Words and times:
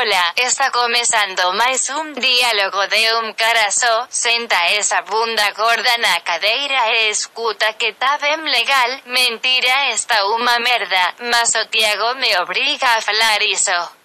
Hola, 0.00 0.32
está 0.34 0.70
comenzando 0.70 1.52
mais 1.52 1.90
um 1.90 2.14
diálogo 2.14 2.86
de 2.86 3.14
um 3.16 3.34
cara 3.34 3.70
só. 3.70 4.06
Senta 4.08 4.56
essa 4.70 5.02
bunda 5.02 5.50
gorda 5.50 5.98
na 5.98 6.18
cadeira 6.20 6.90
e 6.94 7.10
escuta 7.10 7.70
que 7.74 7.92
tá 7.92 8.16
bem 8.16 8.36
legal. 8.36 9.00
Mentira, 9.04 9.90
está 9.90 10.24
uma 10.24 10.58
merda, 10.58 11.14
mas 11.30 11.54
o 11.54 11.66
Tiago 11.66 12.14
me 12.14 12.34
obriga 12.38 12.86
a 12.96 13.02
falar 13.02 13.42
isso. 13.42 13.99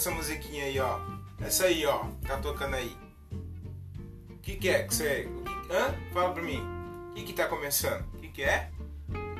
Essa 0.00 0.10
musiquinha 0.10 0.64
aí, 0.64 0.80
ó. 0.80 0.98
Essa 1.44 1.66
aí, 1.66 1.84
ó. 1.84 2.04
Tá 2.26 2.38
tocando 2.38 2.74
aí. 2.74 2.96
O 4.30 4.38
que 4.40 4.56
que 4.56 4.68
é 4.70 4.82
que 4.84 4.94
você... 4.94 5.28
que- 5.44 5.72
Hã? 5.74 5.94
Fala 6.14 6.32
pra 6.32 6.42
mim. 6.42 6.62
O 7.10 7.14
que 7.14 7.22
que 7.24 7.32
tá 7.34 7.46
começando? 7.46 8.02
O 8.14 8.16
que 8.18 8.28
que 8.28 8.42
é? 8.42 8.70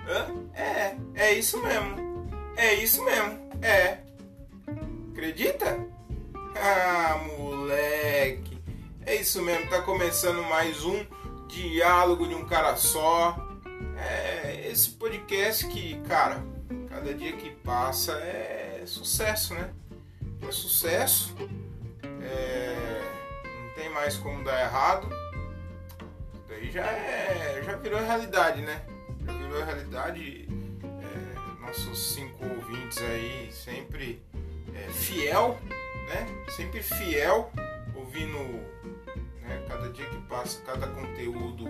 Hã? 0.06 0.28
É, 0.54 0.96
é 1.14 1.32
isso 1.32 1.60
mesmo. 1.62 2.28
É 2.56 2.74
isso 2.74 3.02
mesmo. 3.02 3.38
É. 3.62 4.00
Acredita? 5.12 5.78
Ah, 6.54 7.18
moleque. 7.38 8.62
É 9.06 9.14
isso 9.16 9.40
mesmo. 9.42 9.66
Tá 9.70 9.80
começando 9.80 10.42
mais 10.42 10.84
um 10.84 11.06
diálogo 11.48 12.28
de 12.28 12.34
um 12.34 12.44
cara 12.44 12.76
só. 12.76 13.34
É 13.96 14.68
esse 14.70 14.90
podcast 14.90 15.66
que, 15.68 15.98
cara, 16.02 16.44
cada 16.90 17.14
dia 17.14 17.32
que 17.32 17.50
passa 17.50 18.12
é 18.12 18.82
sucesso, 18.86 19.54
né? 19.54 19.70
É 20.46 20.52
sucesso. 20.52 21.34
É, 22.22 23.02
não 23.44 23.74
tem 23.74 23.88
mais 23.90 24.16
como 24.16 24.42
dar 24.44 24.60
errado. 24.60 25.08
Isso 26.32 26.42
daí 26.48 26.70
já 26.70 26.86
é. 26.86 27.62
já 27.64 27.76
virou 27.76 28.00
realidade, 28.00 28.62
né? 28.62 28.82
Já 29.24 29.32
virou 29.32 29.64
realidade. 29.64 30.48
É, 30.82 31.60
nossos 31.60 32.14
cinco 32.14 32.44
ouvintes 32.44 32.98
aí 32.98 33.50
sempre 33.52 34.22
é, 34.74 34.90
fiel, 34.90 35.58
né? 36.08 36.26
Sempre 36.50 36.82
fiel, 36.82 37.50
ouvindo 37.94 38.38
né, 39.42 39.64
cada 39.68 39.88
dia 39.90 40.06
que 40.06 40.18
passa, 40.22 40.60
cada 40.62 40.86
conteúdo 40.88 41.64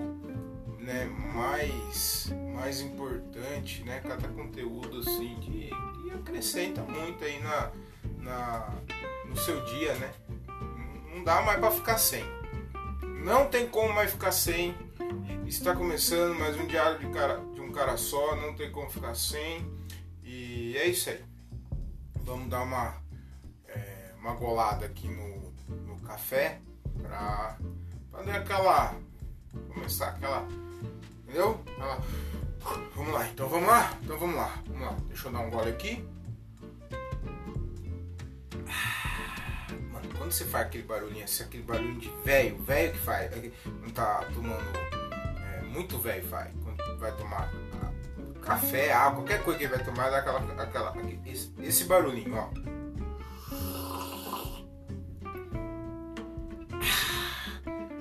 né, 0.78 1.04
mais, 1.04 2.32
mais 2.54 2.80
importante, 2.80 3.82
né? 3.84 4.00
Cada 4.00 4.28
conteúdo 4.28 5.00
assim 5.00 5.36
que, 5.40 5.70
que 6.02 6.10
acrescenta 6.12 6.82
muito 6.82 7.22
aí 7.24 7.40
na, 7.40 7.70
na, 8.20 8.72
no 9.26 9.36
seu 9.36 9.64
dia, 9.64 9.94
né? 9.94 10.12
Não 11.14 11.24
dá 11.24 11.42
mais 11.42 11.58
para 11.58 11.70
ficar 11.70 11.98
sem. 11.98 12.24
Não 13.24 13.48
tem 13.48 13.68
como 13.68 13.92
mais 13.92 14.10
ficar 14.10 14.32
sem. 14.32 14.74
Está 15.46 15.74
começando 15.74 16.38
mais 16.38 16.56
um 16.56 16.66
diário 16.66 16.98
de, 16.98 17.06
cara, 17.12 17.38
de 17.54 17.60
um 17.60 17.72
cara 17.72 17.96
só, 17.96 18.36
não 18.36 18.54
tem 18.54 18.70
como 18.70 18.90
ficar 18.90 19.14
sem. 19.14 19.66
E 20.22 20.76
é 20.76 20.86
isso 20.86 21.10
aí. 21.10 21.22
Vamos 22.22 22.48
dar 22.48 22.62
uma, 22.62 22.96
é, 23.68 24.12
uma 24.18 24.34
golada 24.34 24.86
aqui 24.86 25.08
no, 25.08 25.52
no 25.86 26.00
café 26.00 26.60
para 27.02 27.58
dar 28.24 28.36
aquela. 28.36 28.94
começar 29.74 30.10
aquela 30.10 30.46
Entendeu? 31.30 31.60
Ah, 31.78 32.00
vamos 32.96 33.12
lá, 33.14 33.28
então 33.28 33.48
vamos 33.48 33.68
lá, 33.68 33.96
então 34.02 34.18
vamos 34.18 34.34
lá, 34.34 34.52
vamos 34.66 34.82
lá. 34.82 34.96
Deixa 35.06 35.28
eu 35.28 35.32
dar 35.32 35.38
um 35.38 35.50
gole 35.50 35.70
aqui. 35.70 36.04
Mano, 39.92 40.08
quando 40.16 40.32
você 40.32 40.44
faz 40.44 40.66
aquele 40.66 40.84
barulhinho 40.84 41.24
assim, 41.24 41.44
aquele 41.44 41.62
barulho 41.62 41.98
de 41.98 42.10
velho, 42.24 42.56
velho 42.62 42.92
que 42.92 42.98
faz, 42.98 43.32
é 43.32 43.50
não 43.66 43.90
tá 43.90 44.24
tomando 44.34 44.78
é, 45.54 45.62
muito 45.62 45.98
velho 45.98 46.26
faz. 46.28 46.52
Quando 46.62 46.98
vai 46.98 47.12
tomar 47.16 47.50
café, 48.40 48.92
água, 48.92 49.16
qualquer 49.20 49.42
coisa 49.42 49.58
que 49.58 49.66
vai 49.66 49.84
tomar, 49.84 50.10
dá 50.10 50.18
aquela, 50.18 50.62
aquela, 50.62 50.94
esse, 51.26 51.52
esse 51.60 51.84
barulhinho, 51.84 52.34
ó. 52.36 52.50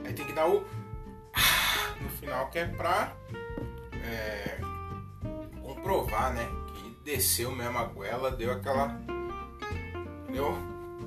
Aí 0.05 0.13
tem 0.13 0.25
que 0.25 0.33
dar 0.33 0.47
o 0.47 0.65
no 2.01 2.09
final 2.09 2.49
que 2.49 2.59
é 2.59 2.65
pra 2.65 3.13
é, 4.03 4.59
comprovar, 5.61 6.33
né? 6.33 6.47
Que 6.75 6.97
desceu 7.03 7.51
mesmo 7.51 7.77
a 7.77 7.83
goela, 7.83 8.31
deu 8.31 8.51
aquela. 8.51 8.99
Entendeu? 10.29 10.53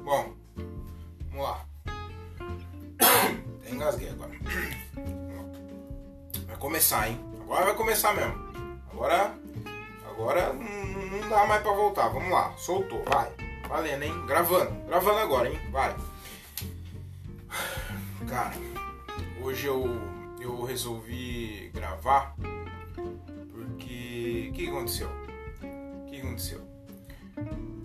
Bom, 0.05 0.35
vamos 1.31 1.45
lá. 1.45 1.65
Engasguei 3.71 4.09
agora. 4.09 4.33
Vai 6.45 6.57
começar, 6.57 7.09
hein? 7.09 7.21
Agora 7.41 7.67
vai 7.67 7.75
começar 7.77 8.15
mesmo. 8.15 8.35
Agora. 8.91 9.33
Agora 10.11 10.53
não 10.53 11.21
não 11.21 11.29
dá 11.29 11.47
mais 11.47 11.63
pra 11.63 11.73
voltar. 11.73 12.09
Vamos 12.09 12.33
lá, 12.33 12.53
soltou, 12.57 13.05
vai. 13.05 13.33
Valendo, 13.69 14.03
hein? 14.03 14.27
Gravando. 14.27 14.75
Gravando 14.89 15.19
agora, 15.19 15.49
hein? 15.49 15.61
Vai. 15.71 15.95
Cara, 18.29 18.57
hoje 19.41 19.69
eu, 19.69 19.85
eu 20.41 20.65
resolvi 20.65 21.71
gravar 21.73 22.35
porque. 23.53 24.49
O 24.51 24.53
que 24.53 24.69
aconteceu? 24.69 25.09
O 25.63 26.11
que 26.11 26.21
aconteceu? 26.21 26.61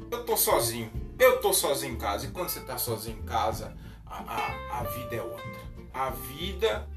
Eu 0.09 0.25
tô 0.25 0.35
sozinho. 0.35 1.06
Eu 1.19 1.39
tô 1.39 1.53
sozinho 1.53 1.93
em 1.93 1.97
casa. 1.97 2.27
E 2.27 2.31
quando 2.31 2.49
você 2.49 2.61
tá 2.61 2.77
sozinho 2.77 3.19
em 3.19 3.23
casa, 3.23 3.75
a, 4.05 4.17
a, 4.17 4.79
a 4.79 4.83
vida 4.83 5.15
é 5.15 5.21
outra. 5.21 5.67
A 5.93 6.09
vida 6.09 6.87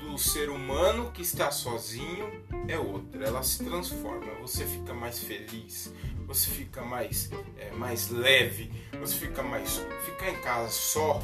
do 0.00 0.18
ser 0.18 0.50
humano 0.50 1.10
que 1.12 1.22
está 1.22 1.50
sozinho 1.50 2.44
é 2.68 2.78
outra. 2.78 3.24
Ela 3.24 3.42
se 3.42 3.64
transforma. 3.64 4.32
Você 4.40 4.64
fica 4.66 4.92
mais 4.92 5.20
feliz. 5.20 5.92
Você 6.26 6.50
fica 6.50 6.82
mais, 6.82 7.30
é, 7.56 7.70
mais 7.72 8.08
leve. 8.08 8.72
Você 9.00 9.14
fica 9.16 9.42
mais. 9.42 9.78
Ficar 10.04 10.30
em 10.30 10.40
casa 10.40 10.70
só 10.70 11.22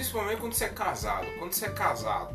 Principalmente 0.00 0.40
quando 0.40 0.54
você 0.54 0.64
é 0.64 0.68
casado. 0.70 1.26
Quando 1.38 1.52
você 1.52 1.66
é 1.66 1.70
casado, 1.70 2.34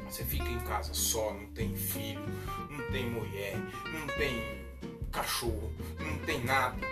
você 0.00 0.24
fica 0.24 0.48
em 0.48 0.58
casa 0.60 0.92
só, 0.92 1.32
não 1.32 1.46
tem 1.52 1.72
filho, 1.72 2.24
não 2.68 2.90
tem 2.90 3.08
mulher, 3.08 3.56
não 3.92 4.06
tem 4.16 4.66
cachorro, 5.12 5.72
não 6.00 6.18
tem 6.26 6.42
nada. 6.42 6.84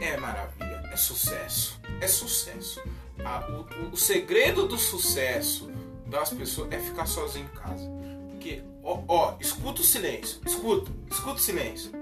É 0.00 0.16
maravilha, 0.16 0.82
é 0.92 0.96
sucesso. 0.96 1.80
É 2.00 2.08
sucesso. 2.08 2.82
O, 3.20 3.92
o- 3.92 3.96
segredo 3.96 4.66
do 4.66 4.76
sucesso 4.76 5.70
das 6.06 6.30
pessoas 6.30 6.72
é 6.72 6.78
ficar 6.78 7.06
sozinho 7.06 7.46
em 7.52 7.56
casa. 7.56 7.88
Porque, 8.30 8.62
ó, 8.82 9.02
ó, 9.06 9.36
escuta 9.40 9.80
o 9.80 9.84
silêncio. 9.84 10.40
Escuta, 10.44 10.90
escuta 11.10 11.34
o 11.34 11.38
silêncio. 11.38 11.92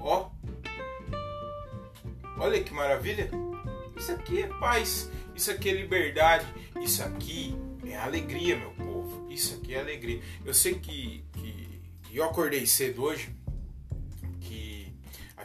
Ó. 0.00 0.30
Olha 2.38 2.62
que 2.62 2.72
maravilha. 2.72 3.30
Isso 3.96 4.12
aqui 4.12 4.42
é 4.42 4.46
paz, 4.46 5.10
isso 5.34 5.50
aqui 5.50 5.70
é 5.70 5.72
liberdade, 5.72 6.46
isso 6.80 7.02
aqui 7.02 7.56
é 7.84 7.96
alegria, 7.96 8.56
meu 8.56 8.70
povo. 8.70 9.26
Isso 9.28 9.56
aqui 9.56 9.74
é 9.74 9.80
alegria. 9.80 10.20
Eu 10.44 10.54
sei 10.54 10.74
que, 10.76 11.24
que 11.32 11.80
eu 12.12 12.22
acordei 12.24 12.64
cedo 12.64 13.02
hoje, 13.02 13.34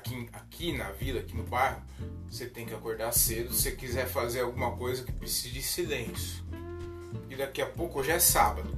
aqui, 0.04 0.30
aqui 0.34 0.78
na 0.78 0.92
vila, 0.92 1.22
aqui 1.22 1.36
no 1.36 1.44
bairro, 1.44 1.82
você 2.30 2.46
tem 2.46 2.66
que 2.66 2.74
acordar 2.74 3.12
cedo 3.14 3.54
se 3.54 3.72
quiser 3.72 4.06
fazer 4.08 4.42
alguma 4.42 4.76
coisa 4.76 5.04
que 5.04 5.12
precise 5.12 5.50
de 5.54 5.62
silêncio. 5.62 6.44
E 7.30 7.36
daqui 7.36 7.62
a 7.62 7.66
pouco, 7.66 8.00
hoje 8.00 8.12
é 8.12 8.20
sábado. 8.20 8.70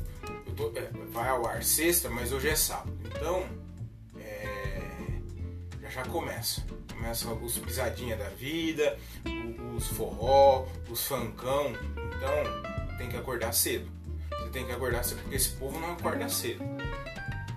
Tô- 0.55 0.71
é, 0.75 0.89
vai 1.11 1.29
ao 1.29 1.45
ar 1.45 1.63
sexta, 1.63 2.09
mas 2.09 2.31
hoje 2.31 2.47
é 2.49 2.55
sábado. 2.55 2.95
Então, 3.05 3.45
é, 4.17 4.81
já 5.81 5.89
já 5.89 6.03
começa. 6.05 6.63
Começa 6.93 7.27
os 7.33 7.57
pisadinha 7.57 8.15
da 8.15 8.29
vida, 8.29 8.97
os 9.75 9.87
forró, 9.87 10.65
os 10.89 11.05
funkão. 11.05 11.73
Então 12.15 12.97
tem 12.97 13.09
que 13.09 13.17
acordar 13.17 13.51
cedo. 13.53 13.89
Você 14.29 14.49
tem 14.49 14.65
que 14.65 14.71
acordar 14.71 15.03
cedo, 15.03 15.21
porque 15.21 15.35
esse 15.35 15.49
povo 15.49 15.77
não 15.79 15.91
acorda 15.91 16.29
cedo. 16.29 16.63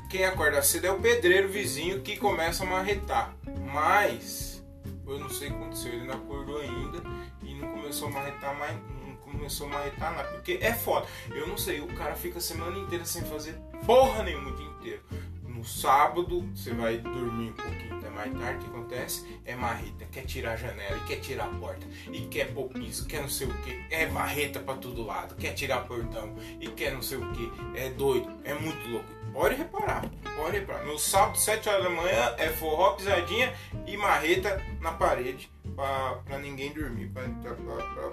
Quem 0.09 0.25
acorda 0.25 0.63
cedo 0.63 0.87
é 0.87 0.91
o 0.91 0.99
pedreiro 0.99 1.51
vizinho 1.51 2.01
que 2.01 2.17
começa 2.17 2.65
a 2.65 2.67
marretar. 2.67 3.37
Mas 3.61 4.65
eu 5.07 5.19
não 5.19 5.29
sei 5.29 5.49
o 5.49 5.51
que 5.51 5.57
aconteceu, 5.59 5.93
ele 5.93 6.07
não 6.07 6.15
acordou 6.15 6.61
ainda 6.61 7.03
e 7.43 7.55
não 7.55 7.69
começou 7.73 8.09
a 8.09 8.13
marretar 8.13 8.59
mais. 8.59 8.75
Não 9.07 9.17
começou 9.17 9.67
a 9.67 9.71
marretar 9.71 10.17
nada. 10.17 10.29
Porque 10.29 10.59
é 10.63 10.73
foda. 10.73 11.07
Eu 11.31 11.47
não 11.47 11.59
sei, 11.59 11.81
o 11.81 11.89
cara 11.89 12.15
fica 12.15 12.39
a 12.39 12.41
semana 12.41 12.79
inteira 12.79 13.05
sem 13.05 13.23
fazer 13.25 13.53
porra 13.85 14.23
nenhuma 14.23 14.51
o 14.51 14.57
dia 14.57 14.67
inteiro. 14.67 15.03
No 15.43 15.63
sábado, 15.63 16.41
você 16.55 16.73
vai 16.73 16.99
dormir 16.99 17.51
um 17.51 17.53
pouquinho 17.53 17.97
até 17.99 18.09
mais 18.09 18.33
tarde, 18.39 18.59
o 18.59 18.71
que 18.71 18.77
acontece? 18.77 19.41
É 19.45 19.57
marreta, 19.57 20.07
quer 20.11 20.25
tirar 20.25 20.53
a 20.53 20.57
janela, 20.57 21.01
quer 21.05 21.17
tirar 21.17 21.47
a 21.47 21.59
porta, 21.59 21.85
e 22.13 22.21
quer 22.27 22.55
pôr 22.55 22.69
piso, 22.69 23.07
quer 23.07 23.23
não 23.23 23.29
sei 23.29 23.49
o 23.49 23.55
que, 23.63 23.85
é 23.91 24.07
marreta 24.07 24.61
pra 24.61 24.75
todo 24.75 25.05
lado, 25.05 25.35
quer 25.35 25.55
tirar 25.55 25.81
portão, 25.81 26.33
e 26.61 26.69
quer 26.69 26.93
não 26.93 27.03
sei 27.03 27.19
o 27.19 27.33
que, 27.33 27.51
é 27.75 27.91
doido, 27.91 28.33
é 28.45 28.55
muito 28.55 28.89
louco. 28.89 29.18
Pode 29.33 29.55
reparar, 29.55 30.05
pode 30.37 30.59
reparar. 30.59 30.85
No 30.85 30.99
sábado, 30.99 31.39
7 31.39 31.69
horas 31.69 31.85
da 31.85 31.91
manhã, 31.91 32.35
é 32.39 32.49
forró, 32.49 32.93
pisadinha 32.93 33.55
e 33.87 33.97
marreta 33.97 34.61
na 34.81 34.93
parede 34.93 35.51
pra 35.75 36.39
ninguém 36.39 36.73
dormir, 36.73 37.09
pra 37.11 37.23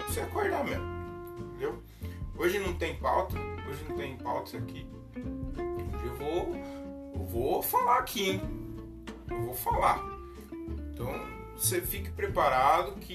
você 0.06 0.20
acordar 0.20 0.64
mesmo. 0.64 0.84
Entendeu? 1.38 1.82
Hoje 2.38 2.58
não 2.58 2.74
tem 2.74 2.96
pauta, 2.96 3.36
hoje 3.68 3.84
não 3.88 3.96
tem 3.96 4.16
pauta 4.18 4.56
aqui. 4.58 4.86
Eu 6.04 6.14
vou, 6.16 6.54
eu 7.14 7.24
vou 7.24 7.62
falar 7.62 7.98
aqui, 7.98 8.30
hein? 8.30 8.42
Eu 9.28 9.42
vou 9.46 9.54
falar. 9.54 10.00
Então 10.92 11.12
você 11.56 11.80
fique 11.80 12.10
preparado 12.10 12.92
que 13.00 13.14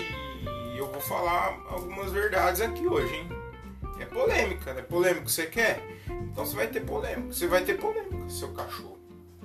eu 0.75 0.91
vou 0.91 0.99
falar 0.99 1.61
algumas 1.69 2.11
verdades 2.11 2.59
aqui 2.61 2.87
hoje, 2.87 3.15
hein? 3.15 3.40
É 4.01 4.05
polêmica, 4.05 4.73
né? 4.73 4.81
Polêmico 4.81 5.29
você 5.29 5.45
quer? 5.45 5.79
Então 6.09 6.43
você 6.43 6.55
vai 6.55 6.65
ter 6.67 6.81
polêmica. 6.81 7.31
Você 7.31 7.45
vai 7.45 7.63
ter 7.63 7.77
polêmica, 7.77 8.27
seu 8.27 8.51
cachorro. 8.51 8.97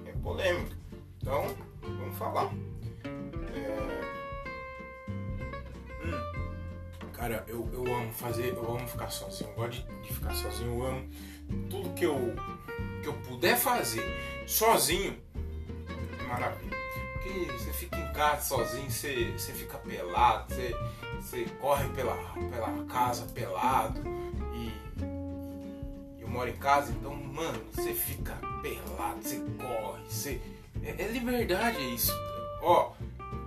É 0.07 0.13
polêmica. 0.13 0.75
Então, 1.21 1.55
vamos 1.83 2.17
falar. 2.17 2.51
É... 3.55 4.01
Hum. 6.07 7.13
Cara, 7.13 7.45
eu, 7.47 7.69
eu 7.71 7.85
amo 7.95 8.11
fazer, 8.15 8.55
eu 8.55 8.77
amo 8.77 8.89
ficar 8.89 9.11
sozinho. 9.11 9.51
Eu 9.51 9.57
gosto 9.57 9.83
de, 9.83 10.03
de 10.03 10.15
ficar 10.15 10.35
sozinho. 10.35 10.79
Eu 10.79 10.87
amo 10.87 11.09
tudo 11.69 11.91
que 11.91 12.07
eu, 12.07 12.35
que 13.03 13.09
eu 13.09 13.15
puder 13.29 13.59
fazer 13.59 14.03
sozinho. 14.47 15.19
É 16.19 16.23
maravilha. 16.23 16.77
Porque 17.13 17.53
você 17.53 17.73
fica 17.75 17.99
em 17.99 18.13
casa 18.15 18.41
sozinho, 18.41 18.91
você, 18.91 19.33
você 19.33 19.53
fica 19.53 19.77
pelado, 19.79 20.55
você, 20.55 20.75
você 21.21 21.45
corre 21.61 21.87
pela, 21.91 22.17
pela 22.51 22.85
casa 22.87 23.27
pelado 23.35 24.01
eu 26.27 26.33
moro 26.33 26.51
em 26.51 26.57
casa, 26.57 26.93
então, 26.93 27.15
mano, 27.15 27.63
você 27.73 27.95
fica 27.95 28.35
pelado, 28.61 29.23
você 29.23 29.41
corre, 29.57 30.03
você. 30.09 30.41
É, 30.83 31.03
é 31.03 31.09
liberdade, 31.09 31.79
é 31.79 31.95
isso. 31.95 32.13
Ó, 32.63 32.93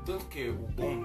tanto 0.06 0.26
que 0.26 0.50
o 0.50 0.54
bom, 0.54 1.04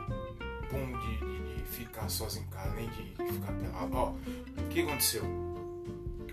bom 0.70 0.98
de, 1.00 1.18
de, 1.18 1.56
de, 1.56 1.62
ficar 1.64 2.08
sozinho 2.08 2.46
em 2.46 2.50
casa, 2.50 2.74
nem 2.74 2.88
de, 2.88 3.14
de 3.14 3.32
ficar 3.32 3.52
pelado, 3.52 3.96
ó, 3.96 4.10
o 4.10 4.68
que 4.70 4.82
aconteceu? 4.82 5.24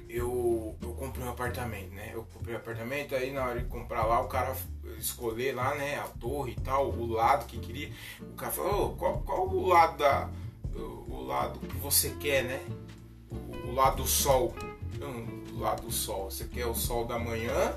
Eu, 0.07 0.75
eu 0.81 0.93
comprei 0.93 1.25
um 1.25 1.29
apartamento, 1.29 1.93
né? 1.93 2.11
Eu 2.13 2.23
comprei 2.33 2.53
um 2.53 2.57
apartamento, 2.57 3.15
aí 3.15 3.31
na 3.31 3.45
hora 3.45 3.59
de 3.59 3.65
comprar 3.65 4.03
lá, 4.03 4.21
o 4.21 4.27
cara 4.27 4.55
escolher 4.99 5.55
lá, 5.55 5.73
né, 5.75 5.97
a 5.97 6.03
torre 6.03 6.51
e 6.51 6.61
tal, 6.61 6.89
o 6.89 7.07
lado 7.07 7.45
que 7.45 7.57
queria. 7.57 7.91
O 8.19 8.35
cara 8.35 8.51
falou, 8.51 8.91
oh, 8.91 8.95
qual, 8.97 9.19
qual 9.21 9.47
o 9.47 9.67
lado 9.67 9.97
da. 9.97 10.29
O, 10.75 11.23
lado 11.23 11.59
que 11.59 11.77
você 11.77 12.09
quer, 12.19 12.43
né? 12.43 12.61
O, 13.29 13.69
o 13.69 13.73
lado 13.73 13.97
do 13.97 14.07
sol 14.07 14.53
lado 15.61 15.83
do 15.83 15.91
sol. 15.91 16.29
Você 16.29 16.45
quer 16.45 16.65
o 16.65 16.73
sol 16.73 17.05
da 17.05 17.17
manhã 17.17 17.75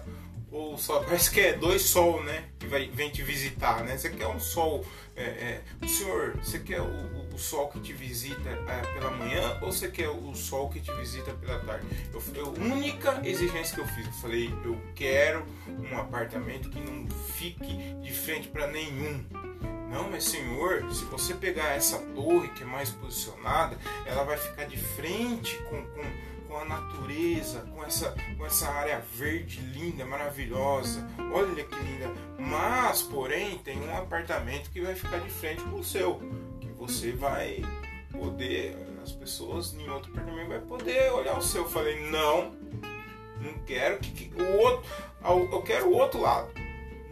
ou 0.50 0.78
sol. 0.78 1.02
Parece 1.04 1.30
que 1.30 1.40
é 1.40 1.52
dois 1.52 1.82
sol, 1.82 2.22
né? 2.24 2.48
Que 2.58 2.66
vai, 2.66 2.88
vem 2.88 3.10
te 3.10 3.22
visitar, 3.22 3.84
né? 3.84 3.96
Você 3.96 4.10
quer 4.10 4.26
um 4.26 4.40
sol. 4.40 4.84
É, 5.16 5.22
é, 5.82 5.86
senhor, 5.86 6.36
você 6.38 6.58
quer 6.58 6.80
o, 6.80 7.34
o, 7.34 7.38
sol 7.38 7.68
que 7.68 7.78
te 7.78 7.92
visita 7.92 8.50
é, 8.50 8.94
pela 8.94 9.12
manhã 9.12 9.58
ou 9.62 9.70
você 9.70 9.88
quer 9.88 10.08
o 10.08 10.34
sol 10.34 10.68
que 10.68 10.80
te 10.80 10.92
visita 10.94 11.32
pela 11.34 11.60
tarde? 11.60 11.86
Eu, 12.12 12.20
eu, 12.34 12.52
única 12.52 13.20
exigência 13.24 13.76
que 13.76 13.80
eu 13.80 13.86
fiz, 13.86 14.06
eu 14.06 14.12
falei, 14.14 14.52
eu 14.64 14.76
quero 14.96 15.44
um 15.68 15.96
apartamento 15.96 16.68
que 16.68 16.80
não 16.80 17.06
fique 17.36 17.94
de 18.02 18.12
frente 18.12 18.48
para 18.48 18.66
nenhum. 18.66 19.24
Não, 19.88 20.10
mas 20.10 20.24
senhor, 20.24 20.92
se 20.92 21.04
você 21.04 21.34
pegar 21.34 21.76
essa 21.76 21.98
torre 22.16 22.48
que 22.48 22.64
é 22.64 22.66
mais 22.66 22.90
posicionada, 22.90 23.78
ela 24.04 24.24
vai 24.24 24.36
ficar 24.36 24.64
de 24.64 24.76
frente 24.76 25.56
com, 25.70 25.80
com 25.80 26.02
com 26.54 26.60
a 26.60 26.64
natureza, 26.64 27.66
com 27.74 27.82
essa, 27.82 28.14
com 28.38 28.46
essa 28.46 28.68
área 28.68 29.00
verde 29.00 29.60
linda, 29.60 30.06
maravilhosa. 30.06 31.04
Olha 31.32 31.64
que 31.64 31.76
linda. 31.80 32.14
Mas, 32.38 33.02
porém, 33.02 33.58
tem 33.58 33.76
um 33.80 33.96
apartamento 33.96 34.70
que 34.70 34.80
vai 34.80 34.94
ficar 34.94 35.18
de 35.18 35.30
frente 35.30 35.60
com 35.64 35.80
o 35.80 35.84
seu, 35.84 36.20
que 36.60 36.68
você 36.68 37.10
vai 37.10 37.60
poder, 38.12 38.76
as 39.02 39.10
pessoas 39.10 39.74
em 39.74 39.88
outro 39.90 40.12
apartamento 40.12 40.48
vai 40.48 40.60
poder 40.60 41.12
olhar 41.12 41.36
o 41.36 41.42
seu. 41.42 41.62
Eu 41.62 41.68
falei, 41.68 42.08
não, 42.08 42.52
não 43.40 43.54
quero 43.66 43.98
que, 43.98 44.12
que 44.12 44.40
o 44.40 44.56
outro, 44.58 44.88
eu 45.24 45.62
quero 45.62 45.88
o 45.88 45.94
outro 45.94 46.20
lado. 46.20 46.52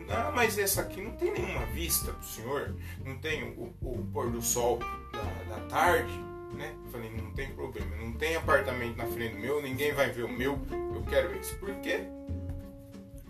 Ah, 0.08 0.30
mas 0.32 0.56
essa 0.56 0.82
aqui 0.82 1.00
não 1.00 1.12
tem 1.12 1.32
nenhuma 1.32 1.66
vista 1.66 2.12
do 2.12 2.24
senhor, 2.24 2.76
não 3.04 3.18
tem 3.18 3.42
o, 3.42 3.74
o 3.80 4.06
pôr 4.12 4.30
do 4.30 4.42
sol 4.42 4.78
da, 4.78 5.56
da 5.56 5.66
tarde 5.66 6.31
né? 6.54 6.74
Falei, 6.90 7.10
não 7.10 7.30
tem 7.32 7.50
problema, 7.54 7.96
não 7.96 8.12
tem 8.12 8.36
apartamento 8.36 8.96
na 8.96 9.06
frente 9.06 9.34
do 9.34 9.40
meu, 9.40 9.62
ninguém 9.62 9.92
vai 9.92 10.10
ver 10.10 10.24
o 10.24 10.28
meu, 10.28 10.58
eu 10.94 11.02
quero 11.08 11.36
isso. 11.36 11.56
Por 11.56 11.74
quê? 11.76 12.04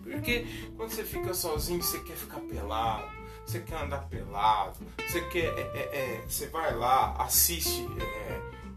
Porque 0.03 0.45
quando 0.75 0.91
você 0.91 1.03
fica 1.03 1.33
sozinho, 1.33 1.81
você 1.81 1.99
quer 1.99 2.15
ficar 2.15 2.39
pelado, 2.41 3.09
você 3.45 3.59
quer 3.59 3.77
andar 3.77 4.05
pelado, 4.09 4.77
você 5.07 5.21
quer. 5.21 5.45
É, 5.45 5.61
é, 5.73 5.97
é, 5.97 6.21
você 6.27 6.47
vai 6.47 6.75
lá, 6.75 7.15
assiste, 7.19 7.87
é, 7.99 8.33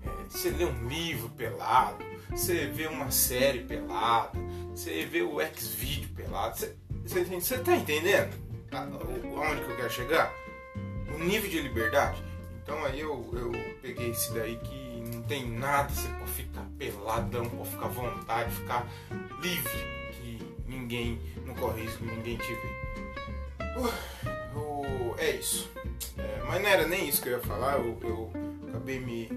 é, 0.08 0.24
você 0.28 0.50
lê 0.50 0.64
um 0.64 0.88
livro 0.88 1.28
pelado, 1.30 2.04
você 2.30 2.66
vê 2.66 2.86
uma 2.86 3.10
série 3.10 3.60
pelada, 3.60 4.38
você 4.70 5.04
vê 5.04 5.22
o 5.22 5.40
X-Video 5.40 6.08
pelado. 6.10 6.56
Você, 6.56 6.76
você, 7.04 7.24
você 7.24 7.58
tá 7.58 7.76
entendendo 7.76 8.34
aonde 8.72 9.64
que 9.64 9.70
eu 9.70 9.76
quero 9.76 9.90
chegar? 9.90 10.32
O 11.14 11.18
nível 11.18 11.48
de 11.48 11.60
liberdade. 11.60 12.22
Então 12.66 12.84
aí 12.84 12.98
eu, 12.98 13.24
eu 13.32 13.52
peguei 13.80 14.10
esse 14.10 14.34
daí 14.34 14.56
que 14.56 15.00
não 15.14 15.22
tem 15.22 15.48
nada, 15.48 15.88
você 15.88 16.08
pode 16.08 16.32
ficar 16.32 16.66
peladão, 16.76 17.48
pode 17.48 17.70
ficar 17.70 17.84
à 17.84 17.88
vontade, 17.88 18.50
ficar 18.56 18.88
livre, 19.40 19.84
que 20.14 20.40
ninguém 20.66 21.20
não 21.46 21.54
corre 21.54 21.82
risco, 21.82 22.04
ninguém 22.04 22.36
te 22.36 22.52
vê. 22.52 23.68
Uh, 23.78 24.58
uh, 24.58 25.14
é 25.18 25.36
isso. 25.36 25.70
É, 26.18 26.42
mas 26.44 26.60
não 26.60 26.68
era 26.68 26.88
nem 26.88 27.08
isso 27.08 27.22
que 27.22 27.28
eu 27.28 27.34
ia 27.34 27.40
falar, 27.40 27.78
eu, 27.78 27.96
eu 28.02 28.32
acabei 28.68 28.98
me 28.98 29.30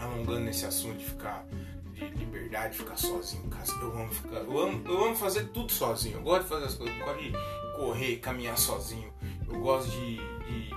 alongando 0.00 0.40
nesse 0.40 0.64
assunto 0.64 0.96
de 0.96 1.04
ficar 1.04 1.46
de 1.92 2.06
liberdade, 2.06 2.72
de 2.72 2.78
ficar 2.78 2.96
sozinho 2.96 3.44
em 3.44 3.50
casa. 3.50 3.70
Eu 3.82 3.92
amo 3.92 4.08
ficar, 4.08 4.36
eu 4.36 4.58
amo, 4.58 4.82
eu 4.88 5.04
amo 5.04 5.14
fazer 5.14 5.48
tudo 5.48 5.70
sozinho. 5.70 6.16
Eu 6.16 6.22
gosto 6.22 6.44
de 6.44 6.48
fazer 6.48 6.64
as 6.64 6.74
coisas, 6.74 6.98
eu 6.98 7.04
gosto 7.04 7.22
de 7.22 7.32
correr, 7.76 8.16
caminhar 8.16 8.56
sozinho. 8.56 9.12
Eu 9.46 9.60
gosto 9.60 9.90
de 9.90 10.18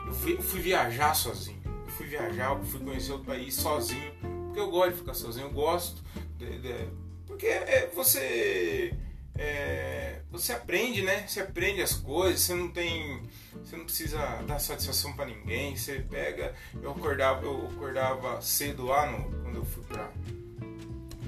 eu 0.08 0.14
fui, 0.14 0.34
eu 0.34 0.42
fui, 0.42 0.62
viajar 0.62 1.14
sozinho. 1.14 1.62
Eu 1.66 1.92
fui 1.92 2.08
viajar, 2.08 2.56
eu 2.56 2.64
fui 2.64 2.80
conhecer 2.80 3.12
outro 3.12 3.28
país 3.28 3.54
sozinho. 3.54 4.12
Porque 4.46 4.60
eu 4.60 4.72
gosto 4.72 4.92
de 4.94 4.98
ficar 5.00 5.14
sozinho, 5.14 5.48
eu 5.48 5.52
gosto. 5.52 6.02
De, 6.38 6.60
de, 6.60 6.88
porque 7.26 7.46
é, 7.46 7.92
você. 7.94 8.94
É, 9.38 10.22
você 10.32 10.54
aprende, 10.54 11.04
né? 11.04 11.28
Você 11.28 11.42
aprende 11.42 11.82
as 11.82 11.94
coisas, 11.94 12.42
você 12.42 12.56
não 12.56 12.70
tem. 12.70 13.22
Você 13.64 13.76
não 13.76 13.84
precisa 13.84 14.18
dar 14.48 14.60
satisfação 14.60 15.14
para 15.14 15.26
ninguém. 15.26 15.76
Você 15.76 16.00
pega. 16.00 16.56
Eu 16.82 16.92
acordava, 16.92 17.46
eu 17.46 17.68
acordava 17.68 18.42
cedo 18.42 18.86
lá 18.86 19.12
no, 19.12 19.30
quando 19.44 19.58
eu 19.58 19.66
fui 19.66 19.84
pra, 19.84 20.10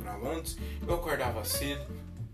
pra 0.02 0.16
Londres. 0.16 0.58
Eu 0.88 0.96
acordava 0.96 1.44
cedo, 1.44 1.86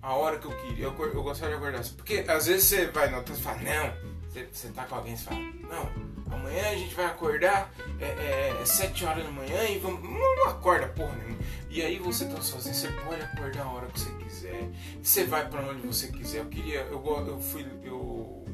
a 0.01 0.13
hora 0.13 0.37
que 0.37 0.45
eu 0.45 0.55
queria. 0.59 0.85
Eu, 0.85 0.95
eu 1.13 1.23
gostava 1.23 1.51
de 1.51 1.57
acordar 1.57 1.83
cedo. 1.83 1.95
Porque 1.95 2.23
às 2.27 2.45
vezes 2.45 2.65
você 2.65 2.85
vai 2.85 3.09
notar 3.09 3.35
e 3.35 3.39
fala, 3.39 3.57
não 3.57 4.14
você, 4.51 4.69
tá 4.69 4.83
com 4.85 4.95
alguém 4.95 5.13
e 5.13 5.17
fala, 5.17 5.39
não, 5.39 6.35
amanhã 6.35 6.69
a 6.69 6.75
gente 6.75 6.93
vai 6.93 7.05
acordar 7.05 7.71
é, 7.99 8.05
é, 8.05 8.57
é 8.61 8.65
7 8.65 9.05
horas 9.05 9.23
da 9.23 9.31
manhã 9.31 9.63
e 9.69 9.77
vamos. 9.79 10.03
Não 10.03 10.49
acorda 10.49 10.87
porra 10.87 11.15
nenhuma. 11.15 11.37
E 11.69 11.81
aí 11.81 11.99
você 11.99 12.25
tá 12.25 12.41
sozinho, 12.41 12.75
você 12.75 12.87
pode 12.87 13.21
acordar 13.21 13.63
a 13.63 13.71
hora 13.71 13.87
que 13.87 13.99
você 13.99 14.11
quiser. 14.11 14.69
Você 15.01 15.25
vai 15.25 15.47
para 15.49 15.61
onde 15.61 15.85
você 15.85 16.07
quiser. 16.07 16.39
Eu 16.39 16.45
queria. 16.45 16.81
Eu, 16.81 17.03
eu 17.27 17.39
fui. 17.39 17.65
Eu, 17.83 18.45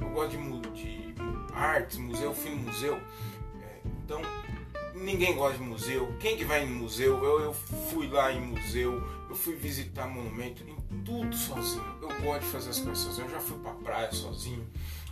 eu 0.00 0.08
gosto 0.10 0.36
de, 0.36 0.72
de 0.72 1.14
artes, 1.52 1.98
museu, 1.98 2.24
eu 2.24 2.34
fui 2.34 2.50
no 2.50 2.62
museu. 2.62 2.96
É, 2.96 3.80
então, 4.04 4.20
ninguém 4.94 5.34
gosta 5.34 5.58
de 5.58 5.64
museu. 5.64 6.14
Quem 6.20 6.36
que 6.36 6.44
vai 6.44 6.64
em 6.64 6.70
museu? 6.70 7.22
Eu, 7.22 7.40
eu 7.40 7.54
fui 7.54 8.08
lá 8.08 8.32
em 8.32 8.40
museu, 8.40 9.02
eu 9.28 9.34
fui 9.34 9.54
visitar 9.56 10.06
monumento, 10.06 10.62
em 10.62 10.76
tudo 11.04 11.34
sozinho. 11.34 11.84
Eu 12.00 12.08
gosto 12.22 12.40
de 12.40 12.46
fazer 12.46 12.70
as 12.70 12.78
coisas 12.78 12.98
sozinho. 12.98 13.26
Eu 13.26 13.30
já 13.30 13.40
fui 13.40 13.58
pra 13.58 13.72
praia 13.72 14.12
sozinho 14.12 14.66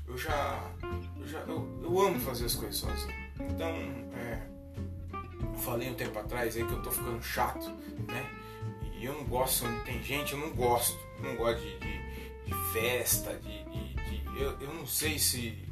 eu 0.06 0.16
já. 0.16 0.71
Eu, 1.16 1.26
já 1.26 1.38
eu, 1.40 1.80
eu 1.82 2.00
amo 2.00 2.21
fazer 2.21 2.47
as 2.47 2.54
coisas 2.54 2.76
sozinho. 2.76 3.14
Então, 3.40 3.68
é, 4.14 4.42
eu 5.42 5.54
falei 5.54 5.90
um 5.90 5.94
tempo 5.94 6.18
atrás 6.18 6.56
aí 6.56 6.64
que 6.64 6.73
eu 6.73 6.82
tô 6.82 6.90
ficando 6.90 7.23
chato, 7.23 7.68
né? 8.09 8.30
E 8.99 9.04
eu 9.04 9.14
não 9.14 9.25
gosto, 9.25 9.66
tem 9.85 10.02
gente, 10.02 10.32
eu 10.32 10.38
não 10.38 10.50
gosto. 10.50 10.99
Eu 11.18 11.25
não 11.25 11.37
gosto 11.37 11.61
de, 11.61 11.78
de, 11.78 12.47
de 12.47 12.73
festa, 12.73 13.35
de. 13.35 13.64
de, 13.64 13.94
de 13.94 14.40
eu, 14.40 14.59
eu 14.61 14.75
não 14.75 14.87
sei 14.87 15.18
se 15.18 15.68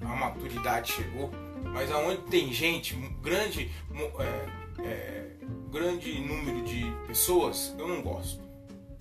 a 0.00 0.16
maturidade 0.16 0.92
chegou, 0.92 1.30
mas 1.64 1.90
aonde 1.90 2.22
tem 2.22 2.52
gente, 2.52 2.94
grande, 3.22 3.70
é, 4.18 4.82
é, 4.82 5.30
grande 5.70 6.20
número 6.20 6.62
de 6.64 6.84
pessoas, 7.06 7.74
eu 7.78 7.86
não 7.86 8.02
gosto. 8.02 8.40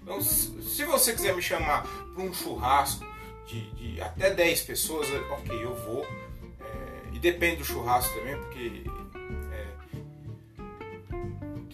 Então, 0.01 0.22
se 0.22 0.86
você 0.86 1.13
quiser 1.13 1.36
me 1.36 1.41
chamar 1.41 1.84
para 1.84 2.24
um 2.24 2.34
churrasco, 2.34 3.05
de, 3.50 3.72
de 3.72 4.01
até 4.01 4.34
10 4.34 4.62
pessoas, 4.62 5.08
ok, 5.32 5.63
eu 5.63 5.75
vou. 5.75 6.03
É, 6.03 7.15
e 7.15 7.20
depende 7.20 7.58
do 7.58 7.65
churrasco 7.65 8.13
também, 8.18 8.38
porque 8.38 8.84
é, 9.51 9.68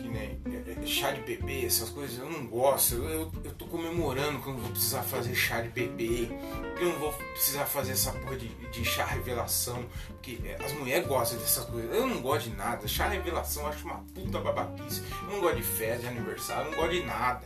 nem, 0.03 0.87
chá 0.87 1.11
de 1.11 1.21
bebê, 1.21 1.65
essas 1.65 1.89
coisas, 1.89 2.17
eu 2.17 2.29
não 2.29 2.45
gosto. 2.47 2.95
Eu, 2.95 3.09
eu, 3.09 3.31
eu 3.43 3.53
tô 3.53 3.65
comemorando 3.65 4.39
que 4.39 4.47
eu 4.47 4.53
não 4.53 4.61
vou 4.61 4.71
precisar 4.71 5.03
fazer 5.03 5.35
chá 5.35 5.61
de 5.61 5.69
bebê, 5.69 6.29
que 6.77 6.83
eu 6.83 6.93
não 6.93 6.99
vou 6.99 7.11
precisar 7.11 7.65
fazer 7.65 7.93
essa 7.93 8.11
porra 8.13 8.37
de, 8.37 8.47
de 8.47 8.85
chá 8.85 9.05
revelação, 9.05 9.85
porque 10.07 10.39
é, 10.45 10.63
as 10.63 10.71
mulheres 10.73 11.07
gostam 11.07 11.37
dessas 11.39 11.65
coisas. 11.65 11.93
Eu 11.93 12.07
não 12.07 12.21
gosto 12.21 12.49
de 12.49 12.55
nada. 12.55 12.87
Chá 12.87 13.07
revelação 13.09 13.63
eu 13.63 13.69
acho 13.69 13.85
uma 13.85 13.99
puta 14.13 14.39
babaquice. 14.39 15.03
Eu 15.23 15.33
não 15.33 15.41
gosto 15.41 15.57
de 15.57 15.63
festa 15.63 15.99
de 16.03 16.07
aniversário, 16.07 16.67
eu 16.67 16.71
não 16.71 16.77
gosto 16.77 16.93
de 16.93 17.03
nada. 17.03 17.45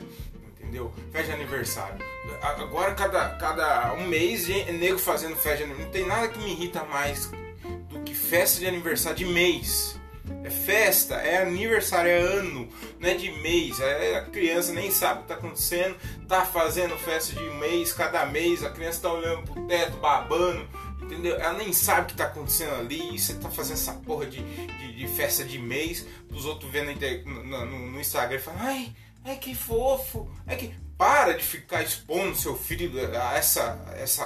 Entendeu? 0.69 0.93
Festa 1.11 1.33
de 1.33 1.41
aniversário. 1.41 2.05
Agora, 2.43 2.93
cada, 2.93 3.29
cada 3.37 3.93
um 3.93 4.07
mês, 4.07 4.47
nego 4.47 4.99
fazendo 4.99 5.35
festa 5.35 5.57
de 5.57 5.63
aniversário. 5.63 5.85
Não 5.85 5.91
tem 5.91 6.05
nada 6.05 6.27
que 6.27 6.37
me 6.37 6.51
irrita 6.51 6.83
mais 6.83 7.31
do 7.89 7.99
que 8.05 8.13
festa 8.13 8.59
de 8.59 8.67
aniversário 8.67 9.17
de 9.17 9.25
mês. 9.25 9.99
É 10.43 10.49
festa, 10.51 11.15
é 11.15 11.41
aniversário, 11.41 12.11
é 12.11 12.19
ano, 12.19 12.69
não 12.99 13.09
é 13.09 13.15
de 13.15 13.31
mês. 13.41 13.79
É, 13.79 14.17
a 14.17 14.25
criança 14.25 14.71
nem 14.71 14.91
sabe 14.91 15.21
o 15.21 15.23
que 15.23 15.33
está 15.33 15.35
acontecendo, 15.35 15.97
tá 16.27 16.45
fazendo 16.45 16.95
festa 16.97 17.33
de 17.33 17.49
mês, 17.49 17.91
cada 17.91 18.27
mês, 18.27 18.63
a 18.63 18.69
criança 18.69 18.97
está 18.97 19.11
olhando 19.11 19.51
pro 19.51 19.65
teto, 19.65 19.97
babando, 19.97 20.67
entendeu? 21.01 21.35
Ela 21.35 21.53
nem 21.53 21.73
sabe 21.73 22.01
o 22.01 22.05
que 22.05 22.11
está 22.11 22.25
acontecendo 22.25 22.75
ali, 22.75 23.15
e 23.15 23.19
você 23.19 23.33
tá 23.33 23.49
fazendo 23.49 23.77
essa 23.77 23.93
porra 23.93 24.27
de, 24.27 24.43
de, 24.43 24.93
de 24.93 25.07
festa 25.07 25.43
de 25.43 25.57
mês, 25.57 26.05
os 26.29 26.45
outros 26.45 26.71
vendo 26.71 26.93
no, 27.25 27.65
no, 27.65 27.91
no 27.91 27.99
Instagram 27.99 28.37
e 28.37 28.39
falam, 28.39 28.61
ai, 28.61 28.93
ai 29.23 29.37
que 29.37 29.55
fofo, 29.55 30.29
é 30.47 30.55
que 30.55 30.73
para 30.97 31.33
de 31.33 31.43
ficar 31.43 31.81
expondo 31.81 32.35
seu 32.35 32.57
filho 32.57 32.91
a 33.17 33.33
essa, 33.37 33.81
essa, 33.95 34.23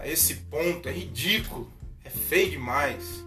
a, 0.00 0.08
esse 0.08 0.36
ponto, 0.36 0.88
é 0.88 0.92
ridículo, 0.92 1.70
é 2.02 2.08
feio 2.08 2.52
demais. 2.52 3.22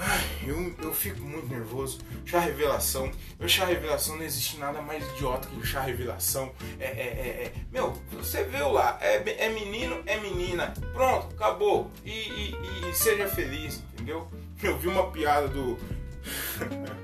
Ai, 0.00 0.20
eu, 0.46 0.76
eu 0.82 0.94
fico 0.94 1.20
muito 1.22 1.48
nervoso. 1.48 1.98
Chá 2.26 2.38
revelação. 2.38 3.10
O 3.40 3.48
chá 3.48 3.64
revelação 3.64 4.16
não 4.16 4.24
existe 4.24 4.58
nada 4.58 4.80
mais 4.80 5.02
idiota 5.14 5.48
que 5.48 5.66
chá 5.66 5.80
revelação. 5.80 6.52
É, 6.78 6.84
é, 6.84 6.88
é, 6.88 7.44
é. 7.46 7.52
Meu, 7.72 7.92
você 8.12 8.44
viu 8.44 8.70
lá, 8.70 8.98
é, 9.00 9.46
é 9.46 9.48
menino, 9.48 10.02
é 10.06 10.20
menina. 10.20 10.74
Pronto, 10.92 11.34
acabou. 11.34 11.90
E, 12.04 12.10
e, 12.10 12.56
e 12.88 12.94
seja 12.94 13.26
feliz, 13.26 13.82
entendeu? 13.94 14.28
Eu 14.62 14.78
vi 14.78 14.88
uma 14.88 15.10
piada 15.10 15.48
do. 15.48 15.78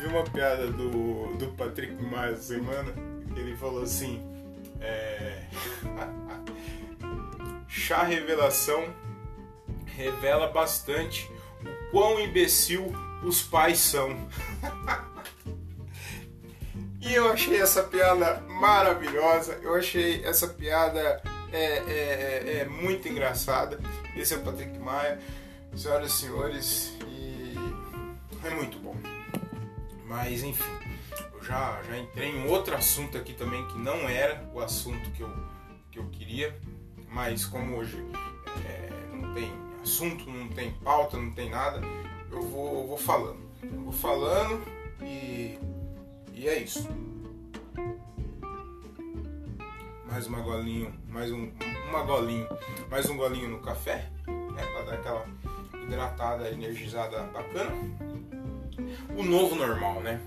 vi 0.00 0.06
uma 0.06 0.24
piada 0.24 0.66
do, 0.66 1.36
do 1.36 1.48
Patrick 1.48 2.02
Maia 2.02 2.36
semana. 2.36 2.92
Ele 3.36 3.54
falou 3.56 3.82
assim. 3.82 4.20
É... 4.80 5.44
chá 7.68 8.02
revelação 8.02 8.82
revela 9.96 10.48
bastante 10.48 11.30
quão 11.90 12.18
imbecil 12.18 12.92
os 13.22 13.42
pais 13.42 13.78
são. 13.78 14.28
e 17.00 17.14
eu 17.14 17.30
achei 17.30 17.60
essa 17.60 17.82
piada 17.82 18.40
maravilhosa, 18.48 19.58
eu 19.62 19.74
achei 19.74 20.24
essa 20.24 20.48
piada 20.48 21.22
é, 21.52 21.62
é, 21.62 21.82
é, 21.88 22.56
é 22.60 22.64
muito 22.64 23.06
engraçada. 23.08 23.78
Esse 24.16 24.34
é 24.34 24.38
o 24.38 24.40
Patrick 24.40 24.78
Maia, 24.78 25.20
senhoras 25.76 26.12
e 26.12 26.16
senhores, 26.16 26.94
e 27.06 27.54
é 28.44 28.50
muito 28.50 28.78
bom. 28.78 28.96
Mas 30.10 30.42
enfim, 30.42 30.64
eu 31.32 31.44
já, 31.44 31.80
já 31.84 31.96
entrei 31.96 32.30
em 32.30 32.48
outro 32.48 32.74
assunto 32.74 33.16
aqui 33.16 33.32
também 33.32 33.64
que 33.68 33.78
não 33.78 34.08
era 34.08 34.44
o 34.52 34.58
assunto 34.58 35.08
que 35.12 35.20
eu, 35.20 35.32
que 35.88 36.00
eu 36.00 36.06
queria, 36.06 36.58
mas 37.08 37.44
como 37.44 37.76
hoje 37.76 38.04
é, 38.66 38.90
não 39.14 39.32
tem 39.32 39.52
assunto, 39.80 40.28
não 40.28 40.48
tem 40.48 40.72
pauta, 40.72 41.16
não 41.16 41.30
tem 41.30 41.48
nada, 41.48 41.80
eu 42.28 42.42
vou, 42.42 42.80
eu 42.80 42.86
vou 42.88 42.98
falando. 42.98 43.38
Eu 43.62 43.82
vou 43.82 43.92
falando 43.92 44.60
e, 45.00 45.56
e 46.34 46.48
é 46.48 46.58
isso. 46.58 46.88
Mais 50.06 50.26
uma 50.26 50.40
golinho, 50.40 50.92
mais 51.06 51.30
um, 51.30 51.52
uma 51.88 52.02
golinho, 52.02 52.48
mais 52.90 53.08
um 53.08 53.16
golinho 53.16 53.48
no 53.48 53.60
café, 53.60 54.10
né, 54.26 54.66
para 54.72 54.82
dar 54.86 54.94
aquela 54.94 55.24
hidratada, 55.84 56.50
energizada 56.50 57.22
bacana. 57.32 57.70
O 59.16 59.22
novo 59.22 59.54
normal, 59.54 60.00
né? 60.00 60.20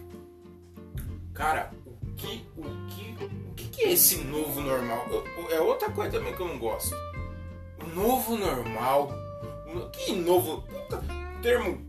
Cara, 1.33 1.71
o 2.01 2.13
que, 2.15 2.45
o 2.55 2.63
que, 2.87 3.25
o 3.49 3.53
que, 3.55 3.67
que 3.69 3.81
é 3.83 3.91
esse 3.91 4.17
novo 4.23 4.61
normal? 4.61 5.05
É 5.49 5.59
outra 5.59 5.89
coisa 5.89 6.17
também 6.17 6.35
que 6.35 6.41
eu 6.41 6.47
não 6.47 6.59
gosto. 6.59 6.95
O 7.83 7.87
novo 7.95 8.37
normal 8.37 9.11
que 9.91 10.13
novo. 10.13 10.63
Termo 11.41 11.81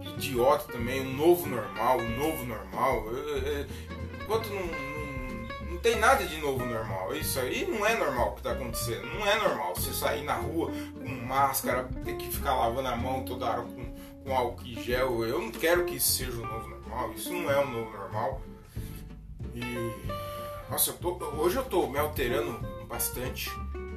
idiota 0.00 0.72
também, 0.72 1.00
um 1.00 1.12
novo 1.14 1.46
normal, 1.46 1.98
um 1.98 2.16
novo 2.16 2.44
normal. 2.44 3.04
Enquanto 4.22 4.48
não, 4.50 4.66
não, 4.66 5.72
não, 5.72 5.78
tem 5.78 5.98
nada 5.98 6.24
de 6.24 6.36
novo 6.38 6.64
normal. 6.64 7.14
Isso 7.14 7.38
aí 7.40 7.66
não 7.66 7.84
é 7.84 7.96
normal 7.96 8.28
o 8.28 8.32
que 8.32 8.40
está 8.40 8.52
acontecendo. 8.52 9.06
Não 9.06 9.26
é 9.26 9.36
normal 9.36 9.74
você 9.74 9.92
sair 9.92 10.22
na 10.22 10.34
rua 10.34 10.70
com 10.94 11.08
máscara, 11.26 11.88
ter 12.04 12.16
que 12.16 12.30
ficar 12.30 12.54
lavando 12.54 12.88
a 12.88 12.96
mão 12.96 13.24
toda 13.24 13.46
hora 13.46 13.62
com, 13.62 13.94
com 14.24 14.34
álcool 14.34 14.64
gel. 14.64 15.24
Eu 15.24 15.40
não 15.40 15.50
quero 15.50 15.84
que 15.84 15.96
isso 15.96 16.12
seja 16.12 16.32
o 16.32 16.46
novo 16.46 16.68
normal. 16.68 17.12
Isso 17.12 17.32
não 17.32 17.50
é 17.50 17.62
o 17.62 17.70
novo 17.70 17.90
normal. 17.96 18.42
E. 19.54 19.62
Nossa, 20.70 20.90
eu 20.90 20.94
tô, 20.94 21.24
hoje 21.36 21.56
eu 21.56 21.64
tô 21.64 21.86
me 21.86 21.98
alterando 21.98 22.58
bastante. 22.86 23.50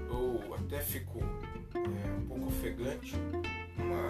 Eu 0.10 0.54
até 0.54 0.82
fico 0.82 1.20
é, 1.74 2.20
um 2.20 2.28
pouco 2.28 2.48
ofegante, 2.48 3.16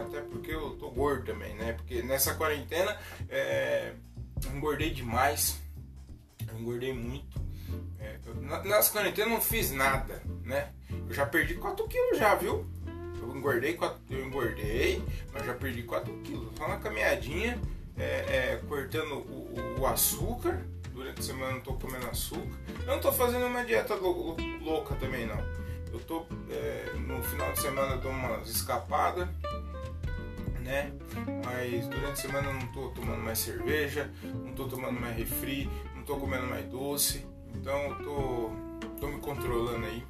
até 0.05 0.21
porque 0.21 0.51
eu 0.51 0.71
tô 0.71 0.89
gordo 0.89 1.25
também, 1.25 1.53
né? 1.55 1.73
Porque 1.73 2.01
nessa 2.01 2.33
quarentena 2.33 2.97
é, 3.29 3.93
engordei 4.53 4.89
demais, 4.89 5.61
eu 6.47 6.59
engordei 6.59 6.93
muito. 6.93 7.39
É, 7.99 8.17
eu, 8.25 8.35
nessa 8.63 8.91
quarentena 8.91 9.27
eu 9.27 9.33
não 9.33 9.41
fiz 9.41 9.71
nada, 9.71 10.21
né? 10.43 10.73
Eu 11.07 11.13
já 11.13 11.25
perdi 11.25 11.55
4 11.55 11.87
quilos 11.87 12.17
já, 12.17 12.35
viu? 12.35 12.65
Engordei, 13.37 13.73
4, 13.73 13.97
eu 14.09 14.25
engordei, 14.25 15.03
mas 15.33 15.45
já 15.45 15.53
perdi 15.53 15.83
4 15.83 16.13
quilos. 16.23 16.49
Só 16.57 16.67
na 16.67 16.77
caminhadinha, 16.77 17.59
é, 17.97 18.03
é, 18.03 18.61
cortando 18.67 19.15
o, 19.15 19.79
o, 19.79 19.85
açúcar. 19.87 20.65
Durante 20.93 21.19
a 21.19 21.23
semana 21.23 21.51
eu 21.51 21.55
não 21.55 21.61
tô 21.61 21.73
comendo 21.73 22.07
açúcar. 22.07 22.57
Eu 22.81 22.87
não 22.87 22.99
tô 22.99 23.11
fazendo 23.11 23.45
uma 23.45 23.63
dieta 23.63 23.95
louca 23.95 24.95
também, 24.95 25.27
não 25.27 25.57
eu 25.97 25.99
tô 25.99 26.25
é, 26.49 26.93
no 26.95 27.21
final 27.23 27.51
de 27.51 27.59
semana 27.59 27.93
eu 27.93 27.99
dou 27.99 28.11
umas 28.11 28.47
escapadas, 28.49 29.27
né? 30.61 30.91
Mas 31.45 31.87
durante 31.87 32.11
a 32.11 32.15
semana 32.15 32.47
eu 32.47 32.53
não 32.53 32.67
tô 32.67 32.89
tomando 32.89 33.21
mais 33.21 33.39
cerveja, 33.39 34.11
não 34.23 34.53
tô 34.53 34.67
tomando 34.67 34.99
mais 34.99 35.15
refri, 35.17 35.69
não 35.95 36.03
tô 36.03 36.17
comendo 36.17 36.45
mais 36.47 36.65
doce, 36.65 37.25
então 37.55 37.77
eu 37.77 37.95
tô, 38.03 38.51
tô 38.99 39.07
me 39.07 39.19
controlando 39.19 39.85
aí. 39.85 40.05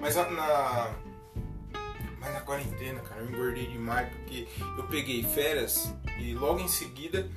Mas 0.00 0.16
na 0.16 0.94
mas 2.20 2.34
na 2.34 2.40
quarentena, 2.40 3.00
cara, 3.00 3.22
eu 3.22 3.30
engordei 3.30 3.66
demais 3.66 4.08
porque 4.12 4.46
eu 4.76 4.84
peguei 4.84 5.24
férias 5.24 5.92
e 6.18 6.34
logo 6.34 6.60
em 6.60 6.68
seguida, 6.68 7.28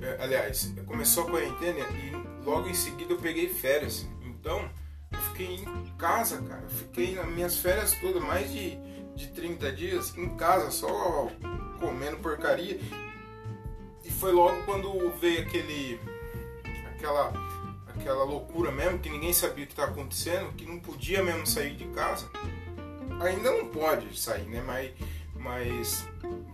é, 0.00 0.16
aliás, 0.18 0.72
começou 0.86 1.24
a 1.24 1.30
quarentena 1.30 1.78
e 1.78 2.44
logo 2.44 2.66
em 2.68 2.74
seguida 2.74 3.12
eu 3.12 3.18
peguei 3.18 3.50
férias. 3.50 4.08
Então, 4.24 4.70
fiquei 5.28 5.56
em 5.56 5.96
casa, 5.98 6.40
cara. 6.40 6.66
Fiquei 6.68 7.14
nas 7.14 7.28
minhas 7.28 7.58
férias 7.58 7.92
todas, 8.00 8.22
mais 8.22 8.50
de, 8.50 8.76
de 9.14 9.28
30 9.28 9.72
dias 9.72 10.16
em 10.16 10.34
casa, 10.36 10.70
só 10.70 11.30
comendo 11.78 12.16
porcaria. 12.16 12.80
E 14.02 14.10
foi 14.10 14.32
logo 14.32 14.62
quando 14.64 15.10
veio 15.18 15.42
aquele. 15.42 16.00
aquela. 16.94 17.32
aquela 17.88 18.24
loucura 18.24 18.72
mesmo, 18.72 18.98
que 18.98 19.10
ninguém 19.10 19.34
sabia 19.34 19.64
o 19.64 19.66
que 19.66 19.74
estava 19.74 19.92
acontecendo, 19.92 20.52
que 20.54 20.64
não 20.64 20.78
podia 20.78 21.22
mesmo 21.22 21.46
sair 21.46 21.76
de 21.76 21.84
casa. 21.88 22.26
Ainda 23.20 23.50
não 23.50 23.66
pode 23.66 24.18
sair, 24.18 24.46
né? 24.46 24.62
Mas. 24.64 24.92
Mas. 25.34 26.08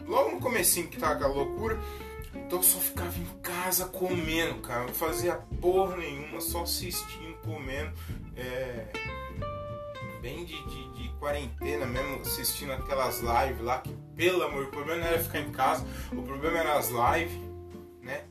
Logo 0.07 0.33
no 0.33 0.41
comecinho 0.41 0.89
que 0.89 0.99
tava 0.99 1.15
aquela 1.15 1.35
loucura. 1.35 1.79
Então 2.35 2.59
eu 2.59 2.63
só 2.63 2.79
ficava 2.79 3.19
em 3.19 3.27
casa 3.43 3.87
comendo, 3.87 4.61
cara. 4.61 4.85
Não 4.85 4.95
fazia 4.95 5.35
porra 5.61 5.97
nenhuma, 5.97 6.41
só 6.41 6.63
assistindo, 6.63 7.35
comendo 7.45 7.93
é, 8.37 8.87
bem 10.21 10.45
de, 10.45 10.63
de, 10.67 10.93
de, 10.93 11.09
quarentena 11.19 11.87
mesmo, 11.87 12.21
assistindo 12.21 12.73
aquelas 12.73 13.21
lives 13.21 13.61
lá, 13.63 13.79
que 13.79 13.91
pelo 14.15 14.43
amor, 14.43 14.65
o 14.65 14.71
problema 14.71 15.01
não 15.01 15.07
era 15.09 15.19
ficar 15.19 15.41
em 15.41 15.51
casa, 15.51 15.87
o 16.13 16.23
problema 16.23 16.59
era 16.59 16.77
as 16.77 16.89
lives, 16.91 17.39
né? 18.03 18.25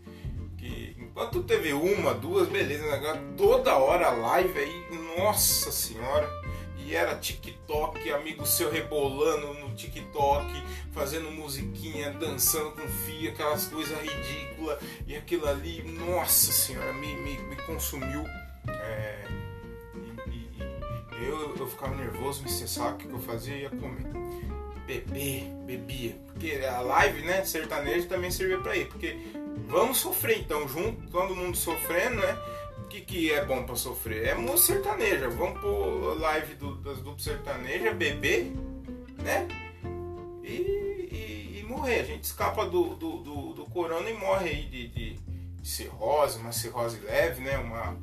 Que 0.57 0.95
enquanto 0.99 1.43
teve 1.43 1.73
uma, 1.73 2.13
duas, 2.13 2.47
beleza, 2.47 2.93
agora 2.93 3.21
toda 3.35 3.75
hora 3.77 4.09
live 4.11 4.59
aí, 4.59 5.17
nossa 5.17 5.71
senhora. 5.71 6.29
E 6.85 6.95
era 6.95 7.15
TikTok, 7.15 8.11
amigo 8.11 8.45
seu 8.45 8.69
rebolando 8.69 9.55
no 9.55 9.73
TikTok, 9.73 10.45
fazendo 10.93 11.31
musiquinha, 11.31 12.11
dançando 12.11 12.71
com 12.71 12.87
fio, 12.87 13.31
aquelas 13.31 13.65
coisas 13.65 13.97
ridículas. 13.99 14.79
E 15.07 15.15
aquilo 15.15 15.47
ali, 15.47 15.81
nossa 15.81 16.51
senhora, 16.51 16.93
me, 16.93 17.15
me, 17.15 17.37
me 17.39 17.55
consumiu. 17.63 18.23
É, 18.67 19.25
eu, 21.25 21.55
eu 21.57 21.67
ficava 21.67 21.95
nervoso, 21.95 22.43
me 22.43 22.49
estressava, 22.49 22.93
o 22.93 22.97
que, 22.97 23.05
eu 23.09 23.19
fazia? 23.19 23.55
ia 23.55 23.69
comer. 23.71 24.05
Beber, 24.85 25.43
bebia. 25.65 26.15
Porque 26.27 26.51
a 26.63 26.81
live, 26.81 27.23
né, 27.23 27.43
sertanejo 27.43 28.07
também 28.07 28.29
servia 28.29 28.59
pra 28.59 28.77
ir. 28.77 28.87
Porque 28.87 29.17
Vamos 29.67 29.97
sofrer 29.97 30.39
então, 30.39 30.67
junto, 30.67 31.09
todo 31.09 31.35
mundo 31.35 31.57
sofrendo, 31.57 32.17
né? 32.17 32.37
O 32.85 32.87
que, 32.87 33.01
que 33.01 33.31
é 33.31 33.43
bom 33.43 33.63
para 33.63 33.75
sofrer? 33.75 34.27
É 34.27 34.35
música 34.35 34.73
sertaneja. 34.73 35.27
Vamos 35.27 35.59
pro 35.59 36.13
live 36.19 36.53
do, 36.53 36.75
das 36.75 36.99
duplas 36.99 37.23
sertanejas, 37.23 37.95
beber, 37.95 38.53
né? 39.23 39.47
E, 40.43 40.53
e, 41.11 41.59
e, 41.59 41.65
morrer. 41.67 42.01
A 42.01 42.03
gente 42.03 42.23
escapa 42.23 42.63
do, 42.67 42.95
do, 42.95 43.17
do, 43.23 43.53
do 43.53 43.65
corona 43.65 44.07
e 44.07 44.13
morre 44.13 44.49
aí 44.49 44.65
de, 44.65 44.87
de, 44.87 45.13
de, 45.15 45.67
cirrose, 45.67 46.37
uma 46.37 46.51
cirrose 46.51 46.99
leve, 46.99 47.41
né? 47.41 47.57
Uma, 47.57 47.97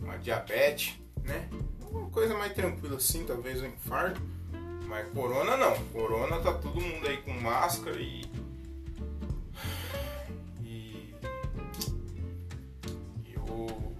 uma 0.00 0.18
diabetes, 0.18 0.98
né? 1.24 1.48
Uma 1.90 2.10
coisa 2.10 2.34
mais 2.36 2.52
tranquila 2.52 2.98
assim, 2.98 3.24
talvez 3.24 3.62
um 3.62 3.66
infarto. 3.66 4.20
Mas 4.86 5.08
corona 5.14 5.56
não. 5.56 5.74
Corona 5.86 6.38
tá 6.40 6.52
todo 6.52 6.78
mundo 6.78 7.08
aí 7.08 7.16
com 7.22 7.32
máscara 7.32 7.96
e 7.98 8.26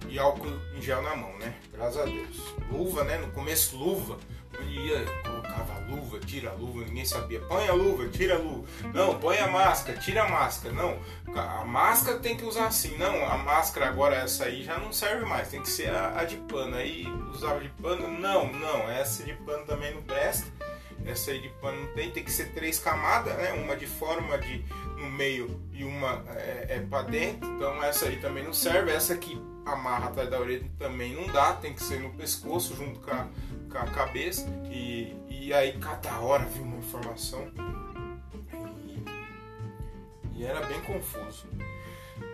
e 0.09 0.19
álcool 0.19 0.47
em 0.75 0.81
gel 0.81 1.01
na 1.01 1.15
mão, 1.15 1.37
né? 1.37 1.53
Graças 1.73 2.01
a 2.01 2.05
Deus. 2.05 2.55
Luva, 2.71 3.03
né? 3.03 3.17
No 3.17 3.27
começo, 3.31 3.77
luva. 3.77 4.17
Eu 4.53 4.63
ia, 4.63 5.05
colocava 5.23 5.79
luva, 5.87 6.19
tira 6.19 6.49
a 6.49 6.53
luva, 6.53 6.83
ninguém 6.85 7.05
sabia. 7.05 7.39
Põe 7.41 7.67
a 7.67 7.73
luva, 7.73 8.07
tira 8.07 8.35
a 8.35 8.37
luva. 8.39 8.67
Não, 8.93 9.19
põe 9.19 9.37
a 9.37 9.47
máscara, 9.47 9.97
tira 9.99 10.23
a 10.23 10.29
máscara. 10.29 10.73
Não, 10.73 10.97
a 11.35 11.63
máscara 11.63 12.17
tem 12.19 12.35
que 12.35 12.43
usar 12.43 12.67
assim. 12.67 12.97
Não, 12.97 13.25
a 13.25 13.37
máscara 13.37 13.87
agora, 13.87 14.15
essa 14.15 14.45
aí 14.45 14.63
já 14.63 14.77
não 14.79 14.91
serve 14.91 15.25
mais. 15.25 15.49
Tem 15.49 15.61
que 15.61 15.69
ser 15.69 15.89
a, 15.89 16.19
a 16.19 16.23
de 16.23 16.37
pano. 16.37 16.75
Aí 16.75 17.05
usava 17.31 17.59
de 17.59 17.69
pano. 17.69 18.07
Não, 18.07 18.51
não, 18.51 18.89
essa 18.89 19.23
de 19.23 19.33
pano 19.33 19.63
também 19.65 19.93
não 19.93 20.01
presta. 20.01 20.47
Essa 21.09 21.31
aí 21.31 21.41
de 21.41 21.49
pano 21.61 21.81
não 21.81 21.93
tem, 21.93 22.11
tem 22.11 22.23
que 22.23 22.31
ser 22.31 22.51
três 22.53 22.79
camadas, 22.79 23.35
né? 23.37 23.53
Uma 23.53 23.75
de 23.75 23.87
fora, 23.87 24.19
uma 24.19 24.37
de 24.37 24.63
no 24.97 25.09
meio 25.11 25.61
e 25.71 25.83
uma 25.83 26.23
é, 26.35 26.67
é 26.69 26.79
para 26.79 27.03
dentro. 27.03 27.47
Então 27.49 27.81
essa 27.83 28.05
aí 28.05 28.17
também 28.17 28.43
não 28.43 28.53
serve. 28.53 28.91
Essa 28.91 29.13
aqui 29.13 29.41
amarra 29.65 30.07
atrás 30.07 30.29
da 30.29 30.39
orelha 30.39 30.69
também 30.77 31.13
não 31.13 31.27
dá, 31.27 31.53
tem 31.53 31.73
que 31.73 31.83
ser 31.83 31.99
no 31.99 32.11
pescoço 32.13 32.75
junto 32.75 32.99
com 32.99 33.11
a, 33.11 33.27
com 33.69 33.77
a 33.77 33.85
cabeça. 33.87 34.45
E, 34.71 35.15
e 35.29 35.53
aí 35.53 35.77
cada 35.79 36.19
hora 36.19 36.45
viu 36.45 36.63
uma 36.63 36.77
informação 36.77 37.51
e, 38.75 39.03
e 40.35 40.45
era 40.45 40.65
bem 40.65 40.81
confuso. 40.81 41.47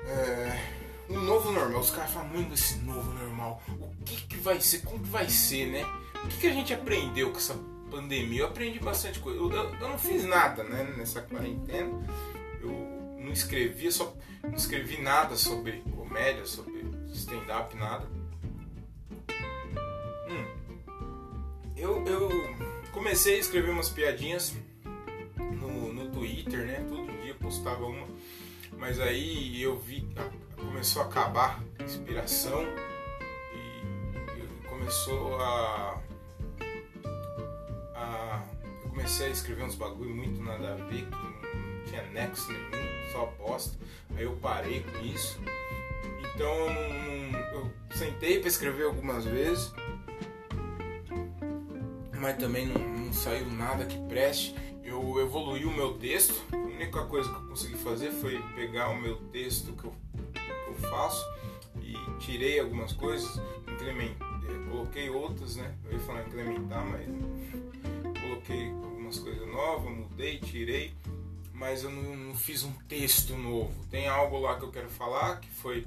É, 0.08 0.84
o 1.10 1.20
novo 1.20 1.52
normal, 1.52 1.82
os 1.82 1.92
caras 1.92 2.12
falam 2.12 2.30
muito 2.30 2.50
desse 2.50 2.78
novo 2.78 3.12
normal. 3.14 3.62
O 3.80 4.04
que, 4.06 4.28
que 4.28 4.38
vai 4.38 4.60
ser? 4.62 4.80
Como 4.80 5.00
que 5.00 5.10
vai 5.10 5.30
ser, 5.30 5.68
né? 5.68 5.86
O 6.24 6.28
que, 6.28 6.38
que 6.38 6.48
a 6.48 6.54
gente 6.54 6.74
aprendeu 6.74 7.32
com 7.32 7.38
essa 7.38 7.54
pandemia? 7.94 8.42
Eu 8.42 8.48
aprendi 8.48 8.80
bastante 8.80 9.20
coisa. 9.20 9.40
Eu, 9.40 9.52
eu, 9.52 9.76
eu 9.76 9.90
não 9.90 10.00
fiz 10.00 10.24
nada 10.26 10.64
né, 10.64 10.84
nessa 10.98 11.22
quarentena. 11.22 11.92
Eu 12.60 12.72
não 13.20 13.32
escrevi, 13.32 13.92
só 13.92 14.16
não 14.42 14.56
escrevi 14.56 15.00
nada 15.00 15.36
sobre 15.36 15.84
comédia, 15.96 16.46
sobre 16.46 16.84
stand-up, 17.14 17.76
nada. 17.78 18.08
Hum. 20.28 20.82
Eu, 21.78 22.04
eu 22.08 22.30
comecei 22.92 23.36
a 23.36 23.40
escrever 23.40 23.70
umas 23.70 23.90
piadinhas 23.90 24.56
no, 25.38 25.94
no 25.94 26.10
Twitter, 26.10 26.66
né? 26.66 26.86
Todo 26.90 27.22
dia 27.22 27.36
postava 27.36 27.86
uma. 27.86 28.08
Mas 28.78 29.00
aí 29.00 29.62
eu 29.62 29.78
vi, 29.78 30.08
começou 30.58 31.04
a 31.04 31.06
acabar 31.06 31.64
a 31.78 31.84
inspiração 31.84 32.66
e 33.56 34.68
começou 34.68 35.40
a, 35.40 36.02
a. 37.96 38.44
Eu 38.84 38.90
comecei 38.90 39.28
a 39.28 39.30
escrever 39.30 39.64
uns 39.64 39.76
bagulho 39.76 40.16
muito 40.16 40.42
nada 40.42 40.74
a 40.74 40.76
ver, 40.76 41.06
que 41.06 41.12
não 41.12 41.86
tinha 41.86 42.04
nexo 42.12 42.52
nenhum, 42.52 43.12
só 43.12 43.24
aposta. 43.24 43.78
Aí 44.16 44.24
eu 44.24 44.36
parei 44.38 44.84
com 44.84 45.06
isso. 45.06 45.40
Então 46.36 46.68
eu 47.54 47.72
sentei 47.96 48.40
para 48.40 48.48
escrever 48.48 48.86
algumas 48.86 49.26
vezes, 49.26 49.74
mas 52.20 52.38
também 52.38 52.68
não, 52.68 52.80
não, 52.80 53.14
saiu 53.14 53.46
nada 53.52 53.86
que 53.86 53.98
preste. 54.08 54.56
Eu 54.84 55.20
evoluí 55.22 55.66
o 55.66 55.72
meu 55.72 55.94
texto. 55.98 56.34
A 56.52 56.58
única 56.58 57.06
coisa 57.06 57.30
que 57.30 57.36
eu 57.36 57.48
consegui 57.48 57.78
fazer 57.78 58.12
foi 58.12 58.42
pegar 58.56 58.90
o 58.90 59.02
meu 59.02 59.16
texto 59.32 59.74
que 59.74 59.86
eu, 59.86 59.94
que 60.34 60.70
eu 60.70 60.90
faço 60.90 61.24
e 61.82 61.96
tirei 62.20 62.60
algumas 62.60 62.94
coisas, 62.94 63.42
incrementei, 63.68 64.18
coloquei 64.70 65.10
outras, 65.10 65.56
né? 65.56 65.74
Eu 65.86 65.94
ia 65.94 66.00
falar 66.00 66.22
incrementar, 66.24 66.86
mas 66.86 67.08
novas, 70.14 70.24
mudei, 70.24 70.38
tirei, 70.38 70.94
mas 71.54 71.84
eu 71.84 71.90
não, 71.90 72.16
não 72.16 72.36
fiz 72.36 72.64
um 72.64 72.72
texto 72.88 73.36
novo. 73.36 73.74
Tem 73.90 74.08
algo 74.08 74.40
lá 74.40 74.58
que 74.58 74.64
eu 74.64 74.72
quero 74.72 74.90
falar 74.90 75.40
que 75.40 75.50
foi 75.50 75.86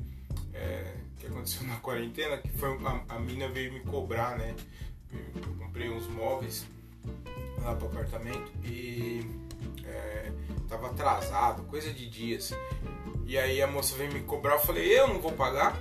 é, 0.53 0.95
que 1.19 1.27
aconteceu 1.27 1.67
na 1.67 1.77
quarentena, 1.81 2.39
que 2.39 2.51
foi 2.51 2.71
a, 2.85 3.15
a 3.15 3.19
mina 3.19 3.49
veio 3.49 3.73
me 3.73 3.81
cobrar, 3.81 4.37
né? 4.37 4.55
Eu 5.12 5.55
comprei 5.55 5.89
uns 5.89 6.07
móveis 6.09 6.67
lá 7.62 7.75
pro 7.75 7.87
apartamento 7.87 8.53
e 8.65 9.25
é, 9.85 10.33
tava 10.69 10.89
atrasado, 10.89 11.62
coisa 11.65 11.93
de 11.93 12.09
dias. 12.09 12.53
E 13.27 13.39
aí 13.39 13.62
a 13.62 13.67
moça 13.67 13.97
veio 13.97 14.12
me 14.12 14.21
cobrar, 14.21 14.55
eu 14.55 14.61
falei, 14.61 14.99
eu 14.99 15.09
não 15.09 15.21
vou 15.21 15.33
pagar. 15.33 15.81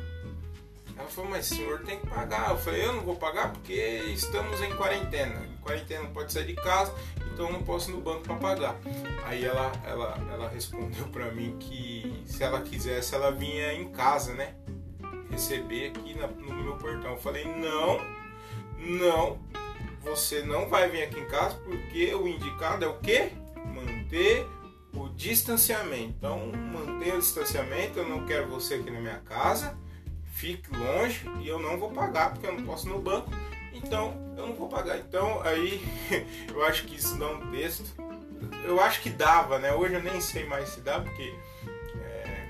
Ela 0.98 1.10
falou, 1.10 1.30
mas 1.30 1.46
senhor 1.48 1.82
tem 1.82 2.00
que 2.00 2.08
pagar. 2.08 2.52
Eu 2.52 2.58
falei, 2.58 2.86
eu 2.86 2.94
não 2.94 3.02
vou 3.02 3.18
pagar 3.18 3.52
porque 3.52 3.74
estamos 4.14 4.62
em 4.62 4.74
quarentena. 4.76 5.46
Em 5.46 5.58
quarentena 5.58 6.04
não 6.04 6.14
pode 6.14 6.32
sair 6.32 6.48
de 6.48 6.56
casa, 6.56 6.94
então 7.36 7.48
eu 7.48 7.54
não 7.54 7.64
posso 7.64 7.92
ir 7.92 7.94
no 7.94 8.02
banco 8.02 8.22
para 8.22 8.36
pagar. 8.36 8.80
Aí 9.26 9.44
ela, 9.44 9.70
ela, 9.84 10.18
ela 10.32 10.48
respondeu 10.48 11.06
para 11.10 11.32
mim 11.32 11.58
que 11.60 12.24
se 12.26 12.42
ela 12.42 12.62
quisesse, 12.62 13.14
ela 13.14 13.30
vinha 13.30 13.74
em 13.74 13.90
casa, 13.92 14.34
né? 14.34 14.56
Receber 15.30 15.90
aqui 15.90 16.18
na, 16.18 16.28
no 16.28 16.64
meu 16.64 16.78
portão. 16.78 17.12
Eu 17.12 17.18
falei, 17.18 17.44
não, 17.44 18.00
não, 18.80 19.38
você 20.02 20.44
não 20.44 20.70
vai 20.70 20.90
vir 20.90 21.04
aqui 21.04 21.20
em 21.20 21.28
casa 21.28 21.58
porque 21.58 22.16
o 22.16 22.26
indicado 22.26 22.86
é 22.86 22.88
o 22.88 22.98
quê? 23.00 23.34
Manter 23.66 24.48
o 24.94 25.10
distanciamento. 25.10 26.16
Então, 26.18 26.40
manter 26.48 27.16
o 27.16 27.20
distanciamento, 27.20 28.00
eu 28.00 28.08
não 28.08 28.26
quero 28.26 28.48
você 28.48 28.76
aqui 28.76 28.90
na 28.90 29.02
minha 29.02 29.20
casa 29.20 29.78
fique 30.36 30.70
longe 30.76 31.22
e 31.42 31.48
eu 31.48 31.58
não 31.58 31.80
vou 31.80 31.90
pagar 31.92 32.32
porque 32.32 32.46
eu 32.46 32.54
não 32.54 32.66
posso 32.66 32.88
ir 32.88 32.92
no 32.92 33.00
banco, 33.00 33.32
então 33.78 34.14
eu 34.38 34.48
não 34.48 34.56
vou 34.56 34.68
pagar. 34.68 34.98
Então 34.98 35.42
aí 35.42 35.82
eu 36.54 36.64
acho 36.66 36.86
que 36.86 36.96
isso 36.96 37.18
dá 37.18 37.28
um 37.30 37.52
texto. 37.52 37.86
Eu 38.64 38.80
acho 38.82 39.02
que 39.02 39.10
dava, 39.10 39.60
né? 39.60 39.74
Hoje 39.74 39.96
eu 39.96 40.04
nem 40.04 40.20
sei 40.20 40.46
mais 40.46 40.70
se 40.70 40.82
dá, 40.82 41.00
porque 41.00 41.34
é, 42.02 42.48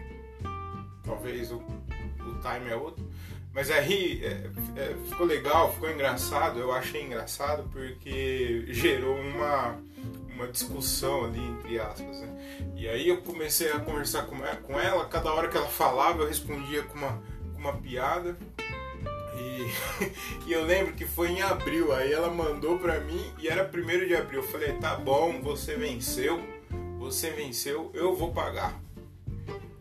talvez 1.03 1.51
o, 1.51 1.57
o 1.57 2.39
time 2.41 2.69
é 2.69 2.75
outro. 2.75 3.05
Mas 3.53 3.71
aí 3.71 4.21
é, 4.23 4.49
é, 4.75 4.95
ficou 5.07 5.25
legal, 5.25 5.71
ficou 5.73 5.89
engraçado, 5.89 6.59
eu 6.59 6.73
achei 6.73 7.03
engraçado 7.03 7.69
porque 7.71 8.65
gerou 8.67 9.15
uma, 9.15 9.77
uma 10.33 10.47
discussão 10.47 11.25
ali, 11.25 11.39
entre 11.39 11.79
aspas. 11.79 12.19
Né? 12.19 12.73
E 12.75 12.89
aí 12.89 13.07
eu 13.07 13.21
comecei 13.21 13.71
a 13.71 13.79
conversar 13.79 14.23
com 14.23 14.35
ela, 14.37 14.57
com 14.57 14.77
ela, 14.77 15.05
cada 15.05 15.33
hora 15.33 15.47
que 15.47 15.55
ela 15.55 15.67
falava 15.67 16.21
eu 16.21 16.27
respondia 16.27 16.83
com 16.83 16.97
uma 16.97 17.21
uma 17.65 17.73
piada. 17.73 18.37
E, 19.37 19.71
e, 20.47 20.53
eu 20.53 20.63
lembro 20.65 20.93
que 20.93 21.05
foi 21.05 21.29
em 21.29 21.41
abril, 21.41 21.93
aí 21.93 22.11
ela 22.11 22.29
mandou 22.29 22.77
pra 22.77 22.99
mim 22.99 23.33
e 23.39 23.47
era 23.47 23.63
primeiro 23.63 24.07
de 24.07 24.15
abril. 24.15 24.41
Eu 24.41 24.47
falei, 24.47 24.73
tá 24.73 24.95
bom, 24.95 25.41
você 25.41 25.75
venceu, 25.75 26.41
você 26.97 27.29
venceu, 27.31 27.91
eu 27.93 28.15
vou 28.15 28.31
pagar. 28.31 28.79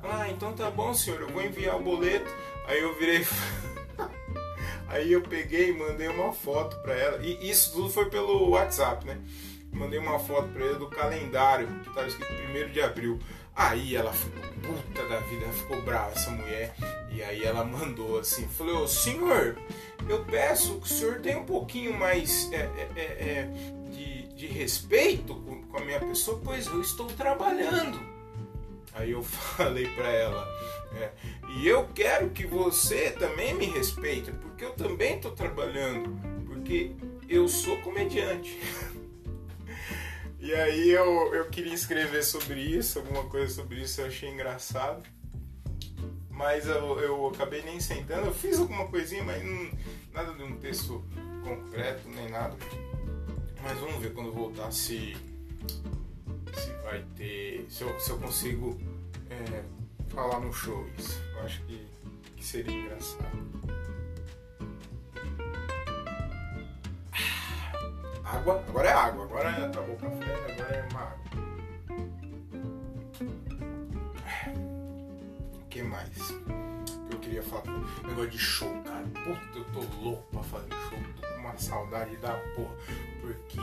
Ah, 0.02 0.28
então 0.28 0.52
tá 0.52 0.70
bom, 0.70 0.92
senhor, 0.92 1.20
eu 1.22 1.28
vou 1.28 1.42
enviar 1.42 1.76
o 1.76 1.82
boleto. 1.82 2.30
Aí 2.66 2.80
eu 2.80 2.94
virei. 2.98 3.26
aí 4.88 5.12
eu 5.12 5.22
peguei 5.22 5.70
e 5.70 5.72
mandei 5.72 6.08
uma 6.08 6.32
foto 6.32 6.76
pra 6.82 6.94
ela. 6.94 7.22
E 7.22 7.48
isso 7.48 7.72
tudo 7.72 7.88
foi 7.88 8.10
pelo 8.10 8.50
WhatsApp, 8.50 9.06
né? 9.06 9.18
Mandei 9.72 9.98
uma 9.98 10.18
foto 10.18 10.48
pra 10.48 10.64
ela 10.64 10.78
do 10.78 10.88
calendário, 10.88 11.66
que 11.80 11.92
tava 11.92 12.06
escrito 12.06 12.32
primeiro 12.34 12.70
de 12.70 12.80
abril. 12.80 13.18
Aí 13.56 13.94
ela 13.94 14.12
ficou 14.12 14.42
puta 14.62 15.08
da 15.08 15.20
vida, 15.20 15.46
ficou 15.52 15.80
brava, 15.82 16.12
essa 16.12 16.30
mulher. 16.30 16.74
E 17.10 17.22
aí 17.22 17.44
ela 17.44 17.64
mandou 17.64 18.18
assim, 18.18 18.48
falou, 18.48 18.88
senhor, 18.88 19.56
eu 20.08 20.24
peço 20.24 20.80
que 20.80 20.86
o 20.86 20.88
senhor 20.88 21.20
tenha 21.20 21.38
um 21.38 21.44
pouquinho 21.44 21.96
mais 21.96 22.50
é, 22.52 22.56
é, 22.56 22.88
é, 22.96 23.02
é, 23.02 23.50
de, 23.90 24.26
de 24.34 24.46
respeito 24.48 25.34
com, 25.34 25.76
a 25.76 25.84
minha 25.84 26.00
pessoa, 26.00 26.40
pois 26.42 26.66
eu 26.66 26.80
estou 26.80 27.06
trabalhando. 27.06 28.00
Aí 28.92 29.12
eu 29.12 29.22
falei 29.24 29.86
para 29.88 30.08
ela, 30.08 30.48
é, 30.96 31.10
e 31.56 31.68
eu 31.68 31.88
quero 31.94 32.30
que 32.30 32.46
você 32.46 33.10
também 33.10 33.54
me 33.54 33.66
respeite, 33.66 34.32
porque 34.32 34.64
eu 34.64 34.72
também 34.72 35.16
estou 35.16 35.32
trabalhando, 35.32 36.16
porque 36.46 36.92
eu 37.28 37.46
sou 37.48 37.76
comediante. 37.78 38.58
E 40.44 40.54
aí 40.54 40.90
eu, 40.90 41.35
eu 41.35 41.48
queria 41.48 41.72
escrever 41.72 42.22
sobre 42.22 42.61
isso, 42.61 42.98
alguma 42.98 43.24
coisa 43.24 43.54
sobre 43.54 43.80
isso, 43.80 44.02
eu 44.02 44.09
achei 44.09 44.28
engraçado. 44.28 45.02
Mas 46.28 46.66
eu, 46.66 47.00
eu 47.00 47.26
acabei 47.28 47.62
nem 47.62 47.80
sentando, 47.80 48.26
eu 48.26 48.35
fiz 48.35 48.59
alguma 48.59 48.87
coisinha, 48.88 49.24
mas 49.24 49.42
não, 49.42 49.70
nada 50.12 50.35
de 50.35 50.42
um 50.42 50.59
texto 50.59 51.02
concreto 51.42 52.07
nem 52.11 52.28
nada. 52.28 52.54
Mas 53.62 53.78
vamos 53.78 53.96
ver 54.02 54.12
quando 54.12 54.30
voltar 54.33 54.70
se, 54.70 55.16
se 56.52 56.70
vai 56.83 57.02
ter. 57.16 57.64
Se 57.70 57.83
eu, 57.83 57.98
se 57.98 58.11
eu 58.11 58.18
consigo 58.18 58.78
é, 59.30 59.62
falar 60.11 60.40
no 60.40 60.52
show 60.52 60.87
isso. 60.98 61.22
Eu 61.37 61.40
acho 61.40 61.62
que, 61.62 61.87
que 62.37 62.44
seria 62.44 62.70
engraçado. 62.70 63.38
Água, 68.24 68.64
agora 68.68 68.88
é 68.88 68.92
água, 68.92 69.24
agora 69.24 69.66
acabou 69.66 69.94
o 69.94 69.98
café, 69.98 70.52
agora 70.52 70.74
é 70.74 70.88
uma 70.90 71.00
água. 71.00 71.24
O 75.62 75.66
que 75.68 75.82
mais? 75.82 76.30
Eu 77.10 77.18
queria 77.20 77.42
falar. 77.42 77.64
Negócio 78.06 78.30
de 78.30 78.38
show, 78.38 78.82
cara. 78.82 79.04
Puta, 79.24 79.58
eu 79.58 79.64
tô 79.72 79.80
louco 80.02 80.22
pra 80.30 80.42
fazer 80.42 80.70
show. 80.70 80.98
Tô 81.20 81.26
com 81.28 81.40
uma 81.40 81.56
saudade 81.56 82.16
da 82.16 82.32
porra. 82.54 82.74
Porque 83.20 83.60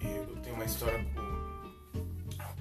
eu 0.00 0.36
tenho 0.42 0.56
uma 0.56 0.64
história 0.64 1.04
com 1.14 1.47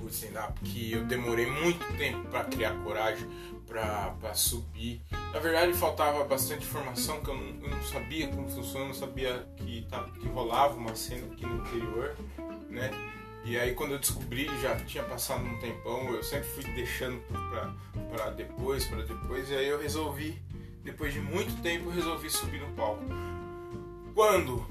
o 0.01 0.07
stand-up 0.07 0.59
que 0.61 0.91
eu 0.91 1.03
demorei 1.05 1.45
muito 1.45 1.85
tempo 1.97 2.27
para 2.29 2.43
criar 2.45 2.71
coragem 2.83 3.27
para 3.67 4.33
subir. 4.33 5.01
Na 5.33 5.39
verdade, 5.39 5.73
faltava 5.73 6.23
bastante 6.23 6.65
informação 6.65 7.21
que 7.21 7.29
eu 7.29 7.35
não, 7.35 7.63
eu 7.63 7.69
não 7.69 7.83
sabia 7.83 8.27
como 8.29 8.49
funciona, 8.49 8.85
eu 8.85 8.87
não 8.87 8.95
sabia 8.95 9.47
que, 9.57 9.85
tá, 9.89 10.03
que 10.19 10.27
rolava 10.29 10.75
uma 10.75 10.95
cena 10.95 11.27
aqui 11.31 11.45
no 11.45 11.57
interior, 11.57 12.15
né? 12.69 12.89
E 13.43 13.57
aí 13.57 13.73
quando 13.73 13.91
eu 13.91 13.99
descobri, 13.99 14.49
já 14.61 14.75
tinha 14.75 15.03
passado 15.03 15.43
um 15.43 15.57
tempão, 15.59 16.09
eu 16.13 16.23
sempre 16.23 16.47
fui 16.49 16.63
deixando 16.73 17.21
para 18.09 18.29
depois, 18.31 18.85
para 18.85 19.03
depois, 19.03 19.49
e 19.49 19.55
aí 19.55 19.67
eu 19.67 19.79
resolvi, 19.79 20.41
depois 20.83 21.13
de 21.13 21.19
muito 21.19 21.61
tempo, 21.61 21.89
resolvi 21.89 22.29
subir 22.29 22.59
no 22.61 22.73
palco. 22.73 23.03
Quando 24.13 24.65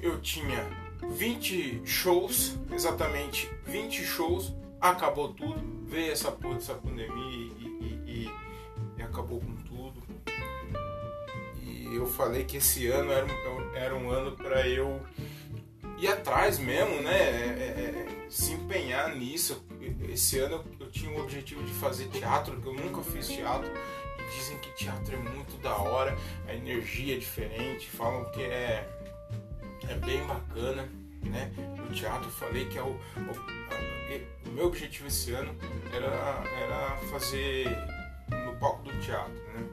eu 0.00 0.20
tinha 0.20 0.64
20 1.10 1.82
shows, 1.84 2.56
exatamente 2.72 3.50
20 3.64 4.04
shows, 4.04 4.52
acabou 4.80 5.32
tudo, 5.32 5.60
veio 5.86 6.12
essa 6.12 6.30
porra 6.30 6.54
dessa 6.54 6.74
pandemia 6.74 7.52
e, 7.58 8.02
e, 8.06 8.28
e, 8.28 8.30
e, 8.98 9.02
acabou 9.02 9.40
com 9.40 9.54
tudo. 9.56 10.02
E 11.62 11.94
eu 11.94 12.06
falei 12.06 12.44
que 12.44 12.58
esse 12.58 12.86
ano 12.88 13.10
era, 13.10 13.26
era 13.74 13.94
um 13.94 14.10
ano 14.10 14.32
para 14.32 14.66
eu 14.68 15.00
ir 15.98 16.08
atrás 16.08 16.58
mesmo, 16.58 17.00
né? 17.02 17.16
É, 17.16 18.06
é, 18.08 18.24
é, 18.24 18.26
se 18.28 18.52
empenhar 18.52 19.14
nisso. 19.14 19.64
Esse 20.08 20.38
ano 20.38 20.64
eu 20.78 20.90
tinha 20.90 21.10
o 21.10 21.22
objetivo 21.22 21.62
de 21.62 21.72
fazer 21.74 22.08
teatro, 22.08 22.60
que 22.60 22.66
eu 22.66 22.74
nunca 22.74 23.02
fiz 23.02 23.28
teatro. 23.28 23.70
E 24.18 24.36
dizem 24.36 24.58
que 24.58 24.70
teatro 24.72 25.14
é 25.14 25.18
muito 25.18 25.56
da 25.58 25.76
hora, 25.76 26.16
a 26.48 26.54
energia 26.54 27.14
é 27.14 27.18
diferente, 27.18 27.88
falam 27.88 28.24
que 28.32 28.42
é, 28.42 28.88
é 29.88 29.94
bem 29.94 30.24
bacana, 30.26 30.88
né? 31.28 31.50
O 31.88 31.92
teatro 31.92 32.30
falei 32.30 32.66
que 32.66 32.78
é 32.78 32.82
o, 32.82 32.88
o 32.88 33.56
o 34.46 34.52
meu 34.52 34.66
objetivo 34.66 35.08
esse 35.08 35.32
ano 35.32 35.54
era, 35.92 36.06
era 36.06 36.96
fazer 37.10 37.66
no 38.30 38.56
palco 38.56 38.84
do 38.84 39.00
teatro, 39.00 39.34
né? 39.54 39.66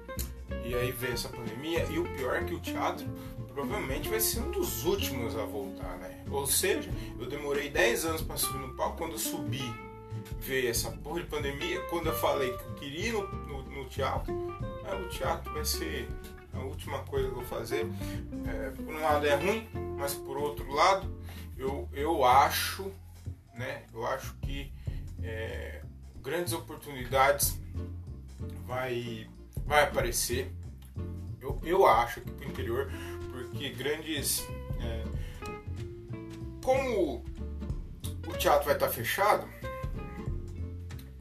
E 0.65 0.75
aí 0.75 0.91
veio 0.91 1.13
essa 1.13 1.29
pandemia 1.29 1.85
e 1.89 1.99
o 1.99 2.03
pior 2.15 2.35
é 2.35 2.43
que 2.43 2.53
o 2.53 2.59
teatro 2.59 3.05
provavelmente 3.53 4.09
vai 4.09 4.19
ser 4.19 4.39
um 4.39 4.51
dos 4.51 4.83
últimos 4.85 5.37
a 5.37 5.45
voltar, 5.45 5.97
né? 5.97 6.23
Ou 6.31 6.47
seja, 6.47 6.89
eu 7.19 7.27
demorei 7.27 7.69
10 7.69 8.05
anos 8.05 8.21
para 8.21 8.37
subir 8.37 8.59
no 8.59 8.73
palco, 8.75 8.97
quando 8.97 9.13
eu 9.13 9.19
subi 9.19 9.63
veio 10.39 10.69
essa 10.69 10.89
porra 10.91 11.21
de 11.21 11.27
pandemia, 11.27 11.81
quando 11.89 12.07
eu 12.07 12.15
falei 12.15 12.51
que 12.51 12.63
eu 12.63 12.73
queria 12.75 13.07
ir 13.07 13.13
no, 13.13 13.27
no, 13.27 13.63
no 13.63 13.85
teatro, 13.85 14.33
é, 14.85 14.95
o 14.95 15.09
teatro 15.09 15.53
vai 15.53 15.65
ser 15.65 16.07
a 16.53 16.59
última 16.59 16.99
coisa 16.99 17.27
que 17.27 17.31
eu 17.31 17.35
vou 17.35 17.45
fazer. 17.45 17.87
É, 18.47 18.69
por 18.69 18.93
um 18.93 19.01
lado 19.01 19.25
é 19.25 19.35
ruim, 19.35 19.67
mas 19.97 20.13
por 20.13 20.37
outro 20.37 20.71
lado 20.71 21.09
eu, 21.57 21.89
eu 21.93 22.23
acho 22.23 22.91
né? 23.53 23.83
Eu 23.93 24.05
acho 24.05 24.33
que 24.41 24.71
é, 25.21 25.81
grandes 26.21 26.53
oportunidades 26.53 27.59
vai, 28.65 29.29
vai 29.65 29.83
aparecer. 29.83 30.51
Eu, 31.41 31.59
eu 31.63 31.85
acho 31.85 32.21
que 32.21 32.31
para 32.31 32.47
o 32.47 32.49
interior, 32.49 32.91
porque 33.31 33.69
grandes. 33.69 34.45
É, 34.81 35.03
como 36.63 37.23
o 38.27 38.33
teatro 38.37 38.65
vai 38.65 38.73
estar 38.73 38.89
fechado, 38.89 39.47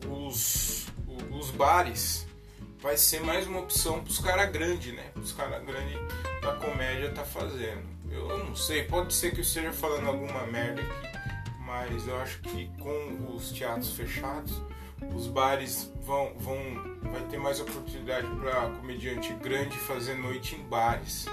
os, 0.08 0.86
os 1.30 1.50
bares 1.50 2.26
vai 2.80 2.96
ser 2.96 3.20
mais 3.20 3.46
uma 3.46 3.60
opção 3.60 4.02
para 4.02 4.10
os 4.10 4.18
caras 4.20 4.50
grandes, 4.52 4.94
né? 4.94 5.10
Os 5.16 5.32
caras 5.32 5.64
grandes 5.64 5.98
da 6.40 6.54
comédia 6.54 7.10
tá 7.12 7.24
fazendo. 7.24 7.82
Eu 8.12 8.38
não 8.38 8.54
sei, 8.54 8.84
pode 8.84 9.12
ser 9.14 9.30
que 9.30 9.38
eu 9.38 9.42
esteja 9.42 9.72
falando 9.72 10.06
alguma 10.06 10.46
merda 10.46 10.82
aqui 10.82 11.12
mas 11.72 12.06
eu 12.06 12.16
acho 12.18 12.38
que 12.40 12.68
com 12.78 13.34
os 13.34 13.50
teatros 13.50 13.94
fechados, 13.94 14.60
os 15.14 15.26
bares 15.26 15.90
vão, 16.02 16.34
vão 16.36 16.56
vai 17.10 17.22
ter 17.28 17.38
mais 17.38 17.60
oportunidade 17.60 18.26
para 18.38 18.70
comediante 18.78 19.32
grande 19.34 19.76
fazer 19.78 20.14
noite 20.14 20.54
em 20.54 20.62
bares. 20.68 21.26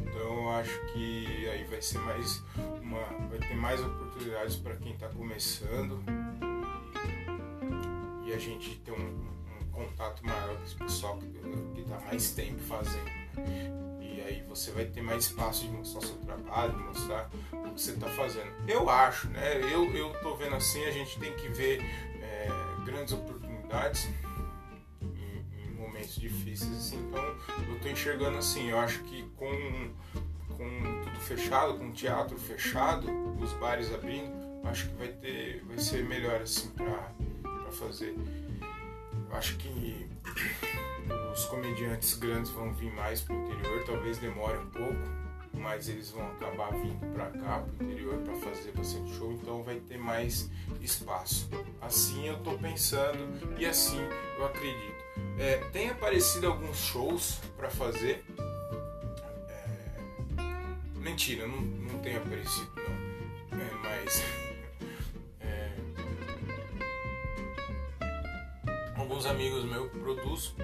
Então 0.00 0.20
eu 0.20 0.50
acho 0.50 0.86
que 0.92 1.48
aí 1.48 1.64
vai 1.64 1.80
ser 1.80 1.98
mais 1.98 2.42
uma, 2.82 3.00
vai 3.28 3.38
ter 3.38 3.54
mais 3.54 3.80
oportunidades 3.80 4.56
para 4.56 4.74
quem 4.76 4.92
está 4.92 5.08
começando 5.08 6.02
e, 8.24 8.30
e, 8.30 8.32
a 8.32 8.38
gente 8.38 8.76
ter 8.84 8.92
um, 8.92 8.96
um, 8.96 9.70
contato 9.70 10.26
maior 10.26 10.56
com 10.56 10.64
esse 10.64 10.74
pessoal 10.74 11.18
que 11.74 11.80
está 11.80 11.98
mais 12.00 12.32
tempo 12.32 12.60
fazendo. 12.60 13.04
Né? 13.36 13.93
Aí 14.20 14.42
você 14.48 14.70
vai 14.70 14.84
ter 14.84 15.02
mais 15.02 15.24
espaço 15.24 15.64
de 15.64 15.70
mostrar 15.70 16.00
seu 16.02 16.16
trabalho, 16.16 16.72
de 16.72 16.82
mostrar 16.82 17.30
o 17.52 17.70
que 17.70 17.80
você 17.80 17.92
está 17.92 18.08
fazendo. 18.08 18.50
Eu 18.68 18.88
acho, 18.88 19.28
né? 19.28 19.58
Eu, 19.72 19.92
eu 19.94 20.12
tô 20.20 20.36
vendo 20.36 20.56
assim, 20.56 20.84
a 20.84 20.90
gente 20.90 21.18
tem 21.18 21.34
que 21.34 21.48
ver 21.48 21.80
é, 22.22 22.48
grandes 22.84 23.12
oportunidades 23.12 24.08
em, 25.02 25.66
em, 25.66 25.70
momentos 25.74 26.16
difíceis, 26.16 26.72
assim, 26.72 26.98
então 27.08 27.24
eu 27.68 27.80
tô 27.80 27.88
enxergando 27.88 28.38
assim, 28.38 28.70
eu 28.70 28.78
acho 28.78 29.02
que 29.04 29.22
com, 29.36 29.92
com 30.56 31.02
tudo 31.04 31.20
fechado, 31.20 31.78
com 31.78 31.88
o 31.88 31.92
teatro 31.92 32.38
fechado, 32.38 33.06
os 33.40 33.52
bares 33.54 33.92
abrindo, 33.92 34.32
acho 34.64 34.88
que 34.88 34.94
vai 34.96 35.08
ter, 35.08 35.64
vai 35.64 35.78
ser 35.78 36.04
melhor 36.04 36.40
assim 36.40 36.68
para 36.70 37.72
fazer. 37.72 38.14
Eu 39.28 39.36
acho 39.36 39.56
que 39.56 40.08
os 41.32 41.44
comediantes 41.46 42.14
grandes 42.14 42.50
vão 42.50 42.72
vir 42.72 42.92
mais 42.92 43.20
para 43.20 43.34
o 43.34 43.38
interior, 43.38 43.84
talvez 43.84 44.18
demore 44.18 44.58
um 44.58 44.66
pouco, 44.66 45.24
mas 45.52 45.88
eles 45.88 46.10
vão 46.10 46.26
acabar 46.32 46.72
vindo 46.72 47.12
para 47.12 47.26
cá, 47.26 47.60
para 47.60 47.84
o 47.84 47.90
interior, 47.90 48.18
para 48.18 48.34
fazer 48.36 48.72
bastante 48.72 49.12
show, 49.14 49.32
então 49.32 49.62
vai 49.62 49.76
ter 49.76 49.98
mais 49.98 50.50
espaço. 50.80 51.48
Assim 51.80 52.26
eu 52.28 52.36
estou 52.36 52.58
pensando 52.58 53.58
e 53.58 53.66
assim 53.66 53.98
eu 54.38 54.46
acredito. 54.46 55.04
É, 55.38 55.56
tem 55.72 55.90
aparecido 55.90 56.46
alguns 56.46 56.76
shows 56.76 57.40
para 57.56 57.70
fazer. 57.70 58.24
É, 59.48 60.00
mentira, 60.96 61.46
não, 61.46 61.60
não 61.60 61.98
tem 62.00 62.16
aparecido 62.16 62.70
não. 62.76 63.58
É, 63.58 63.93
alguns 69.14 69.26
amigos 69.26 69.64
meus 69.64 69.90
produzem 69.92 70.54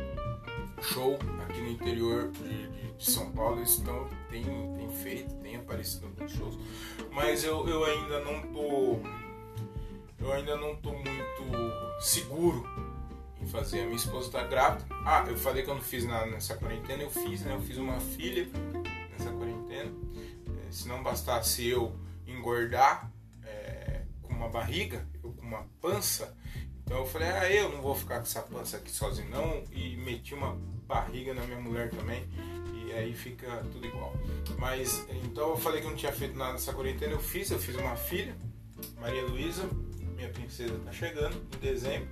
show 0.83 1.17
aqui 1.45 1.61
no 1.61 1.71
interior 1.71 2.33
de, 2.33 2.67
de, 2.97 3.11
São 3.11 3.31
Paulo, 3.31 3.63
estão, 3.63 4.09
tem, 4.29 4.43
tem 4.43 4.91
feito, 4.91 5.35
tem 5.37 5.55
aparecido 5.55 6.07
alguns 6.07 6.33
shows, 6.33 6.59
mas 7.13 7.45
eu, 7.45 7.69
eu 7.69 7.85
ainda 7.85 8.19
não 8.25 8.43
tô 8.53 8.99
eu 10.19 10.33
ainda 10.33 10.57
não 10.57 10.75
tô 10.77 10.93
muito 10.93 12.01
seguro 12.01 12.67
em 13.41 13.47
fazer. 13.47 13.83
A 13.83 13.85
minha 13.85 13.97
esposa 13.97 14.27
está 14.27 14.43
grávida. 14.43 14.85
Ah, 15.07 15.25
eu 15.27 15.37
falei 15.37 15.63
que 15.63 15.71
eu 15.71 15.75
não 15.75 15.83
fiz 15.83 16.05
nada 16.05 16.27
nessa 16.27 16.57
quarentena, 16.57 17.05
eu 17.05 17.11
fiz, 17.11 17.41
né? 17.43 17.55
Eu 17.55 17.61
fiz 17.63 17.79
uma 17.79 17.99
filha 18.01 18.47
nessa 19.13 19.31
quarentena. 19.31 19.93
É, 20.67 20.73
se 20.73 20.89
não 20.89 21.03
bastasse 21.03 21.67
eu 21.67 21.97
engordar 22.27 23.11
é, 23.45 24.03
com 24.21 24.35
uma 24.35 24.49
barriga, 24.49 25.09
eu 25.23 25.33
com 25.33 25.47
uma 25.47 25.65
pança, 25.81 26.37
então 26.91 27.03
eu 27.03 27.07
falei, 27.07 27.29
ah, 27.29 27.49
eu 27.49 27.69
não 27.69 27.81
vou 27.81 27.95
ficar 27.95 28.17
com 28.17 28.23
essa 28.23 28.43
pança 28.43 28.77
aqui 28.77 28.91
sozinho 28.91 29.31
não. 29.31 29.63
E 29.71 29.97
meti 29.99 30.35
uma 30.35 30.59
barriga 30.89 31.33
na 31.33 31.45
minha 31.45 31.61
mulher 31.61 31.89
também. 31.89 32.25
E 32.75 32.93
aí 32.93 33.15
fica 33.15 33.47
tudo 33.71 33.87
igual. 33.87 34.13
Mas 34.59 35.07
então 35.23 35.51
eu 35.51 35.57
falei 35.57 35.81
que 35.81 35.87
eu 35.87 35.91
não 35.91 35.97
tinha 35.97 36.11
feito 36.11 36.37
nada 36.37 36.55
nessa 36.55 36.73
quarentena. 36.73 37.13
Eu 37.13 37.21
fiz, 37.21 37.49
eu 37.53 37.61
fiz 37.61 37.77
uma 37.77 37.95
filha, 37.95 38.35
Maria 39.01 39.23
Luísa, 39.23 39.71
minha 40.17 40.31
princesa 40.31 40.75
tá 40.85 40.91
chegando 40.91 41.41
em 41.57 41.59
dezembro. 41.61 42.09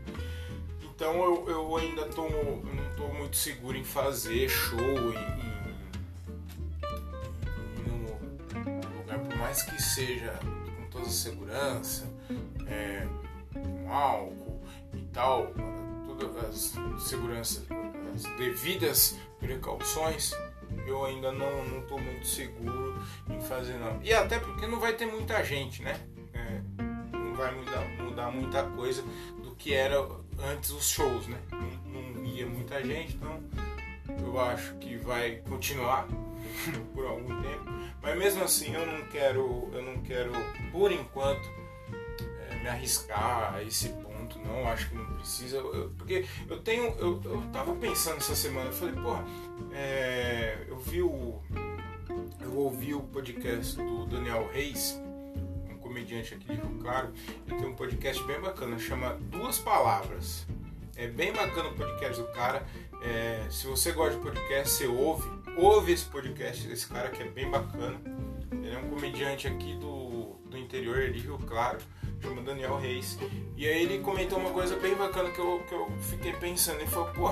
Então 0.84 1.12
eu, 1.24 1.50
eu 1.50 1.76
ainda 1.76 2.06
tô, 2.06 2.28
não 2.28 2.94
tô 2.96 3.08
muito 3.08 3.36
seguro 3.36 3.76
em 3.76 3.82
fazer 3.82 4.48
show 4.48 4.78
em, 4.78 5.18
em, 7.84 7.94
em 8.54 8.96
lugar, 8.96 9.18
por 9.18 9.36
mais 9.38 9.60
que 9.60 9.82
seja 9.82 10.38
com 10.76 10.86
toda 10.88 11.06
a 11.06 11.10
segurança, 11.10 12.08
é, 12.68 13.04
com 13.52 13.92
álcool 13.92 14.47
tal, 15.12 15.52
todas 16.06 16.44
as 16.44 17.02
seguranças, 17.02 17.64
as 18.14 18.22
devidas 18.36 19.18
precauções, 19.38 20.32
eu 20.86 21.04
ainda 21.04 21.32
não 21.32 21.80
estou 21.80 21.98
muito 21.98 22.26
seguro 22.26 23.00
em 23.28 23.40
fazer 23.40 23.74
não. 23.74 24.00
E 24.02 24.12
até 24.12 24.38
porque 24.38 24.66
não 24.66 24.80
vai 24.80 24.94
ter 24.94 25.06
muita 25.06 25.42
gente, 25.44 25.82
né? 25.82 26.00
É, 26.34 26.60
não 27.12 27.34
vai 27.34 27.54
mudar, 27.54 27.84
mudar 28.02 28.30
muita 28.30 28.62
coisa 28.64 29.02
do 29.42 29.54
que 29.54 29.74
era 29.74 30.06
antes 30.38 30.70
os 30.70 30.88
shows, 30.88 31.26
né? 31.26 31.38
Não, 31.50 32.02
não 32.02 32.22
guia 32.22 32.46
muita 32.46 32.82
gente, 32.84 33.16
então 33.16 33.42
eu 34.20 34.40
acho 34.40 34.74
que 34.74 34.96
vai 34.96 35.36
continuar 35.48 36.06
por 36.94 37.06
algum 37.06 37.42
tempo. 37.42 37.64
Mas 38.02 38.18
mesmo 38.18 38.44
assim 38.44 38.74
eu 38.74 38.86
não 38.86 39.06
quero, 39.08 39.68
eu 39.72 39.82
não 39.82 39.98
quero 40.02 40.32
por 40.72 40.90
enquanto 40.92 41.48
é, 42.50 42.54
me 42.62 42.68
arriscar 42.68 43.54
a 43.54 43.62
esse 43.62 43.88
ponto, 43.90 44.07
não, 44.44 44.68
acho 44.68 44.88
que 44.88 44.94
não 44.94 45.04
precisa. 45.14 45.56
Eu, 45.56 45.90
porque 45.96 46.24
eu 46.48 46.60
tenho. 46.60 46.94
Eu, 46.98 47.20
eu 47.24 47.42
tava 47.52 47.74
pensando 47.74 48.18
essa 48.18 48.34
semana, 48.34 48.66
eu 48.66 48.72
falei, 48.72 48.94
porra, 48.94 49.24
é, 49.72 50.64
eu 50.68 50.78
vi 50.78 51.02
o. 51.02 51.40
Eu 52.40 52.56
ouvi 52.56 52.94
o 52.94 53.02
podcast 53.02 53.76
do 53.76 54.06
Daniel 54.06 54.48
Reis, 54.52 54.98
um 55.70 55.76
comediante 55.78 56.34
aqui 56.34 56.46
de 56.46 56.54
Rio 56.54 56.78
Claro. 56.80 57.12
Ele 57.46 57.56
tem 57.56 57.66
um 57.66 57.74
podcast 57.74 58.22
bem 58.24 58.40
bacana, 58.40 58.78
chama 58.78 59.18
Duas 59.30 59.58
Palavras. 59.58 60.46
É 60.96 61.06
bem 61.06 61.32
bacana 61.32 61.68
o 61.68 61.74
podcast 61.74 62.20
do 62.20 62.28
cara. 62.32 62.66
É, 63.02 63.46
se 63.50 63.66
você 63.66 63.92
gosta 63.92 64.16
de 64.16 64.22
podcast, 64.22 64.74
você 64.74 64.86
ouve. 64.86 65.28
Ouve 65.56 65.92
esse 65.92 66.04
podcast 66.04 66.66
desse 66.66 66.88
cara 66.88 67.10
que 67.10 67.22
é 67.22 67.28
bem 67.28 67.50
bacana. 67.50 68.00
Ele 68.50 68.74
é 68.74 68.78
um 68.78 68.88
comediante 68.88 69.46
aqui 69.46 69.74
do, 69.76 70.36
do 70.48 70.56
interior 70.56 71.10
de 71.10 71.20
Rio 71.20 71.38
Claro, 71.38 71.78
chama 72.20 72.42
Daniel 72.42 72.76
Reis. 72.76 73.18
E 73.56 73.66
aí 73.66 73.82
ele 73.82 74.00
comentou 74.00 74.38
uma 74.38 74.50
coisa 74.50 74.76
bem 74.76 74.94
bacana 74.94 75.30
que 75.30 75.38
eu, 75.38 75.62
que 75.68 75.74
eu 75.74 75.90
fiquei 76.00 76.32
pensando. 76.34 76.80
Ele 76.80 76.90
falou, 76.90 77.10
pô, 77.12 77.30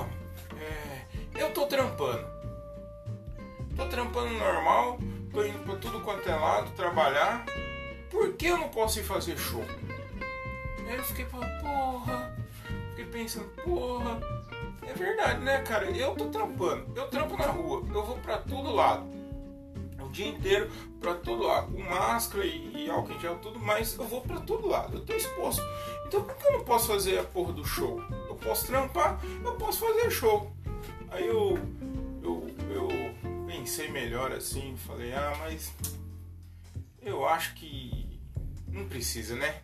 é, 0.59 1.05
eu 1.35 1.51
tô 1.51 1.65
trampando. 1.65 2.25
Tô 3.75 3.87
trampando 3.87 4.33
normal, 4.33 4.99
tô 5.31 5.45
indo 5.45 5.59
pra 5.59 5.75
tudo 5.75 6.01
quanto 6.01 6.27
é 6.27 6.35
lado 6.35 6.71
trabalhar. 6.71 7.45
Por 8.09 8.33
que 8.33 8.47
eu 8.47 8.57
não 8.57 8.69
posso 8.69 8.99
ir 8.99 9.03
fazer 9.03 9.37
show? 9.37 9.63
Aí 10.87 10.95
eu 10.95 11.03
fiquei 11.03 11.25
falando, 11.25 11.61
porra 11.61 12.37
fiquei 12.97 13.05
pensando, 13.05 13.47
porra, 13.63 14.19
é 14.81 14.93
verdade, 14.93 15.43
né, 15.43 15.61
cara? 15.61 15.85
Eu 15.91 16.15
tô 16.15 16.25
trampando, 16.25 16.91
eu 16.95 17.07
trampo 17.07 17.37
na 17.37 17.45
rua, 17.45 17.83
eu 17.93 18.03
vou 18.03 18.17
pra 18.17 18.39
todo 18.39 18.73
lado. 18.73 19.05
O 20.07 20.11
dia 20.11 20.27
inteiro 20.27 20.71
pra 21.01 21.13
todo 21.15 21.43
lado, 21.43 21.73
com 21.73 21.81
máscara 21.81 22.45
e, 22.45 22.85
e 22.85 22.89
álcool 22.89 23.13
em 23.13 23.19
gel, 23.19 23.37
tudo, 23.39 23.59
mas 23.59 23.97
eu 23.97 24.05
vou 24.05 24.21
pra 24.21 24.39
todo 24.39 24.67
lado, 24.67 24.97
eu 24.97 25.05
tô 25.05 25.13
exposto. 25.13 25.61
Então 26.07 26.23
por 26.23 26.35
que 26.35 26.47
eu 26.47 26.53
não 26.53 26.63
posso 26.63 26.87
fazer 26.87 27.19
a 27.19 27.23
porra 27.23 27.51
do 27.51 27.65
show? 27.65 28.01
Eu 28.27 28.35
posso 28.35 28.67
trampar, 28.67 29.19
eu 29.43 29.53
posso 29.55 29.79
fazer 29.79 30.09
show. 30.09 30.51
Aí 31.11 31.27
eu, 31.27 31.59
eu, 32.23 32.47
eu 32.73 32.87
pensei 33.45 33.89
melhor 33.89 34.31
assim, 34.31 34.75
falei, 34.77 35.13
ah, 35.13 35.35
mas 35.39 35.73
eu 37.01 37.27
acho 37.27 37.53
que 37.55 38.19
não 38.67 38.87
precisa, 38.87 39.35
né? 39.35 39.61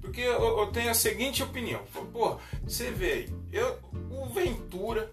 Porque 0.00 0.20
eu, 0.20 0.58
eu, 0.58 0.66
tenho 0.66 0.90
a 0.90 0.94
seguinte 0.94 1.42
opinião. 1.42 1.82
Pô, 2.12 2.38
você 2.62 2.90
vê, 2.90 3.28
eu, 3.50 3.78
o 4.10 4.26
Ventura, 4.26 5.10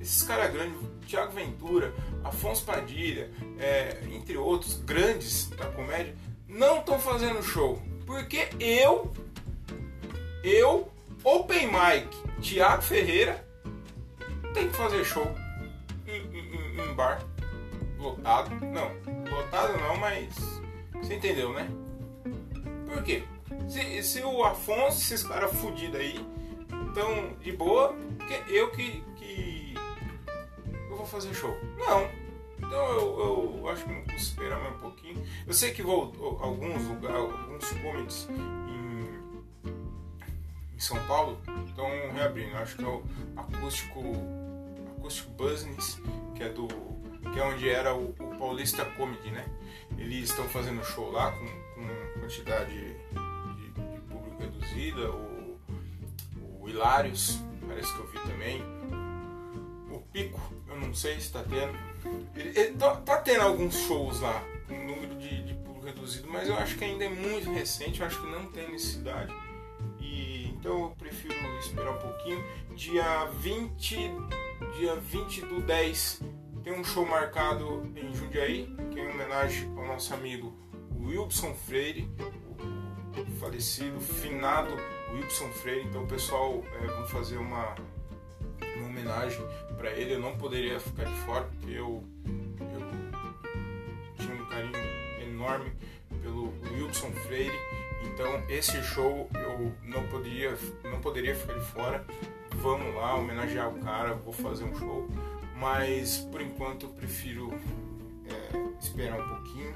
esses 0.00 0.22
caras 0.22 0.52
grandes, 0.52 0.78
Thiago 1.06 1.32
Ventura, 1.32 1.94
Afonso 2.24 2.64
Padilha, 2.64 3.30
é, 3.58 4.02
entre 4.12 4.36
outros 4.36 4.80
grandes 4.80 5.48
da 5.50 5.66
comédia, 5.66 6.14
não 6.48 6.80
estão 6.80 6.98
fazendo 6.98 7.42
show. 7.42 7.80
Porque 8.04 8.48
eu, 8.60 9.12
eu, 10.42 10.90
Open 11.24 11.66
Mic, 11.68 12.08
Thiago 12.40 12.82
Ferreira, 12.82 13.44
tem 14.54 14.68
que 14.68 14.76
fazer 14.76 15.04
show 15.04 15.26
em, 16.06 16.22
em, 16.36 16.90
em 16.90 16.94
bar 16.94 17.20
lotado. 17.98 18.50
Não, 18.64 18.90
lotado 19.30 19.78
não, 19.78 19.96
mas 19.96 20.34
você 20.94 21.14
entendeu, 21.14 21.52
né? 21.52 21.68
Por 22.86 23.02
quê? 23.02 23.22
Se, 23.68 24.02
se 24.02 24.22
o 24.22 24.44
Afonso, 24.44 24.98
esses 24.98 25.22
caras 25.22 25.52
fudidos 25.58 25.98
aí, 25.98 26.18
estão 26.88 27.34
de 27.40 27.52
boa, 27.52 27.94
porque 28.16 28.42
eu 28.48 28.70
que. 28.70 29.02
Vou 31.06 31.20
fazer 31.20 31.32
show. 31.34 31.56
Não. 31.78 32.10
Então 32.58 32.86
eu, 32.94 33.60
eu 33.60 33.68
acho 33.68 33.84
que 33.84 33.92
não 33.92 34.02
posso 34.02 34.16
esperar 34.16 34.58
mais 34.58 34.74
um 34.74 34.78
pouquinho. 34.78 35.24
Eu 35.46 35.52
sei 35.54 35.72
que 35.72 35.80
vou, 35.80 36.12
alguns 36.40 36.82
lugares, 36.88 37.16
alguns 37.16 37.70
comedies 37.70 38.28
em, 38.28 39.70
em 40.74 40.78
São 40.80 40.98
Paulo 41.06 41.38
estão 41.64 41.86
reabrindo. 42.12 42.56
Acho 42.56 42.76
que 42.76 42.84
é 42.84 42.88
o 42.88 43.04
acústico. 43.36 44.02
Acústico 44.98 45.30
Business, 45.34 46.02
que 46.34 46.42
é 46.42 46.48
do. 46.48 46.66
que 47.32 47.38
é 47.38 47.44
onde 47.44 47.68
era 47.68 47.94
o, 47.94 48.10
o 48.18 48.36
Paulista 48.36 48.84
Comedy, 48.84 49.30
né? 49.30 49.46
Eles 49.96 50.30
estão 50.30 50.48
fazendo 50.48 50.82
show 50.84 51.12
lá 51.12 51.30
com, 51.30 51.46
com 51.46 52.20
quantidade 52.20 52.96
Vida, 54.74 55.10
o, 55.10 55.58
o 56.60 56.68
Hilários, 56.68 57.38
parece 57.66 57.94
que 57.94 57.98
eu 58.00 58.06
vi 58.08 58.18
também. 58.30 58.62
O 60.06 60.12
Pico, 60.12 60.40
eu 60.68 60.80
não 60.80 60.94
sei 60.94 61.14
se 61.14 61.26
está 61.26 61.42
tendo. 61.42 61.76
Ele, 62.34 62.58
ele 62.58 62.76
tá, 62.76 62.96
tá, 62.96 63.18
tendo 63.18 63.42
alguns 63.42 63.76
shows 63.76 64.20
lá, 64.20 64.42
um 64.70 64.86
número 64.86 65.16
de, 65.16 65.42
de 65.42 65.54
público 65.54 65.84
reduzido, 65.84 66.28
mas 66.30 66.48
eu 66.48 66.56
acho 66.56 66.76
que 66.76 66.84
ainda 66.84 67.04
é 67.04 67.08
muito 67.08 67.52
recente, 67.52 68.00
eu 68.00 68.06
acho 68.06 68.20
que 68.20 68.30
não 68.30 68.46
tem 68.46 68.70
necessidade. 68.70 69.32
E, 70.00 70.48
então 70.50 70.84
eu 70.84 70.90
prefiro 70.96 71.34
esperar 71.58 71.92
um 71.92 71.98
pouquinho. 71.98 72.42
Dia 72.74 73.24
20, 73.40 73.96
dia 74.78 74.96
20 74.96 75.40
do 75.42 75.60
10 75.60 76.22
tem 76.62 76.72
um 76.72 76.84
show 76.84 77.06
marcado 77.06 77.88
em 77.94 78.14
Jundiaí, 78.14 78.74
que 78.90 78.98
é 78.98 79.04
em 79.04 79.10
homenagem 79.12 79.68
ao 79.76 79.86
nosso 79.86 80.12
amigo 80.14 80.52
Wilson 81.00 81.54
Freire, 81.54 82.08
falecido, 83.38 84.00
finado 84.00 84.70
Wilson 85.12 85.48
Freire. 85.50 85.86
Então, 85.86 86.04
o 86.04 86.06
pessoal, 86.06 86.64
é, 86.80 86.86
vamos 86.86 87.10
fazer 87.10 87.36
uma, 87.36 87.74
uma 88.76 88.86
homenagem 88.88 89.40
para 89.76 89.90
ele. 89.90 90.14
Eu 90.14 90.20
não 90.20 90.36
poderia 90.36 90.80
ficar 90.80 91.04
de 91.04 91.14
fora, 91.20 91.44
porque 91.44 91.72
eu, 91.72 92.02
eu 92.24 94.16
tinha 94.16 94.34
um 94.34 94.46
carinho 94.46 95.22
enorme 95.22 95.72
pelo 96.22 96.52
Wilson 96.72 97.12
Freire. 97.12 97.58
Então, 98.04 98.42
esse 98.48 98.82
show 98.82 99.28
eu 99.34 99.72
não 99.82 100.06
poderia, 100.08 100.56
não 100.84 101.00
poderia 101.00 101.34
ficar 101.34 101.54
de 101.54 101.64
fora. 101.66 102.04
Vamos 102.56 102.94
lá, 102.94 103.14
homenagear 103.14 103.68
o 103.68 103.78
cara, 103.80 104.14
vou 104.14 104.32
fazer 104.32 104.64
um 104.64 104.76
show. 104.76 105.08
Mas, 105.56 106.18
por 106.18 106.40
enquanto, 106.40 106.86
eu 106.86 106.90
prefiro 106.90 107.52
é, 108.28 108.80
esperar 108.80 109.20
um 109.20 109.28
pouquinho, 109.28 109.72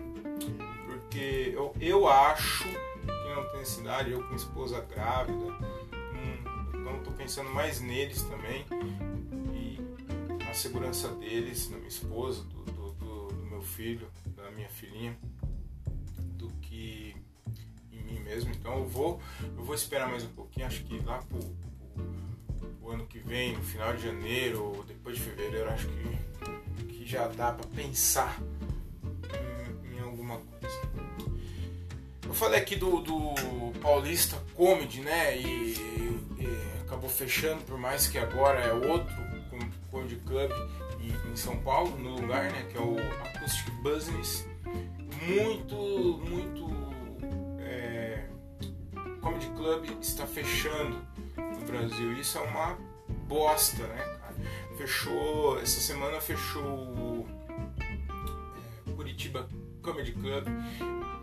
porque 0.87 1.53
eu, 1.55 1.75
eu 1.81 2.09
acho 2.09 2.65
que 2.65 3.35
não 3.35 3.49
tem 3.51 3.65
cidade, 3.65 4.11
eu 4.11 4.23
com 4.23 4.35
esposa 4.35 4.81
grávida, 4.81 5.39
hum, 5.39 6.71
então 6.75 6.97
estou 6.97 7.13
pensando 7.15 7.51
mais 7.51 7.81
neles 7.81 8.23
também 8.25 8.67
na 10.51 10.55
segurança 10.55 11.07
deles, 11.15 11.69
da 11.69 11.77
minha 11.77 11.89
esposa, 11.89 12.43
do, 12.43 12.65
do, 12.65 12.93
do, 12.95 13.29
do 13.29 13.47
meu 13.47 13.63
filho, 13.63 14.11
da 14.37 14.51
minha 14.51 14.69
filhinha, 14.69 15.17
do 16.35 16.49
que 16.61 17.15
em 17.93 18.03
mim 18.03 18.19
mesmo. 18.19 18.51
Então 18.51 18.79
eu 18.79 18.85
vou, 18.85 19.21
eu 19.57 19.63
vou 19.63 19.77
esperar 19.77 20.09
mais 20.09 20.25
um 20.25 20.31
pouquinho, 20.31 20.67
acho 20.67 20.83
que 20.83 20.99
lá 21.05 21.19
pro, 21.19 21.39
pro, 22.59 22.69
pro 22.69 22.91
ano 22.91 23.07
que 23.07 23.21
vem, 23.21 23.57
no 23.57 23.63
final 23.63 23.95
de 23.95 24.03
janeiro 24.03 24.65
ou 24.65 24.83
depois 24.83 25.19
de 25.19 25.23
fevereiro, 25.23 25.71
acho 25.71 25.87
que, 25.87 26.85
que 26.87 27.07
já 27.07 27.29
dá 27.29 27.53
para 27.53 27.69
pensar 27.69 28.37
em, 29.85 29.99
em 29.99 30.01
alguma 30.01 30.37
coisa. 30.39 30.81
Eu 32.25 32.35
falei 32.35 32.59
aqui 32.59 32.75
do, 32.75 33.01
do 33.03 33.71
Paulista 33.81 34.37
Comedy, 34.57 35.01
né? 35.01 35.39
E, 35.39 35.75
e, 36.41 36.81
acabou 36.85 37.09
fechando, 37.09 37.63
por 37.63 37.79
mais 37.79 38.09
que 38.09 38.19
agora 38.19 38.59
é 38.59 38.73
outro 38.73 39.20
Club 40.31 40.53
em, 41.01 41.37
São 41.37 41.57
Paulo, 41.59 41.99
no 41.99 42.21
lugar, 42.21 42.45
né? 42.45 42.67
Que 42.71 42.79
é 42.79 42.81
o 42.81 42.97
Acoustic 43.27 43.71
Business. 43.83 44.47
Muito, 45.27 45.75
muito. 46.29 46.71
É, 47.59 48.27
Comedy 49.21 49.51
Club 49.57 49.87
está 50.01 50.27
fechando 50.27 51.05
no 51.37 51.67
Brasil. 51.67 52.13
Isso 52.13 52.39
é 52.39 52.43
uma 52.43 52.79
bosta, 53.27 53.83
né, 53.89 53.97
cara? 53.97 54.35
Fechou. 54.79 55.59
Essa 55.59 55.81
semana 55.81 56.21
fechou 56.21 57.27
é, 57.81 58.93
Curitiba 58.93 59.49
Comedy 59.83 60.13
Club 60.13 60.47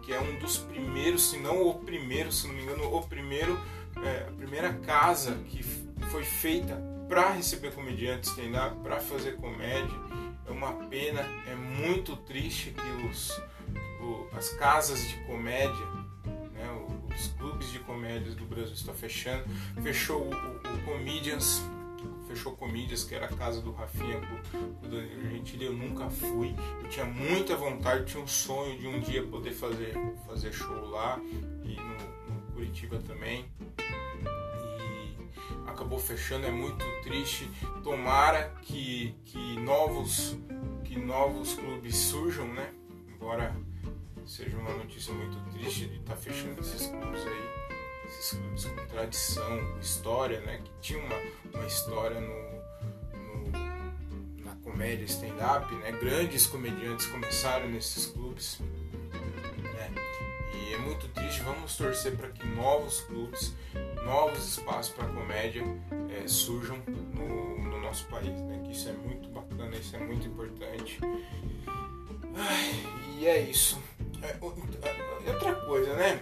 que 0.04 0.13
é 0.13 0.22
um 0.22 0.39
dos 0.39 0.58
primeiros, 0.58 1.32
se 1.32 1.38
não 1.38 1.67
o 1.67 1.74
primeiro, 1.74 2.32
se 2.32 2.48
não 2.48 2.54
me 2.54 2.63
engano, 2.63 2.96
o 2.96 3.06
primeiro, 3.06 3.60
é, 4.02 4.26
a 4.30 4.32
primeira 4.32 4.72
casa 4.76 5.38
que 5.50 5.62
foi 5.62 6.24
feita 6.24 6.82
para 7.08 7.32
receber 7.32 7.74
comediantes 7.74 8.30
stand-up, 8.32 8.76
para 8.82 9.00
fazer 9.00 9.38
comédia. 9.38 9.96
É 10.46 10.52
uma 10.52 10.74
pena, 10.88 11.22
é 11.46 11.56
muito 11.56 12.15
triste 12.15 12.72
que 12.72 13.08
os, 13.08 13.32
o, 14.02 14.28
as 14.36 14.50
casas 14.50 15.02
de 15.08 15.17
comédia, 15.26 15.86
né, 16.54 16.88
os 17.13 17.28
clubes 17.38 17.72
de 17.72 17.80
comédias 17.80 18.36
do 18.36 18.46
Brasil 18.46 18.74
estão 18.74 18.93
fechando. 18.93 19.43
Fechou 19.82 20.22
o, 20.22 20.30
o, 20.30 20.76
o 20.76 20.84
Comedians 20.86 21.62
fechou 22.28 22.56
Comídias, 22.56 23.04
que 23.04 23.15
era 23.15 23.26
a 23.26 23.30
casa 23.30 23.62
do 23.62 23.72
Rafinha, 23.72 24.20
do, 24.82 24.89
Danilo 24.89 25.30
Gentili, 25.30 25.65
eu 25.65 25.74
nunca 25.74 26.10
fui. 26.10 26.54
Eu 26.84 26.89
tinha 26.89 27.06
muita 27.06 27.56
vontade, 27.56 28.06
tinha 28.06 28.22
um 28.22 28.28
sonho 28.28 28.78
de 28.78 28.88
um 28.88 29.00
dia 29.00 29.24
poder 29.24 29.54
fazer, 29.54 29.93
fazer 30.28 30.52
show 30.52 30.89
lá 30.89 31.20
e 31.63 31.76
no, 31.76 32.36
no 32.36 32.41
Curitiba 32.54 33.00
também. 33.00 33.46
Acabou 35.88 36.00
fechando, 36.00 36.45
é 36.45 36.52
muito 36.52 36.84
triste. 37.02 37.50
Tomara 37.82 38.54
que, 38.62 39.15
que 39.23 39.58
novos 39.62 40.36
que 40.84 41.00
novos 41.00 41.54
clubes 41.54 41.95
surjam, 41.95 42.45
né? 42.54 42.73
Embora 43.08 43.56
seja 44.26 44.58
uma 44.58 44.73
notícia 44.73 45.13
muito 45.13 45.39
triste 45.50 45.88
de 45.88 45.95
estar 46.00 46.15
tá 46.15 46.19
fechando 46.19 46.60
esses 46.60 46.88
clubes 46.88 47.26
aí, 47.26 47.50
esses 48.06 48.38
clubes 48.38 48.65
com 48.65 48.86
tradição, 48.88 49.80
história, 49.80 50.41
né? 50.41 50.60
Que 50.62 50.71
tinha 50.82 51.00
uma, 51.00 51.15
uma 51.54 51.65
história 51.65 52.19
no, 52.19 53.47
no 53.47 54.43
na 54.43 54.56
comédia 54.58 55.06
stand-up, 55.06 55.73
né? 55.76 55.93
Grandes 55.93 56.47
comediantes 56.47 57.06
começaram 57.06 57.69
nesses 57.69 58.08
clubes, 58.08 58.60
né? 58.60 59.89
E 60.54 60.73
é 60.73 60.78
muito 60.80 61.08
triste. 61.13 61.41
Vamos 61.43 61.78
torcer 61.78 62.17
para 62.17 62.28
que 62.28 62.45
novos 62.45 63.00
clubes, 63.02 63.56
novos 64.08 64.48
espaços 64.48 64.93
para 64.93 65.06
comédia 65.10 65.63
é, 66.10 66.26
surjam 66.28 66.78
no, 66.88 67.60
no, 67.60 67.82
nosso 67.82 68.06
país, 68.08 68.41
né? 68.41 68.62
Que 68.63 68.72
isso 68.72 68.88
é 68.88 68.93
muito 68.93 69.30
bacana, 69.30 69.76
isso 69.76 69.96
é 69.98 70.00
muito 70.00 70.28
importante. 70.28 71.00
Ai, 72.34 72.72
e 73.17 73.28
é 73.28 73.41
isso. 73.41 73.78
É, 74.22 74.30
é, 74.30 75.34
outra 75.34 75.56
coisa, 75.56 75.93
né? 75.96 76.22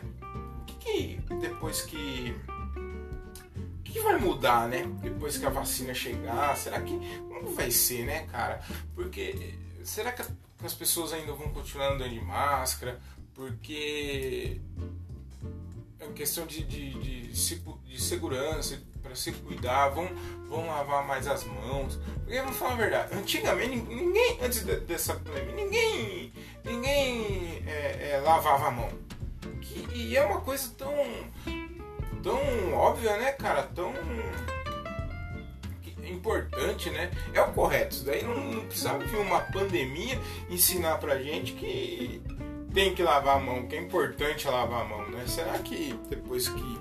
O 0.61 0.65
que, 0.65 1.19
que 1.19 1.35
depois 1.35 1.83
que. 1.83 2.35
Que 3.83 3.99
vai 3.99 4.17
mudar, 4.17 4.67
né? 4.67 4.83
Depois 5.01 5.37
que 5.37 5.45
a 5.45 5.49
vacina 5.49 5.93
chegar? 5.93 6.57
Será 6.57 6.81
que. 6.81 6.99
Como 7.19 7.53
vai 7.53 7.69
ser, 7.69 8.05
né, 8.05 8.25
cara? 8.27 8.61
Porque. 8.95 9.53
Será 9.83 10.11
que 10.11 10.23
as 10.63 10.73
pessoas 10.73 11.13
ainda 11.13 11.33
vão 11.33 11.53
continuar 11.53 11.93
andando 11.93 12.09
de 12.09 12.21
máscara? 12.21 12.99
Porque. 13.35 14.59
Questão 16.15 16.45
de, 16.45 16.63
de, 16.63 16.91
de, 16.93 17.27
de 17.27 18.01
segurança, 18.01 18.81
para 19.03 19.15
se 19.15 19.31
cuidar, 19.31 19.89
vão, 19.89 20.09
vão 20.47 20.65
lavar 20.67 21.05
mais 21.05 21.27
as 21.27 21.43
mãos. 21.43 21.99
Porque 22.23 22.39
vamos 22.39 22.57
falar 22.57 22.73
a 22.73 22.77
verdade, 22.77 23.15
antigamente 23.15 23.75
ninguém, 23.75 24.39
antes 24.41 24.63
dessa 24.63 25.13
pandemia, 25.15 25.55
ninguém 25.55 26.33
ninguém 26.63 27.63
é, 27.67 28.11
é, 28.11 28.21
lavava 28.23 28.67
a 28.67 28.71
mão. 28.71 28.89
Que, 29.61 29.87
e 29.93 30.17
é 30.17 30.25
uma 30.25 30.41
coisa 30.41 30.71
tão, 30.77 30.93
tão 32.23 32.73
óbvia, 32.73 33.17
né, 33.17 33.31
cara? 33.33 33.63
Tão 33.63 33.93
importante, 36.03 36.89
né? 36.89 37.11
É 37.33 37.41
o 37.41 37.51
correto. 37.51 37.95
Isso 37.95 38.05
daí 38.05 38.23
não, 38.23 38.35
não 38.35 38.65
precisava 38.65 38.99
vir 38.99 39.17
uma 39.17 39.41
pandemia 39.41 40.19
ensinar 40.49 40.97
pra 40.97 41.21
gente 41.21 41.53
que 41.53 42.21
tem 42.75 42.93
que 42.93 43.01
lavar 43.01 43.37
a 43.37 43.39
mão, 43.39 43.65
que 43.65 43.75
é 43.75 43.81
importante 43.81 44.47
lavar 44.47 44.81
a 44.81 44.85
mão, 44.85 45.09
né? 45.09 45.23
Será 45.25 45.57
que 45.57 45.99
depois 46.07 46.47
que 46.47 46.79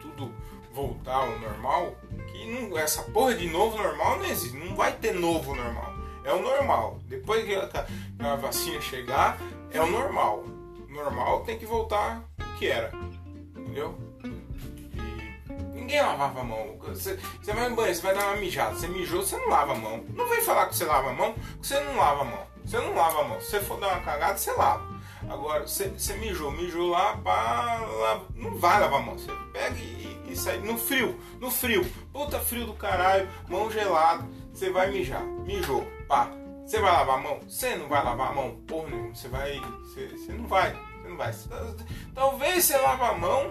tudo 0.00 0.32
voltar 0.72 1.16
ao 1.16 1.38
normal, 1.38 1.94
que 2.32 2.46
não, 2.50 2.78
essa 2.78 3.02
porra 3.02 3.34
de 3.34 3.46
novo 3.46 3.76
normal 3.76 4.16
não 4.18 4.24
existe, 4.24 4.56
não 4.56 4.74
vai 4.74 4.92
ter 4.92 5.12
novo 5.12 5.54
normal 5.54 5.96
é 6.26 6.32
o 6.32 6.42
normal. 6.42 6.98
Depois 7.04 7.44
que 7.44 7.54
a, 7.54 7.86
a 8.18 8.36
vacina 8.36 8.80
chegar, 8.80 9.38
é 9.70 9.80
o 9.80 9.86
normal. 9.86 10.44
Normal 10.88 11.44
tem 11.44 11.56
que 11.56 11.64
voltar 11.64 12.22
o 12.40 12.58
que 12.58 12.66
era. 12.66 12.90
Entendeu? 13.56 13.96
Ninguém 15.72 16.02
lavava 16.02 16.40
a 16.40 16.44
mão. 16.44 16.76
Você, 16.80 17.16
você 17.40 17.52
vai 17.52 17.68
no 17.68 17.76
banheiro, 17.76 17.96
você 17.96 18.02
vai 18.02 18.14
dar 18.14 18.26
uma 18.26 18.36
mijada. 18.38 18.74
Você 18.74 18.88
mijou, 18.88 19.22
você 19.22 19.36
não 19.36 19.48
lava 19.48 19.72
a 19.72 19.76
mão. 19.76 20.04
Não 20.14 20.28
vem 20.28 20.40
falar 20.42 20.66
que 20.66 20.74
você 20.74 20.84
lava 20.84 21.10
a 21.10 21.12
mão, 21.12 21.32
que 21.32 21.66
você 21.66 21.78
não 21.78 21.96
lava 21.96 22.22
a 22.22 22.24
mão. 22.24 22.55
Você 22.66 22.78
não 22.78 22.94
lava 22.94 23.20
a 23.20 23.24
mão. 23.24 23.40
Se 23.40 23.50
você 23.50 23.60
for 23.60 23.78
dar 23.78 23.88
uma 23.88 24.00
cagada, 24.00 24.36
você 24.36 24.52
lava. 24.52 24.96
Agora, 25.28 25.66
você, 25.66 25.88
você 25.88 26.14
mijou, 26.14 26.50
mijou 26.50 26.90
lá, 26.90 27.16
pá, 27.16 27.80
lá, 27.80 28.24
não 28.34 28.56
vai 28.56 28.80
lavar 28.80 29.00
a 29.00 29.02
mão. 29.02 29.18
Você 29.18 29.30
pega 29.52 29.76
e, 29.76 30.20
e 30.28 30.36
sai 30.36 30.58
no 30.58 30.76
frio, 30.76 31.18
no 31.40 31.50
frio. 31.50 31.84
Puta 32.12 32.38
frio 32.40 32.66
do 32.66 32.74
caralho, 32.74 33.28
mão 33.48 33.70
gelada, 33.70 34.26
você 34.52 34.70
vai 34.70 34.90
mijar. 34.90 35.22
Mijou 35.22 35.86
pá, 36.06 36.30
você 36.64 36.80
vai 36.80 36.92
lavar 36.92 37.18
a 37.18 37.22
mão? 37.22 37.40
Você 37.48 37.76
não 37.76 37.88
vai 37.88 38.02
lavar 38.02 38.30
a 38.30 38.34
mão? 38.34 38.56
Porra 38.66 38.88
nenhuma, 38.88 39.14
você 39.14 39.28
vai. 39.28 39.60
Você, 39.60 40.08
você 40.08 40.32
não 40.32 40.46
vai, 40.46 40.72
você 40.72 41.08
não 41.08 41.16
vai. 41.16 41.32
Talvez 42.14 42.64
você 42.64 42.76
lave 42.76 43.02
a 43.02 43.12
mão 43.14 43.50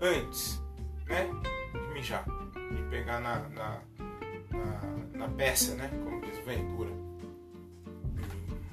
antes, 0.00 0.60
né? 1.06 1.28
De 1.72 1.94
mijar. 1.94 2.24
E 2.56 2.90
pegar 2.90 3.20
na, 3.20 3.40
na, 3.50 3.80
na, 4.50 5.18
na 5.18 5.28
peça, 5.28 5.74
né? 5.74 5.90
Como 6.04 6.20
diz 6.20 6.38
Ventura. 6.44 6.93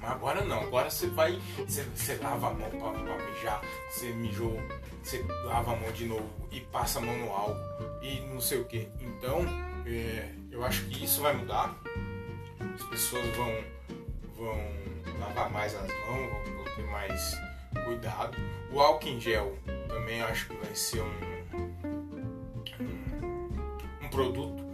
Mas 0.02 0.10
agora 0.10 0.44
não, 0.44 0.60
agora 0.60 0.90
você 0.90 1.06
vai. 1.06 1.40
Você, 1.58 2.16
lava 2.16 2.48
a 2.48 2.54
mão 2.54 2.68
pra, 2.68 2.90
pra 2.90 3.30
mijar, 3.30 3.62
você 3.88 4.12
mijou, 4.12 4.60
você 5.02 5.24
lava 5.44 5.72
a 5.72 5.76
mão 5.76 5.92
de 5.92 6.06
novo 6.06 6.28
e 6.50 6.60
passa 6.60 6.98
a 6.98 7.02
mão 7.02 7.16
no 7.16 7.32
álcool 7.32 7.56
e 8.02 8.20
não 8.32 8.40
sei 8.40 8.60
o 8.60 8.64
que. 8.64 8.88
Então, 9.00 9.46
é, 9.86 10.28
eu 10.50 10.64
acho 10.64 10.84
que 10.86 11.04
isso 11.04 11.22
vai 11.22 11.34
mudar 11.34 11.80
as 12.74 12.82
pessoas 12.84 13.26
vão, 13.36 13.52
vão 14.36 14.56
lavar 15.18 15.50
mais 15.50 15.74
as 15.74 15.88
mãos, 15.88 16.30
vão, 16.30 16.44
vão 16.56 16.64
ter 16.76 16.84
mais 16.84 17.36
cuidado. 17.84 18.38
O 18.70 18.80
álcool 18.80 19.08
em 19.08 19.20
gel 19.20 19.58
também 19.88 20.22
acho 20.22 20.48
que 20.48 20.54
vai 20.56 20.74
ser 20.74 21.02
um, 21.02 21.12
um, 21.54 21.74
um 24.02 24.08
produto 24.08 24.64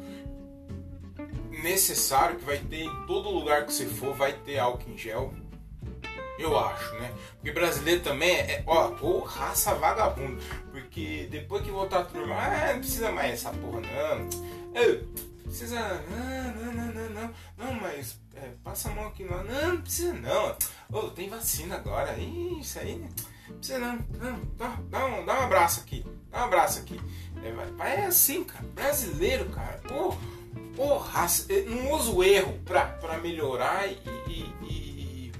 necessário 1.62 2.36
que 2.38 2.44
vai 2.44 2.58
ter 2.58 2.84
em 2.84 3.06
todo 3.06 3.30
lugar 3.30 3.66
que 3.66 3.72
você 3.72 3.86
for, 3.86 4.14
vai 4.14 4.32
ter 4.32 4.58
álcool 4.58 4.90
em 4.90 4.98
gel. 4.98 5.34
Eu 6.38 6.56
acho, 6.56 6.94
né? 6.94 7.12
Porque 7.34 7.50
brasileiro 7.50 8.00
também 8.00 8.32
é, 8.36 8.62
ó, 8.64 8.94
ou 9.00 9.22
raça 9.24 9.74
vagabunda. 9.74 10.40
Porque 10.70 11.26
depois 11.30 11.64
que 11.64 11.70
voltar 11.70 12.04
tudo 12.04 12.20
normal, 12.20 12.38
ah, 12.38 12.72
não 12.72 12.80
precisa 12.80 13.10
mais 13.10 13.32
essa 13.32 13.50
porra, 13.50 13.80
não. 13.80 14.80
Eu, 14.80 15.04
precisa. 15.48 16.04
Não, 16.08 16.64
não, 16.64 16.72
não, 16.72 16.92
não, 16.92 17.10
não. 17.10 17.34
Não, 17.56 17.74
mas 17.80 18.20
é, 18.36 18.50
passa 18.62 18.90
a 18.90 18.94
mão 18.94 19.08
aqui. 19.08 19.24
Não, 19.24 19.42
não, 19.42 19.68
não 19.74 19.80
precisa 19.80 20.12
não. 20.12 20.56
Oh, 20.92 21.10
tem 21.10 21.28
vacina 21.28 21.76
agora. 21.76 22.16
Isso 22.18 22.78
aí. 22.78 22.98
Não 23.48 23.56
precisa 23.56 23.78
não. 23.78 23.96
não 23.96 24.40
dá, 24.56 24.78
dá, 24.88 25.06
um, 25.06 25.24
dá 25.24 25.40
um 25.40 25.44
abraço 25.44 25.80
aqui. 25.80 26.04
Dá 26.30 26.42
um 26.42 26.44
abraço 26.44 26.80
aqui. 26.80 27.00
É, 27.42 28.00
é 28.00 28.06
assim, 28.06 28.44
cara. 28.44 28.64
Brasileiro, 28.74 29.46
cara. 29.50 29.80
Pô, 29.88 30.14
porra, 30.78 31.26
não 31.66 31.92
usa 31.92 32.10
o 32.12 32.22
erro 32.22 32.56
pra 32.64 33.18
melhorar 33.20 33.88
e, 33.88 33.98
e, 34.28 34.54
e 34.62 35.32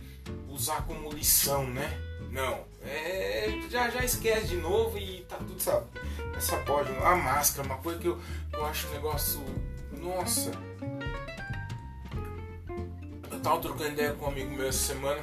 usar 0.48 0.84
como 0.84 1.12
lição, 1.12 1.64
né? 1.64 1.96
Não. 2.32 2.66
É, 2.84 3.48
já, 3.70 3.88
já 3.88 4.04
esquece 4.04 4.48
de 4.48 4.56
novo 4.56 4.98
e 4.98 5.20
tá 5.28 5.36
tudo 5.36 5.56
essa, 5.56 5.86
essa 6.36 6.56
pode. 6.58 6.90
A 6.96 7.14
máscara, 7.14 7.68
uma 7.68 7.78
coisa 7.78 8.00
que 8.00 8.08
eu, 8.08 8.18
eu 8.52 8.66
acho 8.66 8.88
um 8.88 8.90
negócio 8.90 9.40
nossa! 9.92 10.50
Eu 13.30 13.40
tava 13.40 13.60
trocando 13.60 13.90
ideia 13.90 14.12
com 14.14 14.24
um 14.24 14.28
amigo 14.28 14.50
meu 14.50 14.68
essa 14.68 14.94
semana 14.94 15.22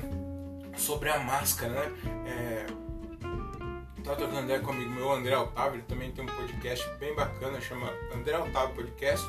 sobre 0.77 1.09
a 1.09 1.19
máscara, 1.19 1.73
né? 1.73 1.91
É, 2.27 2.65
eu 3.97 4.03
tava 4.03 4.15
trocando 4.15 4.43
ideia 4.43 4.59
com 4.61 4.71
um 4.71 4.75
amigo 4.75 4.91
meu, 4.91 5.11
André 5.11 5.37
Otávio, 5.37 5.75
ele 5.75 5.83
também 5.83 6.11
tem 6.11 6.23
um 6.23 6.27
podcast 6.27 6.87
bem 6.99 7.13
bacana, 7.13 7.59
chama 7.59 7.91
André 8.13 8.37
Otávio 8.37 8.75
Podcast. 8.75 9.25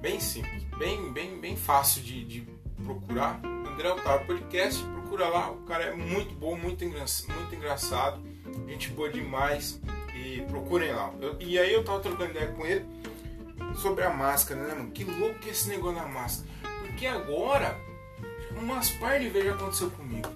Bem 0.00 0.20
simples, 0.20 0.62
bem, 0.78 1.12
bem, 1.12 1.40
bem 1.40 1.56
fácil 1.56 2.02
de, 2.02 2.24
de 2.24 2.48
procurar. 2.84 3.40
André 3.44 3.90
Otávio 3.90 4.26
Podcast, 4.28 4.80
procura 4.84 5.28
lá, 5.28 5.50
o 5.50 5.62
cara 5.64 5.84
é 5.84 5.94
muito 5.94 6.34
bom, 6.34 6.56
muito, 6.56 6.84
engra 6.84 7.00
muito 7.00 7.54
engraçado, 7.54 8.22
gente 8.68 8.90
boa 8.90 9.10
demais 9.10 9.80
e 10.14 10.42
procurem 10.42 10.92
lá. 10.92 11.12
Eu, 11.20 11.36
e 11.40 11.58
aí 11.58 11.72
eu 11.72 11.84
tava 11.84 11.98
trocando 11.98 12.30
ideia 12.30 12.52
com 12.52 12.64
ele 12.64 12.86
sobre 13.76 14.04
a 14.04 14.10
máscara, 14.10 14.62
né, 14.62 14.74
mano? 14.74 14.90
Que 14.92 15.02
louco 15.02 15.40
que 15.40 15.48
é 15.48 15.52
esse 15.52 15.68
negócio 15.68 15.96
da 15.96 16.06
máscara. 16.06 16.48
Porque 16.80 17.04
agora, 17.06 17.76
umas 18.56 18.90
par 18.90 19.18
de 19.18 19.28
vezes 19.28 19.48
já 19.48 19.54
aconteceu 19.56 19.90
comigo. 19.90 20.28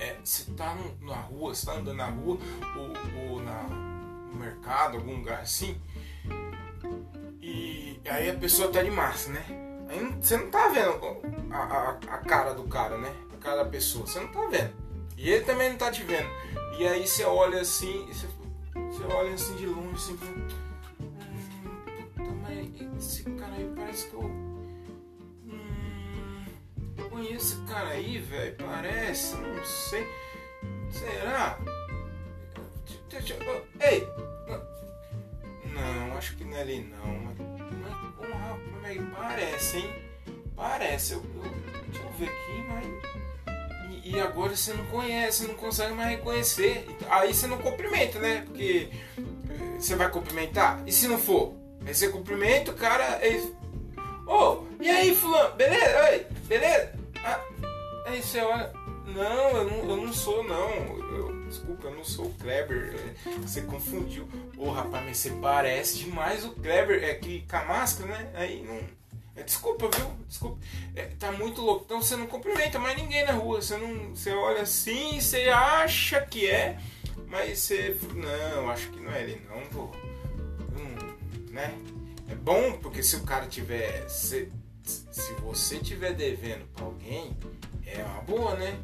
É, 0.00 0.04
é, 0.04 0.18
você 0.22 0.50
tá 0.52 0.76
na 1.00 1.14
rua, 1.14 1.54
você 1.54 1.64
tá 1.64 1.74
andando 1.74 1.96
na 1.96 2.06
rua 2.06 2.38
ou, 2.76 3.30
ou 3.30 3.42
na, 3.42 3.62
no 3.62 4.34
mercado, 4.34 4.96
algum 4.96 5.16
lugar 5.16 5.40
assim, 5.40 5.80
e 7.42 8.00
aí 8.08 8.30
a 8.30 8.34
pessoa 8.34 8.70
tá 8.70 8.82
de 8.82 8.90
máscara, 8.90 9.40
né? 9.40 9.44
Aí 9.88 9.98
você 10.20 10.36
não 10.36 10.50
tá 10.50 10.68
vendo 10.68 10.98
a, 11.50 11.58
a, 11.58 11.90
a 11.90 12.18
cara 12.18 12.54
do 12.54 12.62
cara, 12.64 12.96
né? 12.96 13.12
A 13.34 13.36
cara 13.36 13.64
da 13.64 13.68
pessoa, 13.68 14.06
você 14.06 14.20
não 14.20 14.28
tá 14.28 14.46
vendo. 14.46 14.72
E 15.16 15.28
ele 15.30 15.44
também 15.44 15.70
não 15.70 15.76
tá 15.76 15.90
te 15.90 16.02
vendo. 16.02 16.28
E 16.78 16.86
aí 16.86 17.06
você 17.06 17.24
olha 17.24 17.60
assim, 17.60 18.06
você, 18.06 18.26
olha 19.12 19.34
assim 19.34 19.56
de 19.56 19.66
longe, 19.66 19.94
assim, 19.96 20.16
esse 23.02 23.24
cara 23.24 23.52
aí 23.54 23.72
parece 23.74 24.08
que 24.08 24.14
eu. 24.14 24.22
Hum, 25.44 26.44
conheço 27.10 27.56
esse 27.56 27.66
cara 27.66 27.88
aí, 27.88 28.18
velho. 28.18 28.56
Parece, 28.56 29.36
não 29.36 29.64
sei. 29.64 30.06
Será? 30.90 31.58
Ei! 33.80 34.31
Acho 36.22 36.36
que 36.36 36.44
não 36.44 36.56
é 36.56 36.60
ali 36.60 36.88
não. 36.88 37.34
Mas, 38.80 38.96
mas 38.96 39.08
parece, 39.12 39.78
hein? 39.78 39.94
Parece. 40.54 41.14
Eu, 41.14 41.22
eu, 41.34 41.50
deixa 41.88 42.06
eu 42.06 42.12
ver 42.12 42.26
aqui, 42.26 42.64
mas. 42.68 44.04
E, 44.04 44.10
e, 44.10 44.20
agora 44.20 44.54
você 44.54 44.72
não 44.72 44.84
conhece, 44.84 45.48
não 45.48 45.54
consegue 45.54 45.94
mais 45.94 46.10
reconhecer. 46.10 46.86
Aí 47.10 47.34
você 47.34 47.48
não 47.48 47.58
cumprimenta, 47.58 48.20
né? 48.20 48.42
Porque 48.46 48.88
você 49.76 49.96
vai 49.96 50.08
cumprimentar? 50.12 50.80
E 50.86 50.92
se 50.92 51.08
não 51.08 51.18
for? 51.18 51.56
Aí 51.84 51.92
você 51.92 52.08
cumprimenta 52.08 52.70
o 52.70 52.74
cara. 52.74 53.18
Ele... 53.20 53.56
Oh, 54.24 54.62
e 54.78 54.88
aí, 54.88 55.16
fulano? 55.16 55.56
Beleza? 55.56 56.04
Oi, 56.08 56.26
beleza? 56.46 56.92
Ah, 57.24 57.40
aí 58.06 58.22
você 58.22 58.40
olha. 58.42 58.72
Não, 59.08 59.56
eu 59.56 59.64
não, 59.64 59.90
eu 59.90 59.96
não 59.96 60.12
sou, 60.12 60.44
não. 60.44 60.70
Eu, 60.70 61.31
desculpa, 61.52 61.88
eu 61.88 61.94
não 61.94 62.04
sou 62.04 62.26
o 62.26 62.34
Kleber. 62.34 62.94
Você 63.42 63.60
confundiu. 63.62 64.26
Ô, 64.56 64.68
oh, 64.68 64.70
rapaz, 64.70 65.04
mas 65.04 65.18
você 65.18 65.30
parece 65.30 65.98
demais 65.98 66.44
o 66.44 66.50
Kleber. 66.52 67.04
É 67.04 67.14
que 67.14 67.42
com 67.42 67.56
a 67.56 67.64
máscara, 67.64 68.10
né? 68.10 68.30
Aí 68.34 68.62
não. 68.62 68.80
É, 69.36 69.42
desculpa, 69.42 69.88
viu? 69.94 70.10
Desculpa. 70.26 70.58
É, 70.96 71.04
tá 71.18 71.30
muito 71.32 71.60
louco. 71.60 71.84
Então 71.84 72.02
você 72.02 72.16
não 72.16 72.26
cumprimenta 72.26 72.78
mais 72.78 72.96
ninguém 72.96 73.24
na 73.24 73.32
rua. 73.32 73.60
Você 73.60 73.76
não. 73.76 74.14
Você 74.14 74.32
olha 74.32 74.62
assim, 74.62 75.20
você 75.20 75.48
acha 75.48 76.20
que 76.22 76.48
é, 76.48 76.78
mas 77.28 77.58
você. 77.58 77.96
Não, 78.14 78.70
acho 78.70 78.88
que 78.90 79.00
não 79.00 79.12
é 79.12 79.22
ele, 79.22 79.42
não, 79.48 79.60
pô. 79.66 79.90
Hum, 80.74 81.50
né? 81.50 81.74
É 82.28 82.34
bom 82.34 82.78
porque 82.78 83.02
se 83.02 83.16
o 83.16 83.22
cara 83.24 83.46
tiver. 83.46 84.08
Se, 84.08 84.50
se 84.84 85.32
você 85.34 85.78
tiver 85.78 86.14
devendo 86.14 86.66
pra 86.72 86.84
alguém, 86.84 87.36
é 87.86 88.02
uma 88.02 88.22
boa, 88.22 88.56
né? 88.56 88.78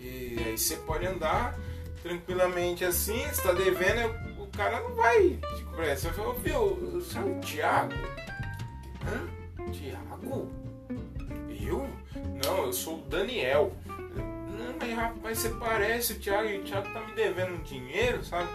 E 0.00 0.38
aí 0.46 0.56
você 0.56 0.76
pode 0.76 1.06
andar 1.06 1.58
tranquilamente 2.02 2.84
assim, 2.84 3.22
você 3.28 3.42
tá 3.42 3.52
devendo, 3.52 4.14
o 4.40 4.46
cara 4.48 4.80
não 4.80 4.94
vai 4.94 5.38
te 5.56 5.64
cobrar. 5.64 5.96
Você 5.96 6.08
vai 6.08 6.16
falar, 6.16 6.34
viu, 6.34 6.54
é 6.54 7.20
o 7.20 7.40
Thiago? 7.40 7.94
Hã? 9.06 9.40
Thiago? 9.70 10.50
Eu? 11.48 11.88
Não, 12.44 12.66
eu 12.66 12.72
sou 12.72 12.98
o 12.98 13.02
Daniel. 13.02 13.72
Não, 13.86 14.74
mas 14.78 14.94
rapaz, 14.94 15.38
você 15.38 15.50
parece 15.50 16.14
o 16.14 16.18
Thiago 16.18 16.48
e 16.48 16.58
o 16.58 16.64
Thiago 16.64 16.92
tá 16.92 17.00
me 17.00 17.14
devendo 17.14 17.54
um 17.54 17.62
dinheiro, 17.62 18.24
sabe? 18.24 18.48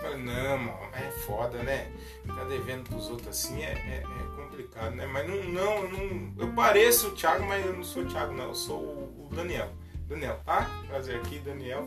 Falei, 0.00 0.18
não, 0.18 0.58
mano, 0.58 0.78
é 0.94 1.10
foda, 1.10 1.62
né? 1.62 1.92
Ficar 2.22 2.44
devendo 2.44 2.88
pros 2.88 3.08
outros 3.08 3.28
assim 3.28 3.62
é, 3.62 3.72
é, 3.72 4.02
é 4.02 4.36
complicado, 4.36 4.96
né? 4.96 5.06
Mas 5.06 5.28
não, 5.28 5.44
não, 5.44 5.88
não, 5.88 6.32
eu 6.38 6.52
pareço 6.54 7.08
o 7.08 7.10
Thiago, 7.12 7.44
mas 7.44 7.64
eu 7.64 7.72
não 7.72 7.84
sou 7.84 8.02
o 8.02 8.06
Thiago, 8.06 8.32
não, 8.32 8.46
eu 8.46 8.54
sou 8.54 8.80
o, 8.80 9.28
o 9.30 9.34
Daniel. 9.34 9.70
Daniel, 10.08 10.40
tá? 10.44 10.68
Trazer 10.88 11.16
aqui, 11.16 11.38
Daniel. 11.38 11.86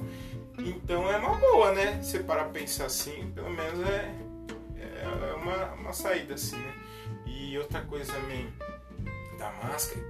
Então 0.60 1.12
é 1.12 1.18
uma 1.18 1.36
boa, 1.36 1.74
né? 1.74 2.02
Você 2.02 2.20
parar 2.20 2.46
pensar 2.46 2.86
assim, 2.86 3.32
pelo 3.34 3.50
menos 3.50 3.80
é, 3.88 4.12
é 4.78 5.34
uma, 5.36 5.74
uma 5.74 5.94
saída 5.94 6.36
assim, 6.36 6.58
né? 6.58 6.74
E 7.26 7.58
outra 7.58 7.82
coisa 7.82 8.14
também 8.14 8.52
da 9.38 9.52
máscara, 9.52 10.02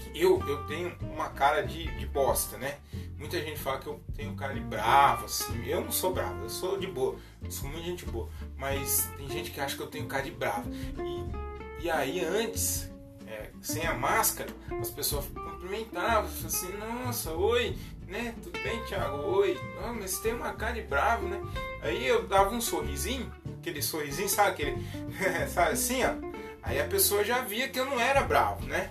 que 0.00 0.20
eu, 0.20 0.42
eu 0.48 0.66
tenho 0.66 0.96
uma 1.02 1.28
cara 1.30 1.62
de, 1.62 1.86
de 1.96 2.06
bosta, 2.06 2.56
né? 2.56 2.78
Muita 3.18 3.38
gente 3.38 3.60
fala 3.60 3.78
que 3.78 3.86
eu 3.86 4.00
tenho 4.14 4.34
cara 4.34 4.54
de 4.54 4.60
bravo, 4.60 5.26
assim. 5.26 5.66
Eu 5.66 5.82
não 5.82 5.92
sou 5.92 6.12
bravo, 6.12 6.42
eu 6.42 6.48
sou 6.48 6.78
de 6.78 6.86
boa. 6.86 7.16
Eu 7.42 7.50
sou 7.50 7.68
muito 7.68 7.84
gente 7.84 8.06
boa. 8.06 8.28
Mas 8.56 9.10
tem 9.16 9.28
gente 9.28 9.50
que 9.50 9.60
acha 9.60 9.76
que 9.76 9.82
eu 9.82 9.86
tenho 9.88 10.06
cara 10.06 10.22
de 10.22 10.30
bravo. 10.30 10.70
E, 10.70 11.84
e 11.84 11.90
aí 11.90 12.24
antes, 12.24 12.90
é, 13.26 13.50
sem 13.60 13.86
a 13.86 13.92
máscara, 13.92 14.50
as 14.80 14.90
pessoas 14.90 15.26
cumprimentavam, 15.26 16.30
assim, 16.46 16.72
nossa, 16.78 17.32
oi, 17.32 17.76
né? 18.10 18.34
Tudo 18.42 18.58
bem, 18.60 18.82
Thiago? 18.84 19.16
Oi. 19.38 19.58
Oh, 19.84 19.94
mas 19.94 20.18
tem 20.18 20.34
uma 20.34 20.52
cara 20.52 20.74
de 20.74 20.82
bravo, 20.82 21.28
né? 21.28 21.40
Aí 21.80 22.06
eu 22.06 22.26
dava 22.26 22.50
um 22.50 22.60
sorrisinho, 22.60 23.32
aquele 23.60 23.80
sorrisinho, 23.80 24.28
sabe 24.28 24.50
aquele, 24.50 24.76
sabe 25.48 25.72
assim, 25.72 26.02
ó. 26.04 26.14
Aí 26.62 26.78
a 26.80 26.84
pessoa 26.84 27.24
já 27.24 27.40
via 27.40 27.68
que 27.68 27.78
eu 27.78 27.86
não 27.86 27.98
era 27.98 28.22
bravo, 28.22 28.66
né? 28.66 28.90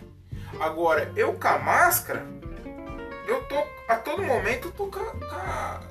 Agora, 0.60 1.12
eu 1.16 1.34
com 1.34 1.48
a 1.48 1.60
máscara, 1.60 2.26
eu 3.28 3.44
tô, 3.44 3.56
a 3.88 3.96
todo 3.98 4.24
momento, 4.24 4.72
tô 4.72 4.88
com 4.88 5.00
a, 5.00 5.82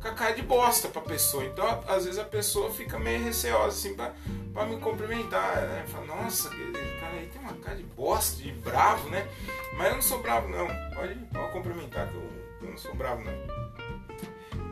com 0.00 0.08
a, 0.08 0.12
cara 0.12 0.32
de 0.32 0.42
bosta 0.42 0.88
pra 0.88 1.02
pessoa. 1.02 1.44
Então, 1.44 1.84
às 1.86 2.04
vezes 2.04 2.18
a 2.18 2.24
pessoa 2.24 2.72
fica 2.72 2.98
meio 2.98 3.22
receosa, 3.22 3.68
assim, 3.68 3.94
pra, 3.94 4.14
pra 4.54 4.64
me 4.64 4.78
cumprimentar, 4.78 5.56
né? 5.56 5.84
Fala, 5.88 6.06
nossa, 6.06 6.48
cara 6.48 7.12
aí 7.12 7.26
tem 7.26 7.42
uma 7.42 7.52
cara 7.54 7.76
de 7.76 7.82
bosta, 7.82 8.42
de 8.42 8.52
bravo, 8.52 9.10
né? 9.10 9.28
Mas 9.76 9.88
eu 9.88 9.94
não 9.96 10.02
sou 10.02 10.22
bravo, 10.22 10.48
não. 10.48 10.66
Pode, 10.94 11.14
pode 11.14 11.52
cumprimentar, 11.52 12.08
que 12.08 12.14
eu, 12.14 12.35
eu 12.66 12.72
não 12.72 12.78
sou 12.78 12.94
bravo, 12.94 13.22
não. 13.24 13.32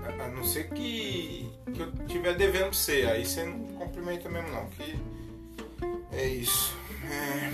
A, 0.05 0.25
a 0.25 0.29
não 0.29 0.45
ser 0.45 0.69
que, 0.71 1.51
que 1.73 1.81
eu 1.81 1.93
estiver 2.07 2.37
devendo 2.37 2.75
você. 2.75 3.07
Aí 3.07 3.25
você 3.25 3.45
não 3.45 3.65
cumprimenta 3.79 4.29
mesmo, 4.29 4.51
não. 4.51 4.69
Que 4.71 4.99
é 6.13 6.27
isso. 6.27 6.77
É... 7.11 7.53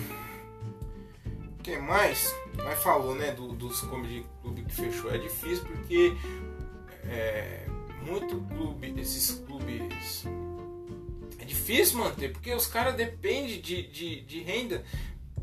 O 1.58 1.62
que 1.62 1.76
mais? 1.76 2.34
Nós 2.56 2.82
falou, 2.82 3.14
né, 3.14 3.32
do, 3.32 3.48
dos 3.48 3.80
comedy 3.82 4.24
clube 4.42 4.62
que 4.62 4.74
fechou. 4.74 5.12
É 5.12 5.18
difícil 5.18 5.64
porque 5.64 6.16
é, 7.04 7.66
muito 8.02 8.40
clube, 8.48 8.94
esses 9.00 9.32
clubes 9.46 10.24
é 11.38 11.44
difícil 11.44 11.98
manter, 11.98 12.32
porque 12.32 12.52
os 12.54 12.66
caras 12.66 12.94
dependem 12.94 13.60
de, 13.60 13.82
de, 13.82 14.20
de, 14.22 14.42
renda 14.42 14.84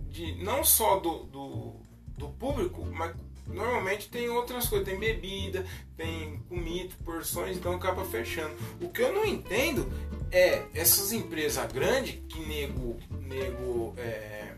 de 0.09 0.35
não 0.43 0.63
só 0.63 0.99
do, 0.99 1.23
do, 1.25 1.75
do, 2.17 2.29
público, 2.29 2.85
mas 2.85 3.15
normalmente 3.47 4.09
tem 4.09 4.29
outras 4.29 4.67
coisas, 4.67 4.87
tem 4.87 4.99
bebida, 4.99 5.65
tem 5.95 6.37
comida, 6.49 6.93
porções, 7.03 7.57
então 7.57 7.73
acaba 7.73 8.05
fechando. 8.05 8.55
O 8.81 8.89
que 8.89 9.01
eu 9.01 9.13
não 9.13 9.25
entendo 9.25 9.91
é 10.31 10.63
essas 10.73 11.11
empresas 11.11 11.71
grandes 11.71 12.19
que 12.27 12.39
nego, 12.39 12.97
nego 13.21 13.93
é, 13.97 14.53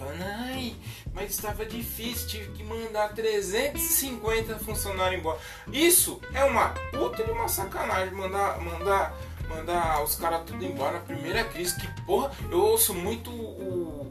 falando, 0.00 0.22
ai, 0.22 0.74
mas 1.12 1.30
estava 1.30 1.64
difícil, 1.66 2.28
tive 2.28 2.52
que 2.52 2.64
mandar 2.64 3.12
350 3.14 4.58
funcionários 4.58 5.20
embora. 5.20 5.38
Isso 5.70 6.20
é 6.32 6.42
uma 6.44 6.70
puta 6.90 7.22
de 7.22 7.30
uma 7.30 7.48
sacanagem, 7.48 8.14
mandar, 8.14 8.58
mandar, 8.60 9.14
mandar 9.48 10.02
os 10.02 10.14
caras 10.14 10.42
tudo 10.46 10.64
embora 10.64 10.94
na 10.94 11.00
primeira 11.00 11.44
crise. 11.44 11.78
Que 11.78 11.86
porra, 12.02 12.32
eu 12.50 12.58
ouço 12.58 12.94
muito 12.94 13.30
o, 13.30 14.02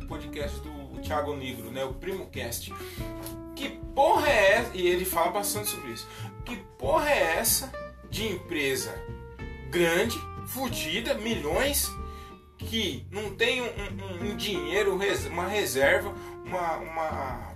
o 0.00 0.06
podcast 0.08 0.58
do 0.60 0.83
Thiago 1.04 1.36
Negro, 1.36 1.70
né, 1.70 1.84
o 1.84 1.94
Primo 1.94 2.26
Cast. 2.26 2.72
Que 3.54 3.68
porra 3.94 4.28
é 4.28 4.52
essa? 4.54 4.70
E 4.74 4.86
ele 4.86 5.04
fala 5.04 5.30
bastante 5.30 5.68
sobre 5.68 5.92
isso. 5.92 6.08
Que 6.44 6.56
porra 6.78 7.10
é 7.10 7.36
essa 7.38 7.72
de 8.10 8.26
empresa 8.26 8.92
grande, 9.70 10.18
fodida, 10.46 11.14
milhões, 11.14 11.90
que 12.58 13.06
não 13.10 13.34
tem 13.34 13.60
um, 13.62 13.66
um, 13.66 14.30
um 14.30 14.36
dinheiro, 14.36 14.98
uma 15.30 15.46
reserva, 15.46 16.14
uma, 16.44 16.76
uma, 16.76 17.54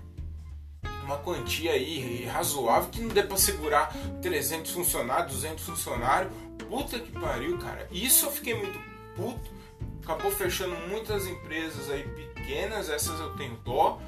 uma 1.04 1.16
quantia 1.18 1.72
aí 1.72 2.24
razoável 2.26 2.90
que 2.90 3.00
não 3.00 3.08
dê 3.08 3.22
para 3.22 3.36
segurar 3.36 3.94
300 4.20 4.70
funcionários, 4.72 5.32
200 5.32 5.64
funcionários. 5.64 6.32
Puta 6.68 6.98
que 6.98 7.12
pariu, 7.12 7.56
cara. 7.58 7.88
Isso 7.90 8.26
eu 8.26 8.30
fiquei 8.30 8.54
muito 8.54 8.78
puto. 9.16 9.57
Acabou 10.08 10.30
fechando 10.30 10.74
muitas 10.88 11.26
empresas 11.26 11.90
aí 11.90 12.02
pequenas, 12.02 12.88
essas 12.88 13.20
eu 13.20 13.36
tenho 13.36 13.56
dó. 13.56 14.00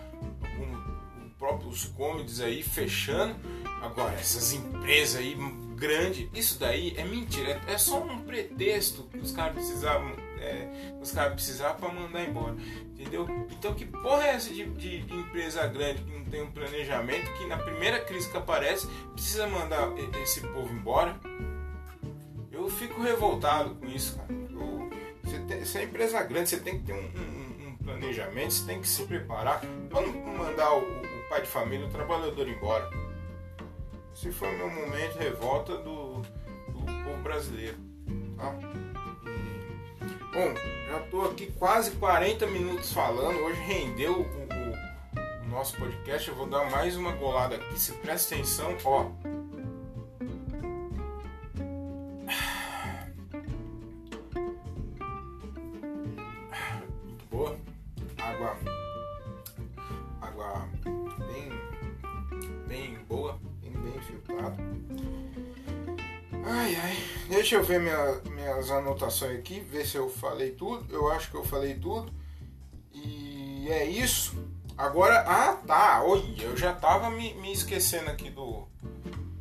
O 0.59 1.31
próprio 1.39 1.69
os 1.69 1.85
comedies 1.85 2.41
aí 2.41 2.63
fechando. 2.63 3.37
Agora, 3.83 4.15
essas 4.15 4.55
empresas 4.55 5.21
aí 5.21 5.37
grandes, 5.77 6.27
isso 6.33 6.59
daí 6.59 6.95
é 6.97 7.05
mentira. 7.05 7.61
É 7.67 7.77
só 7.77 8.03
um 8.03 8.23
pretexto 8.23 9.03
que 9.13 9.19
os 9.19 9.31
caras 9.31 9.57
precisavam 9.57 10.17
é, 10.39 10.95
os 11.03 11.13
caras 11.13 11.35
precisavam 11.35 11.79
para 11.79 11.93
mandar 11.93 12.25
embora. 12.25 12.57
Entendeu? 12.95 13.27
Então 13.51 13.75
que 13.75 13.85
porra 13.85 14.25
é 14.25 14.31
essa 14.37 14.49
de, 14.55 14.65
de, 14.71 15.03
de, 15.03 15.15
empresa 15.15 15.67
grande 15.67 16.03
que 16.03 16.19
não 16.19 16.25
tem 16.25 16.41
um 16.41 16.51
planejamento, 16.51 17.31
que 17.35 17.47
na 17.47 17.59
primeira 17.59 18.01
crise 18.01 18.31
que 18.31 18.39
aparece 18.39 18.87
precisa 19.13 19.47
mandar 19.47 19.93
esse 20.23 20.41
povo 20.41 20.73
embora? 20.73 21.21
Eu 22.51 22.71
fico 22.71 23.03
revoltado 23.03 23.75
com 23.75 23.87
isso, 23.87 24.17
cara. 24.17 24.50
Tem, 25.51 25.65
você 25.65 25.79
é 25.81 25.83
empresa 25.83 26.23
grande, 26.23 26.49
você 26.49 26.61
tem 26.61 26.79
que 26.79 26.85
ter 26.85 26.93
um, 26.93 26.97
um, 26.97 27.69
um 27.71 27.77
planejamento, 27.85 28.53
você 28.53 28.67
tem 28.67 28.81
que 28.81 28.87
se 28.87 29.03
preparar 29.03 29.61
para 29.89 30.01
não 30.03 30.13
mandar 30.13 30.75
o, 30.75 30.79
o, 30.79 31.29
pai 31.29 31.41
de 31.41 31.49
família, 31.49 31.87
o 31.87 31.91
trabalhador 31.91 32.49
embora. 32.49 32.89
Esse 34.15 34.31
foi 34.31 34.49
o 34.49 34.59
meu 34.59 34.71
momento 34.71 35.19
revolta 35.19 35.77
do, 35.79 36.21
do 36.69 37.05
povo 37.05 37.23
brasileiro. 37.25 37.77
Tá? 38.37 38.53
Bom, 40.33 40.55
já 40.89 41.01
estou 41.01 41.29
aqui 41.29 41.53
quase 41.59 41.91
40 41.93 42.47
minutos 42.47 42.93
falando. 42.93 43.41
Hoje 43.41 43.61
rendeu 43.63 44.21
o, 44.21 44.23
o, 44.23 45.47
o, 45.47 45.49
nosso 45.49 45.77
podcast. 45.77 46.29
Eu 46.29 46.37
vou 46.37 46.47
dar 46.47 46.71
mais 46.71 46.97
uma 46.97 47.11
golada 47.11 47.57
aqui. 47.57 47.81
Se 47.81 47.93
presta 47.95 48.37
atenção, 48.37 48.77
ó. 48.85 49.11
Deixa 67.51 67.65
eu 67.65 67.67
ver 67.67 67.81
minha, 67.81 68.21
minhas 68.33 68.71
anotações 68.71 69.37
aqui, 69.37 69.59
ver 69.59 69.85
se 69.85 69.97
eu 69.97 70.09
falei 70.09 70.53
tudo. 70.53 70.87
Eu 70.89 71.11
acho 71.11 71.29
que 71.33 71.37
eu 71.37 71.45
falei 71.45 71.75
tudo. 71.75 72.15
E 72.93 73.67
é 73.69 73.85
isso. 73.87 74.39
Agora, 74.79 75.25
ah 75.27 75.57
tá, 75.67 76.01
oi, 76.05 76.37
eu 76.39 76.57
já 76.57 76.73
tava 76.73 77.11
me, 77.11 77.35
me 77.35 77.53
esquecendo 77.53 78.09
aqui 78.09 78.31
do 78.31 78.69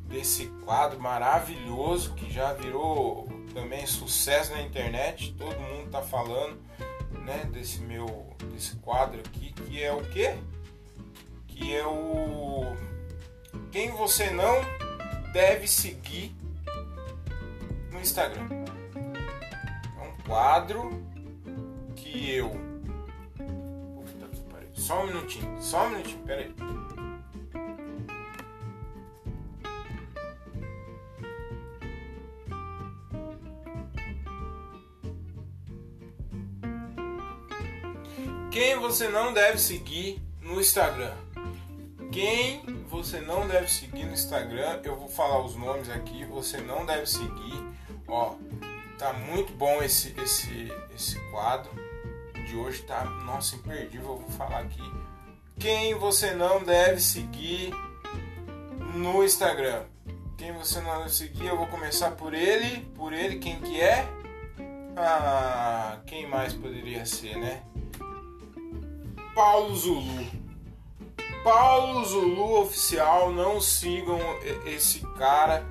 desse 0.07 0.47
quadro 0.66 0.99
maravilhoso 0.99 2.16
que 2.16 2.34
já 2.34 2.51
virou 2.51 3.30
também 3.53 3.86
sucesso 3.86 4.53
na 4.53 4.64
internet, 4.64 5.36
todo 5.38 5.60
mundo 5.60 5.91
tá 5.91 6.01
falando, 6.01 6.60
né, 7.24 7.47
desse 7.53 7.80
meu 7.80 8.36
desse 8.51 8.76
quadro 8.78 9.20
aqui, 9.20 9.53
que 9.53 9.84
é 9.84 9.93
o 9.93 10.01
quê? 10.10 10.34
Que 11.47 11.76
é 11.76 11.86
o 11.86 12.76
quem 13.72 13.91
você 13.91 14.32
não 14.32 14.55
deve 15.32 15.68
seguir 15.68 16.36
no 18.00 18.04
Instagram. 18.04 18.47
É 19.97 20.02
um 20.02 20.24
quadro 20.26 21.04
que 21.95 22.34
eu 22.34 22.52
só 24.74 25.04
um 25.04 25.08
minutinho, 25.08 25.62
só 25.62 25.86
um 25.86 25.89
minutinho, 25.89 26.24
peraí. 26.24 26.56
Quem 38.50 38.80
você 38.80 39.10
não 39.10 39.34
deve 39.34 39.60
seguir 39.60 40.22
no 40.41 40.60
Instagram? 40.60 41.14
Quem 42.12 42.62
você 42.88 43.20
não 43.22 43.47
deve 43.47 43.68
seguir 43.68 44.06
no 44.06 44.14
Instagram? 44.14 44.82
Eu 44.84 44.95
vou 44.95 45.08
falar 45.08 45.45
os 45.45 45.56
nomes 45.56 45.89
aqui. 45.89 46.26
Você 46.26 46.58
não 46.58 46.86
deve 46.86 47.06
seguir. 47.06 47.79
Ó, 48.10 48.36
tá 48.97 49.14
muito 49.14 49.53
bom 49.53 49.82
esse 49.84 50.14
esse 50.20 50.72
esse 50.95 51.20
quadro 51.32 51.72
de 52.45 52.55
hoje. 52.55 52.82
Tá, 52.84 53.05
nossa, 53.26 53.55
imperdível. 53.55 54.10
Eu 54.10 54.18
vou 54.18 54.30
falar 54.32 54.60
aqui. 54.60 54.82
Quem 55.60 55.93
você 55.95 56.34
não 56.34 56.64
deve 56.64 56.99
seguir 56.99 57.72
no 58.95 59.24
Instagram? 59.24 59.84
Quem 60.38 60.53
você 60.53 60.80
não 60.82 60.99
deve 60.99 61.10
seguir? 61.10 61.47
Eu 61.47 61.57
vou 61.57 61.68
começar 61.68 62.12
por 62.12 62.34
ele. 62.34 62.86
Por 62.95 63.14
ele, 63.14 63.39
quem 63.39 63.60
que 63.60 63.80
é? 63.80 64.07
Ah, 64.95 65.99
quem 66.05 66.28
mais 66.28 66.53
poderia 66.53 67.05
ser, 67.05 67.38
né? 67.38 67.62
Paulo 69.36 69.76
Zulu. 69.76 70.28
Paulo 71.43 72.03
Zulu 72.05 72.62
oficial, 72.62 73.32
não 73.32 73.62
sigam 73.62 74.20
esse 74.66 74.99
cara. 75.18 75.66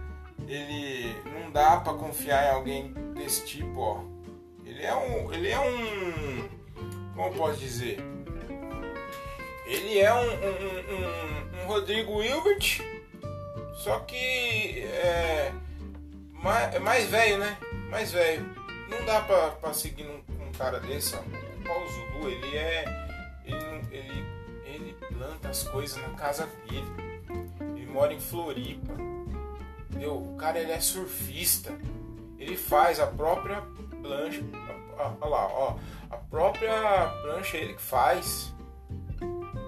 Ele 0.48 1.14
não 1.26 1.50
dá 1.50 1.76
para 1.76 1.92
confiar 1.92 2.46
em 2.46 2.56
alguém 2.56 2.92
desse 3.14 3.44
tipo, 3.46 3.78
ó. 3.78 4.00
Ele 4.64 4.82
é 4.82 4.94
um, 4.94 5.32
ele 5.32 5.48
é 5.48 5.60
um, 5.60 6.48
como 7.14 7.34
posso 7.34 7.58
dizer? 7.58 7.98
Ele 9.66 9.98
é 9.98 10.12
um, 10.14 10.18
um, 10.18 11.60
um, 11.60 11.62
um 11.62 11.66
Rodrigo 11.66 12.22
Hilbert, 12.22 12.80
só 13.74 14.00
que 14.00 14.80
é 14.84 15.52
mais, 16.32 16.74
é 16.74 16.78
mais 16.78 17.04
velho, 17.10 17.38
né? 17.38 17.58
Mais 17.90 18.10
velho. 18.10 18.48
Não 18.88 19.04
dá 19.04 19.20
pra, 19.20 19.74
seguir 19.74 20.06
um, 20.06 20.46
um 20.48 20.52
cara 20.52 20.80
desse, 20.80 21.14
ó. 21.14 21.18
O 21.18 21.62
Paulo 21.64 21.86
Zulu, 21.90 22.30
ele 22.30 22.56
é 22.56 22.84
ele, 23.44 23.82
ele, 23.90 24.24
ele 24.64 24.96
planta 25.08 25.48
as 25.48 25.64
coisas 25.64 26.00
na 26.00 26.10
casa 26.10 26.48
dele. 26.68 26.86
Ele 27.76 27.86
mora 27.86 28.12
em 28.12 28.20
Floripa. 28.20 28.94
Entendeu? 29.98 30.16
O 30.16 30.36
cara 30.36 30.58
ele 30.58 30.72
é 30.72 30.80
surfista. 30.80 31.76
Ele 32.38 32.56
faz 32.56 33.00
a 33.00 33.06
própria 33.06 33.62
plancha. 34.00 34.42
Olha 34.96 35.30
lá, 35.30 35.46
ó. 35.48 35.76
A 36.10 36.16
própria 36.16 36.72
plancha 37.22 37.56
ele 37.56 37.74
que 37.74 37.82
faz. 37.82 38.54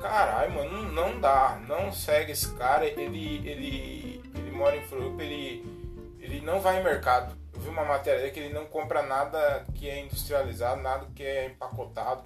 Caralho, 0.01 0.55
mano, 0.55 0.93
não, 0.93 1.21
dá. 1.21 1.61
Não 1.67 1.93
segue 1.93 2.33
esse 2.33 2.55
cara. 2.55 2.87
Ele, 2.87 3.49
ele, 3.49 4.23
ele 4.35 4.51
mora 4.53 4.77
em 4.77 4.87
Floripa. 4.87 5.23
Ele, 5.23 5.67
ele 6.21 6.41
não 6.41 6.61
vai 6.61 6.81
em 6.81 6.85
mercado. 6.85 7.37
Eu 7.53 7.61
vi 7.61 7.69
uma 7.69 7.85
matéria 7.85 8.31
que 8.31 8.39
ele 8.39 8.55
não 8.55 8.67
compra 8.67 9.03
nada 9.03 9.67
que 9.75 9.89
é 9.89 10.01
industrializado, 10.01 10.81
nada 10.81 11.07
que 11.15 11.25
é 11.25 11.47
empacotado 11.47 12.23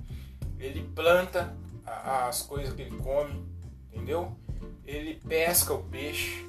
ele 0.65 0.83
planta 0.95 1.55
as 1.87 2.43
coisas 2.43 2.75
que 2.75 2.83
ele 2.83 2.97
come, 2.99 3.45
entendeu? 3.93 4.33
Ele 4.87 5.21
pesca 5.27 5.75
o 5.75 5.83
peixe, 5.85 6.49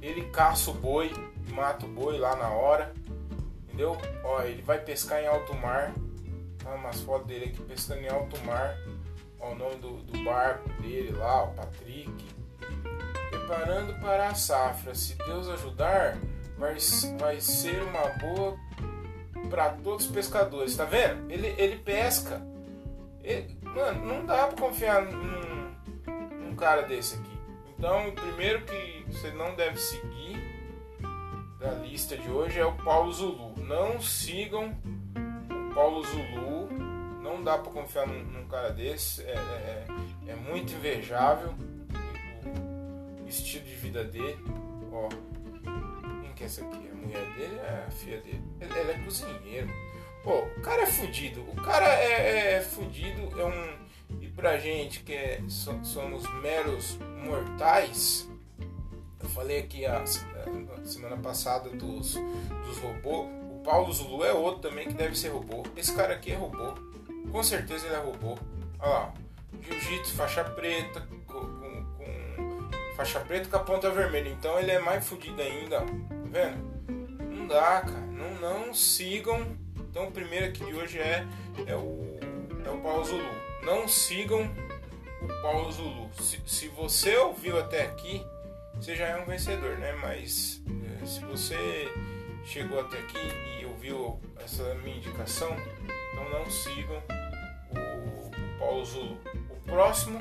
ele 0.00 0.24
caça 0.30 0.70
o 0.70 0.74
boi, 0.74 1.12
mata 1.48 1.86
o 1.86 1.88
boi 1.88 2.18
lá 2.18 2.36
na 2.36 2.48
hora, 2.48 2.94
entendeu? 3.64 3.96
Ó, 4.22 4.42
ele 4.42 4.62
vai 4.62 4.78
pescar 4.78 5.22
em 5.22 5.26
alto 5.26 5.54
mar. 5.54 5.92
Tá 6.58 6.74
umas 6.74 7.00
fotos 7.00 7.26
dele 7.26 7.46
aqui 7.46 7.62
pescando 7.62 8.00
em 8.00 8.08
alto 8.08 8.38
mar. 8.44 8.76
Ó, 9.38 9.52
o 9.52 9.54
nome 9.54 9.76
do, 9.76 9.98
do 10.02 10.24
barco 10.24 10.68
dele 10.82 11.12
lá, 11.12 11.44
o 11.44 11.54
Patrick. 11.54 12.12
Preparando 13.30 14.00
para 14.00 14.28
a 14.28 14.34
safra. 14.34 14.94
Se 14.94 15.14
Deus 15.14 15.48
ajudar, 15.48 16.16
vai, 16.56 16.76
vai 17.18 17.40
ser 17.40 17.82
uma 17.82 18.08
boa 18.20 18.56
para 19.50 19.70
todos 19.70 20.06
os 20.06 20.10
pescadores. 20.10 20.76
Tá 20.76 20.84
vendo? 20.84 21.30
Ele, 21.30 21.54
ele 21.58 21.76
pesca 21.76 22.40
ele, 23.24 23.58
mano, 23.62 24.04
não 24.04 24.26
dá 24.26 24.46
pra 24.48 24.66
confiar 24.66 25.02
num, 25.02 25.74
num 26.42 26.54
cara 26.54 26.82
desse 26.82 27.16
aqui. 27.16 27.33
Então, 27.84 28.08
o 28.08 28.12
primeiro 28.12 28.62
que 28.62 29.04
você 29.08 29.30
não 29.32 29.54
deve 29.54 29.78
seguir 29.78 30.42
da 31.60 31.70
lista 31.72 32.16
de 32.16 32.30
hoje 32.30 32.58
é 32.58 32.64
o 32.64 32.72
Paulo 32.72 33.12
Zulu. 33.12 33.54
Não 33.58 34.00
sigam 34.00 34.74
o 35.14 35.74
Paulo 35.74 36.02
Zulu. 36.02 36.70
Não 37.20 37.44
dá 37.44 37.58
pra 37.58 37.70
confiar 37.70 38.06
num, 38.06 38.24
num 38.24 38.48
cara 38.48 38.70
desse. 38.70 39.20
É, 39.24 39.34
é, 39.34 39.86
é, 40.26 40.30
é 40.30 40.34
muito 40.34 40.72
invejável 40.72 41.52
o, 43.22 43.28
estilo 43.28 43.66
de 43.66 43.74
vida 43.74 44.02
dele. 44.02 44.42
Ó, 44.90 45.10
quem 46.22 46.32
que 46.32 46.42
é 46.44 46.46
essa 46.46 46.64
aqui? 46.64 46.88
A 46.90 46.94
mulher 46.94 47.34
dele 47.34 47.58
é 47.58 47.84
a 47.86 47.90
filha 47.90 48.20
dele. 48.22 48.42
Ele, 48.62 48.78
ele 48.78 48.92
é 48.92 48.98
cozinheiro. 49.04 49.68
Pô, 50.22 50.38
o 50.38 50.60
cara 50.62 50.84
é 50.84 50.86
fudido. 50.86 51.42
O 51.42 51.56
cara 51.56 51.86
é, 51.86 52.54
é 52.54 52.60
fudido, 52.62 53.38
é 53.38 53.44
um. 53.44 53.83
Pra 54.36 54.58
gente 54.58 55.00
que 55.00 55.12
é, 55.12 55.40
somos 55.48 56.22
meros 56.42 56.98
mortais, 57.24 58.28
eu 59.22 59.28
falei 59.28 59.60
aqui 59.60 59.86
a, 59.86 60.02
a 60.02 60.84
semana 60.84 61.16
passada 61.16 61.70
dos, 61.70 62.14
dos 62.66 62.78
robôs. 62.78 63.28
O 63.50 63.62
Paulo 63.64 63.92
Zulu 63.92 64.24
é 64.24 64.32
outro 64.32 64.68
também 64.68 64.88
que 64.88 64.94
deve 64.94 65.16
ser 65.16 65.28
robô. 65.28 65.62
Esse 65.76 65.94
cara 65.94 66.14
aqui 66.14 66.32
é 66.32 66.34
robô. 66.34 66.74
Com 67.30 67.42
certeza 67.42 67.86
ele 67.86 67.94
é 67.94 67.98
robô. 67.98 68.36
Olha 68.78 68.90
lá. 68.90 69.14
Jiu-jitsu, 69.62 70.14
faixa 70.14 70.44
preta, 70.44 71.00
com, 71.26 71.40
com, 71.40 71.84
com, 71.96 72.96
faixa 72.96 73.20
preta 73.20 73.48
com 73.48 73.56
a 73.56 73.60
ponta 73.60 73.90
vermelha. 73.90 74.28
Então 74.28 74.58
ele 74.58 74.72
é 74.72 74.78
mais 74.78 75.06
fudido 75.06 75.40
ainda, 75.40 75.78
ó. 75.78 75.86
Tá 75.86 75.94
vendo? 76.24 77.34
Não 77.34 77.46
dá, 77.46 77.80
cara. 77.80 78.06
Não, 78.06 78.34
não 78.34 78.74
sigam 78.74 79.56
então 79.94 80.08
o 80.08 80.10
primeiro 80.10 80.46
aqui 80.46 80.64
de 80.64 80.74
hoje 80.74 80.98
é, 80.98 81.24
é, 81.68 81.76
o, 81.76 82.18
é 82.66 82.68
o 82.68 82.78
Paulo 82.78 83.04
Zulu. 83.04 83.22
Não 83.64 83.88
sigam 83.88 84.50
o 85.22 85.42
Paulo 85.42 85.72
Zulu. 85.72 86.10
Se, 86.20 86.40
se 86.46 86.68
você 86.68 87.16
ouviu 87.16 87.58
até 87.58 87.82
aqui, 87.82 88.24
você 88.74 88.94
já 88.94 89.06
é 89.06 89.16
um 89.16 89.24
vencedor, 89.24 89.78
né? 89.78 89.92
Mas 89.94 90.62
é, 91.02 91.06
se 91.06 91.20
você 91.20 91.88
chegou 92.44 92.80
até 92.80 92.98
aqui 92.98 93.18
e 93.60 93.64
ouviu 93.64 94.20
essa 94.36 94.74
minha 94.76 94.96
indicação, 94.96 95.56
então 96.12 96.28
não 96.30 96.50
sigam 96.50 97.02
o, 97.70 98.28
o 98.28 98.58
Paulo 98.58 98.84
Zulu. 98.84 99.18
O 99.50 99.60
próximo, 99.64 100.18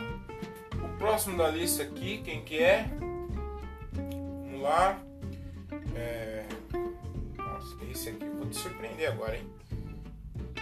o 0.73 0.97
próximo 0.97 1.37
da 1.37 1.49
lista 1.49 1.83
aqui, 1.83 2.19
quem 2.23 2.43
que 2.43 2.63
é? 2.63 2.85
Vamos 3.93 4.61
lá. 4.61 4.99
É... 5.95 6.45
Nossa, 7.35 7.75
esse 7.91 8.09
aqui 8.09 8.23
eu 8.23 8.35
vou 8.37 8.47
te 8.47 8.55
surpreender 8.55 9.11
agora, 9.11 9.35
hein? 9.35 9.49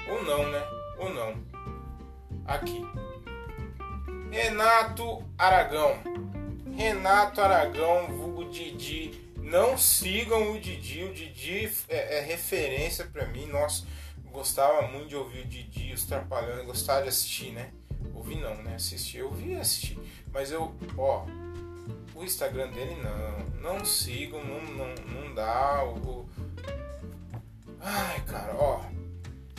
Ou 0.10 0.24
não, 0.24 0.50
né? 0.50 0.64
Ou 0.98 1.14
não. 1.14 1.61
Aqui. 2.46 2.86
Renato 4.32 5.24
Aragão. 5.38 5.98
Renato 6.76 7.42
Aragão, 7.42 8.08
vulgo 8.08 8.50
Didi. 8.50 9.22
Não 9.38 9.78
sigam 9.78 10.54
o 10.54 10.60
Didi. 10.60 11.04
O 11.04 11.14
Didi 11.14 11.72
é, 11.90 12.20
é 12.20 12.22
referência 12.22 13.06
para 13.06 13.26
mim. 13.26 13.46
Nossa, 13.48 13.86
gostava 14.32 14.88
muito 14.88 15.10
de 15.10 15.16
ouvir 15.16 15.42
o 15.42 15.48
Didi, 15.48 15.94
os 15.94 16.06
Trapalhões. 16.06 16.66
Gostava 16.66 17.04
de 17.04 17.10
assistir, 17.10 17.52
né? 17.52 17.72
Ouvir 18.16 18.38
não, 18.38 18.56
né? 18.64 18.76
Assistir, 18.76 19.18
eu 19.18 19.28
ouvi 19.28 19.56
assistir. 19.56 20.00
Mas 20.34 20.52
eu, 20.52 20.74
ó, 20.98 21.26
o 22.16 22.24
Instagram 22.24 22.70
dele 22.72 22.96
não. 23.02 23.52
Não 23.62 23.86
sigam, 23.86 24.44
não, 24.44 24.62
não, 24.62 24.96
não 25.06 25.36
dá. 25.36 25.84
O... 25.84 26.28
Ai, 27.80 28.22
cara, 28.22 28.56
ó 28.56 29.01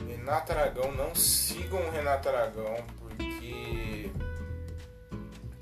Renato 0.07 0.53
Aragão, 0.53 0.93
não 0.93 1.15
sigam 1.15 1.81
o 1.81 1.91
Renato 1.91 2.29
Aragão, 2.29 2.77
porque 2.99 4.11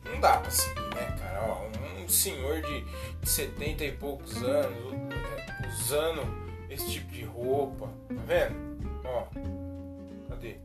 não 0.04 0.20
dá 0.20 0.38
pra 0.38 0.50
seguir, 0.50 0.94
né, 0.94 1.16
cara? 1.18 1.42
Ó, 1.42 2.02
um 2.02 2.08
senhor 2.08 2.60
de 2.62 2.84
70 3.22 3.84
e 3.84 3.92
poucos 3.92 4.42
anos 4.42 4.94
usando 5.80 6.22
esse 6.68 6.90
tipo 6.90 7.12
de 7.12 7.24
roupa, 7.24 7.88
tá 8.08 8.22
vendo? 8.26 8.56
Ó, 9.04 9.26
cadê? 10.28 10.56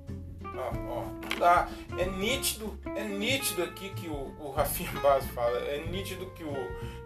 Ó, 0.56 0.72
ó, 0.90 1.02
não 1.04 1.40
dá. 1.40 1.68
É 1.98 2.06
nítido, 2.06 2.78
é 2.96 3.04
nítido 3.04 3.64
aqui 3.64 3.90
que 3.90 4.08
o, 4.08 4.36
o 4.40 4.52
Rafinha 4.52 4.92
Base 5.02 5.28
fala, 5.30 5.58
é 5.60 5.86
nítido 5.88 6.28
que 6.32 6.44
o, 6.44 6.54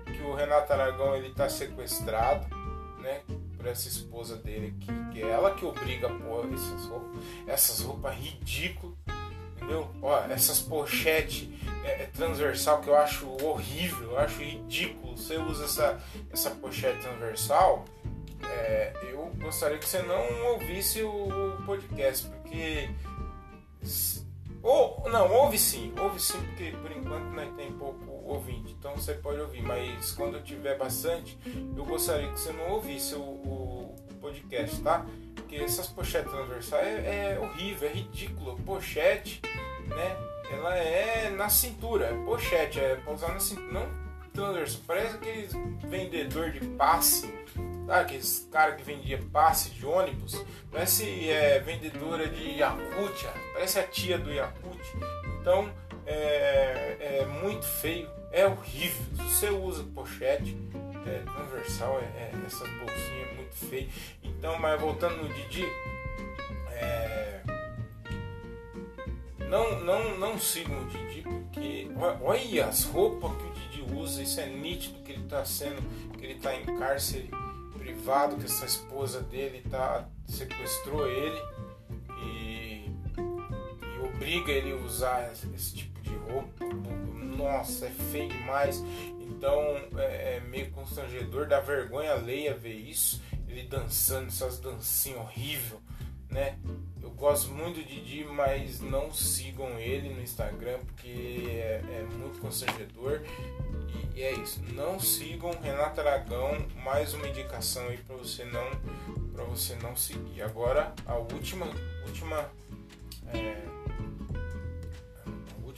que 0.05 0.22
o 0.22 0.34
Renato 0.34 0.74
Aragão 0.74 1.15
ele 1.15 1.34
tá 1.34 1.47
sequestrado, 1.49 2.47
né? 2.99 3.22
Por 3.60 3.68
essa 3.68 3.89
esposa 3.89 4.38
dele, 4.38 4.74
que, 4.80 4.88
que 5.12 5.22
é 5.22 5.30
ela 5.30 5.53
que 5.53 5.66
obriga 5.66 6.07
a 6.07 6.14
pôr 6.14 6.49
essas 6.53 6.86
roupas, 6.86 7.24
essas 7.45 7.82
roupas 7.82 8.16
ridículas, 8.16 8.95
entendeu? 9.57 9.91
Ó, 10.01 10.18
essas 10.30 10.62
pochetes 10.62 11.49
é, 11.84 12.03
é, 12.03 12.05
transversal 12.05 12.80
que 12.80 12.88
eu 12.88 12.95
acho 12.95 13.28
horrível, 13.43 14.12
eu 14.12 14.18
acho 14.18 14.41
ridículo. 14.41 15.18
Você 15.18 15.38
usa 15.38 15.66
essa, 15.66 16.01
essa 16.32 16.51
pochete 16.51 17.01
transversal, 17.01 17.84
é, 18.41 18.93
eu 19.12 19.30
gostaria 19.41 19.78
que 19.78 19.86
você 19.86 20.01
não 20.03 20.53
ouvisse 20.53 21.03
o 21.03 21.62
podcast, 21.66 22.28
porque 22.28 22.89
ou, 24.64 25.03
não, 25.10 25.32
ouve 25.34 25.57
sim, 25.57 25.93
ouve 25.99 26.20
sim, 26.20 26.39
porque 26.47 26.72
por 26.82 26.91
enquanto 26.91 27.26
né, 27.34 27.51
tem 27.57 27.72
pouco 27.74 28.09
ouvinte, 28.34 28.75
então 28.77 28.95
você 28.95 29.13
pode 29.13 29.39
ouvir, 29.39 29.61
mas 29.61 30.11
quando 30.11 30.41
tiver 30.41 30.77
bastante, 30.77 31.38
eu 31.75 31.86
gostaria 31.86 32.32
que 32.32 32.39
você 32.39 32.51
não 32.51 32.71
ouvisse 32.71 33.15
o, 33.15 33.19
o 33.19 33.95
podcast, 34.21 34.82
tá? 34.82 35.05
Porque 35.36 35.55
essas 35.55 35.88
pochetes 35.88 36.32
transversais 36.32 36.86
é, 36.86 37.34
é 37.34 37.39
horrível, 37.39 37.89
é 37.89 37.93
ridículo. 37.93 38.55
Pochete, 38.65 39.41
né? 39.88 40.17
Ela 40.51 40.75
é 40.75 41.30
na 41.30 41.49
cintura, 41.49 42.07
é 42.07 42.25
pochete, 42.25 42.80
é 42.80 42.95
pra 42.95 43.13
usar 43.13 43.30
na 43.30 43.39
cintura, 43.39 43.71
não 43.71 44.09
transversal. 44.34 44.82
Parece 44.86 45.15
aqueles 45.15 45.53
vendedor 45.88 46.51
de 46.51 46.59
passe 46.69 47.32
Sabe 47.89 48.01
aqueles 48.01 48.47
cara 48.51 48.73
que 48.73 48.84
vendia 48.84 49.19
passe 49.34 49.71
de 49.71 49.84
ônibus? 49.84 50.39
Parece 50.71 51.27
é, 51.27 51.57
vendedora 51.57 52.30
de 52.30 52.59
Yakut, 52.59 53.27
parece 53.51 53.80
a 53.80 53.84
tia 53.84 54.19
do 54.19 54.32
Yakut. 54.32 54.80
Então 55.41 55.73
é, 56.05 56.97
é, 56.99 57.25
muito 57.41 57.65
feio, 57.65 58.07
é 58.32 58.45
horrível. 58.45 59.05
Se 59.15 59.23
você 59.23 59.49
usa 59.49 59.84
pochete 59.95 60.57
é, 61.05 61.19
transversal, 61.19 61.99
é, 61.99 62.03
é, 62.03 62.32
essas 62.45 62.67
é 62.67 63.36
muito 63.36 63.55
feio. 63.55 63.89
Então, 64.23 64.57
mas 64.59 64.80
voltando 64.80 65.23
no 65.23 65.34
Didi, 65.34 65.65
é, 66.71 67.41
não, 69.49 69.80
não, 69.82 70.17
não 70.17 70.39
sigam 70.39 70.82
o 70.82 70.86
Didi 70.86 71.21
porque 71.21 71.89
olha 72.21 72.65
as 72.65 72.84
roupas 72.84 73.32
que 73.32 73.43
o 73.43 73.53
Didi 73.53 73.93
usa, 73.95 74.21
isso 74.21 74.39
é 74.39 74.45
nítido 74.45 75.01
que 75.03 75.11
ele 75.11 75.23
está 75.23 75.43
sendo, 75.43 75.82
que 76.17 76.25
ele 76.25 76.34
está 76.34 76.55
em 76.55 76.65
cárcere 76.77 77.30
privado 77.77 78.36
que 78.38 78.45
essa 78.45 78.65
esposa 78.65 79.21
dele 79.21 79.63
tá, 79.69 80.07
sequestrou 80.27 81.07
ele 81.07 81.41
e, 82.23 82.91
e 83.17 84.05
obriga 84.05 84.51
ele 84.51 84.73
a 84.73 84.75
usar 84.86 85.32
esse, 85.34 85.75
tipo. 85.75 85.99
Nossa, 87.38 87.88
é 87.88 87.89
feio 88.11 88.30
demais. 88.30 88.84
Então 89.19 89.61
é, 89.97 90.38
é 90.38 90.43
meio 90.49 90.69
constrangedor, 90.71 91.47
dá 91.47 91.59
vergonha 91.59 92.13
alheia 92.13 92.53
ver 92.53 92.75
isso. 92.75 93.21
Ele 93.47 93.63
dançando, 93.63 94.27
essas 94.27 94.59
dancinhas 94.59 95.19
horríveis, 95.19 95.80
né? 96.30 96.57
Eu 97.01 97.09
gosto 97.11 97.51
muito 97.51 97.82
de 97.84 98.01
Didi, 98.01 98.23
mas 98.25 98.80
não 98.82 99.11
sigam 99.11 99.80
ele 99.80 100.09
no 100.09 100.21
Instagram 100.21 100.80
porque 100.86 101.45
é, 101.47 101.82
é 101.82 102.07
muito 102.17 102.39
constrangedor. 102.39 103.21
E 104.15 104.21
é 104.21 104.34
isso. 104.34 104.61
Não 104.73 104.99
sigam 104.99 105.51
Renato 105.61 106.01
Aragão. 106.01 106.57
Mais 106.84 107.13
uma 107.13 107.27
indicação 107.27 107.88
aí 107.88 107.97
para 107.97 108.15
você 108.15 108.43
não 108.45 108.69
para 109.34 109.43
você 109.45 109.75
não 109.75 109.95
seguir. 109.95 110.41
Agora 110.41 110.93
a 111.05 111.15
última 111.15 111.65
última 112.05 112.51
é, 113.34 113.68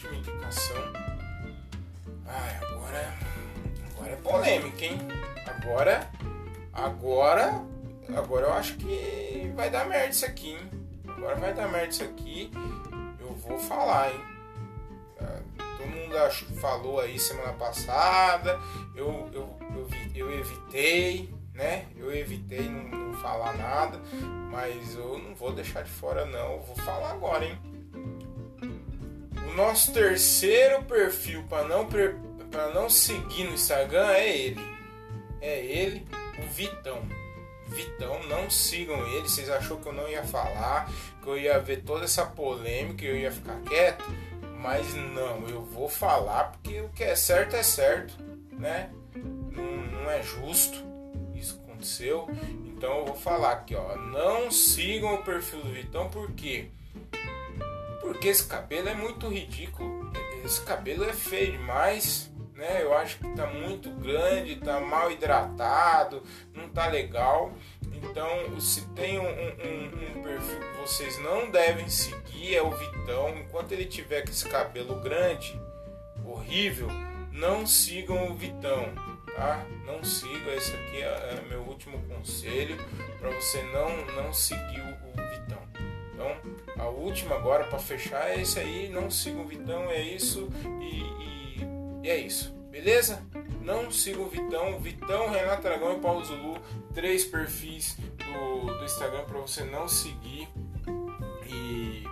última 0.02 0.16
indicação. 0.16 0.76
Ai, 2.26 2.58
agora 2.62 3.14
agora 3.94 4.12
é 4.12 4.16
polêmica, 4.16 4.86
hein? 4.86 4.98
Agora 5.46 6.10
agora 6.74 7.66
agora 8.16 8.48
eu 8.48 8.54
acho 8.54 8.76
que 8.78 9.52
vai 9.56 9.70
dar 9.70 9.86
merda 9.86 10.10
isso 10.10 10.26
aqui, 10.26 10.52
hein? 10.52 10.72
Agora 11.08 11.36
vai 11.36 11.54
dar 11.54 11.68
merda 11.68 11.90
isso 11.90 12.04
aqui. 12.04 12.52
Eu 13.20 13.36
vou 13.36 13.60
falar, 13.60 14.12
hein? 14.12 14.32
mundo 16.12 16.60
falou 16.60 17.00
aí 17.00 17.18
semana 17.18 17.54
passada, 17.54 18.60
eu, 18.96 19.30
eu, 19.34 19.58
eu, 19.76 19.90
eu 20.16 20.40
evitei, 20.40 21.34
né? 21.54 21.86
Eu 21.96 22.14
evitei 22.14 22.68
não, 22.68 22.84
não, 22.84 23.14
falar 23.14 23.54
nada, 23.54 24.00
mas 24.52 24.96
eu 24.96 25.18
não 25.18 25.34
vou 25.36 25.52
deixar 25.52 25.84
de 25.84 25.90
fora 25.90 26.26
não, 26.26 26.54
eu 26.54 26.62
vou 26.62 26.76
falar 26.78 27.12
agora, 27.12 27.46
hein? 27.46 27.58
Nosso 29.56 29.94
terceiro 29.94 30.84
perfil 30.84 31.44
para 31.50 31.68
não, 31.68 31.88
para 32.50 32.70
não 32.74 32.90
seguir 32.90 33.46
no 33.46 33.54
Instagram 33.54 34.12
é 34.12 34.38
ele. 34.38 34.62
É 35.42 35.60
ele, 35.60 36.08
o 36.40 36.48
Vitão. 36.54 37.02
Vitão, 37.68 38.22
não 38.28 38.50
sigam 38.50 39.06
ele. 39.08 39.22
Vocês 39.28 39.50
achou 39.50 39.78
que 39.78 39.88
eu 39.88 39.94
não 39.94 40.08
ia 40.08 40.24
falar, 40.24 40.90
que 41.22 41.28
eu 41.28 41.38
ia 41.38 41.60
ver 41.60 41.84
toda 41.84 42.06
essa 42.06 42.26
polêmica 42.26 43.04
e 43.04 43.08
eu 43.08 43.18
ia 43.18 43.32
ficar 43.32 43.60
quieto? 43.62 44.04
Mas 44.60 44.94
não, 44.94 45.48
eu 45.48 45.64
vou 45.64 45.90
falar 45.90 46.52
porque 46.52 46.82
o 46.82 46.90
que 46.90 47.04
é 47.04 47.16
certo 47.16 47.56
é 47.56 47.64
certo, 47.64 48.14
né? 48.52 48.92
Não, 49.16 49.78
não 49.78 50.12
é 50.12 50.22
justo 50.22 50.92
isso 51.42 51.60
aconteceu. 51.64 52.30
Então 52.66 53.00
eu 53.00 53.06
vou 53.06 53.16
falar 53.16 53.52
aqui, 53.54 53.76
ó. 53.76 53.96
Não 53.96 54.52
sigam 54.52 55.16
o 55.16 55.24
perfil 55.24 55.62
do 55.62 55.70
Vitão, 55.70 56.10
por 56.10 56.32
quê? 56.32 56.70
Porque 58.12 58.28
esse 58.28 58.44
cabelo 58.44 58.90
é 58.90 58.94
muito 58.94 59.30
ridículo. 59.30 60.12
Esse 60.44 60.60
cabelo 60.66 61.06
é 61.06 61.14
feio 61.14 61.54
demais, 61.54 62.30
né? 62.54 62.84
Eu 62.84 62.94
acho 62.94 63.18
que 63.18 63.36
tá 63.38 63.48
muito 63.48 63.90
grande, 63.90 64.58
tá 64.58 64.82
mal 64.82 65.10
hidratado, 65.10 66.22
não 66.54 66.68
tá 66.68 66.88
legal. 66.88 67.54
Então, 67.82 68.60
se 68.60 68.86
tem 68.90 69.18
um, 69.18 69.24
um, 69.24 70.20
um, 70.20 70.24
perfil 70.24 70.60
que 70.60 70.82
vocês 70.82 71.18
não 71.20 71.50
devem 71.50 71.88
seguir, 71.88 72.54
é 72.54 72.62
o 72.62 72.72
Vitão. 72.72 73.30
Enquanto 73.30 73.72
ele 73.72 73.86
tiver 73.86 74.24
com 74.24 74.32
esse 74.32 74.50
cabelo 74.50 75.00
grande, 75.00 75.58
horrível, 76.26 76.90
não 77.32 77.66
sigam 77.66 78.30
o 78.30 78.36
Vitão, 78.36 78.94
tá? 79.38 79.66
Não 79.86 80.04
sigam. 80.04 80.54
Esse 80.54 80.74
aqui 80.76 80.98
é, 80.98 81.38
é 81.38 81.46
meu 81.48 81.62
último 81.62 81.98
conselho 82.10 82.76
para 83.22 83.30
você 83.30 83.64
não, 83.72 84.06
não 84.22 84.34
seguir 84.34 84.82
o, 84.82 85.08
o 85.08 85.30
Vitão. 85.30 85.71
Então, 86.22 86.38
a 86.78 86.88
última 86.88 87.36
agora 87.36 87.64
para 87.66 87.80
fechar 87.80 88.30
é 88.30 88.42
esse 88.42 88.60
aí. 88.60 88.90
Não 88.90 89.10
sigam 89.10 89.42
o 89.42 89.48
Vitão, 89.48 89.90
é 89.90 90.02
isso. 90.02 90.50
e, 90.80 91.02
e, 91.02 91.68
e 92.04 92.10
é 92.10 92.18
isso. 92.18 92.54
Beleza? 92.70 93.26
Não 93.62 93.92
sigam 93.92 94.24
o 94.24 94.30
Vitão. 94.30 94.80
Vitão, 94.80 95.30
Renato 95.30 95.68
Aragão 95.68 95.98
e 95.98 96.00
Paulo 96.00 96.24
Zulu. 96.24 96.58
Três 96.94 97.26
perfis 97.26 97.98
do, 98.18 98.78
do 98.78 98.84
Instagram 98.86 99.26
para 99.26 99.40
você 99.40 99.64
não 99.64 99.88
seguir 99.88 100.48
e, 101.48 102.04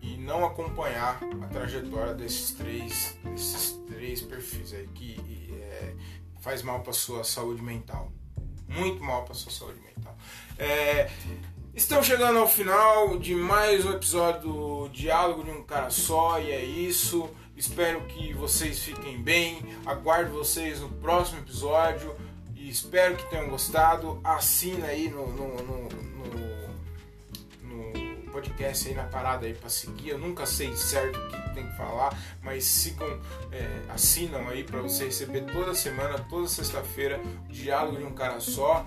e 0.00 0.16
não 0.16 0.44
acompanhar 0.44 1.20
a 1.42 1.46
trajetória 1.48 2.14
desses 2.14 2.52
três, 2.52 3.18
desses 3.24 3.72
três 3.86 4.22
perfis 4.22 4.72
aí 4.72 4.88
que 4.88 5.52
é, 5.60 5.94
faz 6.40 6.62
mal 6.62 6.80
para 6.80 6.92
sua 6.92 7.24
saúde 7.24 7.62
mental. 7.62 8.10
Muito 8.68 9.02
mal 9.04 9.24
para 9.24 9.34
sua 9.34 9.52
saúde 9.52 9.80
mental. 9.80 10.16
É, 10.58 11.10
Estamos 11.74 12.06
chegando 12.06 12.38
ao 12.38 12.46
final 12.46 13.18
de 13.18 13.34
mais 13.34 13.86
um 13.86 13.92
episódio 13.92 14.42
do 14.42 14.88
Diálogo 14.90 15.42
de 15.42 15.50
um 15.50 15.62
Cara 15.62 15.88
Só 15.88 16.38
e 16.38 16.50
é 16.50 16.62
isso. 16.62 17.30
Espero 17.56 18.02
que 18.02 18.34
vocês 18.34 18.78
fiquem 18.78 19.22
bem. 19.22 19.62
Aguardo 19.86 20.32
vocês 20.32 20.80
no 20.80 20.90
próximo 20.90 21.38
episódio 21.38 22.14
e 22.54 22.68
espero 22.68 23.16
que 23.16 23.30
tenham 23.30 23.48
gostado. 23.48 24.20
Assina 24.22 24.88
aí 24.88 25.08
no, 25.08 25.26
no, 25.28 25.62
no, 25.62 25.88
no 25.88 26.32
podcast 28.32 28.88
aí 28.88 28.94
na 28.94 29.04
parada 29.04 29.46
aí 29.46 29.54
para 29.54 29.70
seguir. 29.70 30.10
Eu 30.10 30.18
nunca 30.18 30.44
sei 30.44 30.74
certo 30.76 31.18
o 31.18 31.28
que 31.28 31.54
tem 31.54 31.66
que 31.66 31.76
falar, 31.76 32.16
mas 32.42 32.64
sigam, 32.64 33.20
é, 33.50 33.82
assinam 33.88 34.48
aí 34.48 34.64
para 34.64 34.80
você 34.80 35.04
receber 35.04 35.42
toda 35.52 35.74
semana, 35.74 36.18
toda 36.18 36.48
sexta-feira, 36.48 37.20
diálogo 37.48 37.96
de 37.96 38.04
um 38.04 38.12
cara 38.12 38.40
só. 38.40 38.84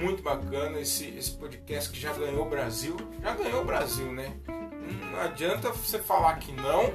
Muito 0.00 0.22
bacana 0.22 0.80
esse, 0.80 1.08
esse 1.16 1.32
podcast 1.32 1.90
que 1.90 2.00
já 2.00 2.12
ganhou 2.12 2.46
o 2.46 2.48
Brasil. 2.48 2.96
Já 3.22 3.34
ganhou 3.34 3.62
o 3.62 3.64
Brasil, 3.64 4.12
né? 4.12 4.36
Não 5.10 5.20
adianta 5.20 5.70
você 5.70 5.98
falar 5.98 6.36
que 6.36 6.52
não 6.52 6.92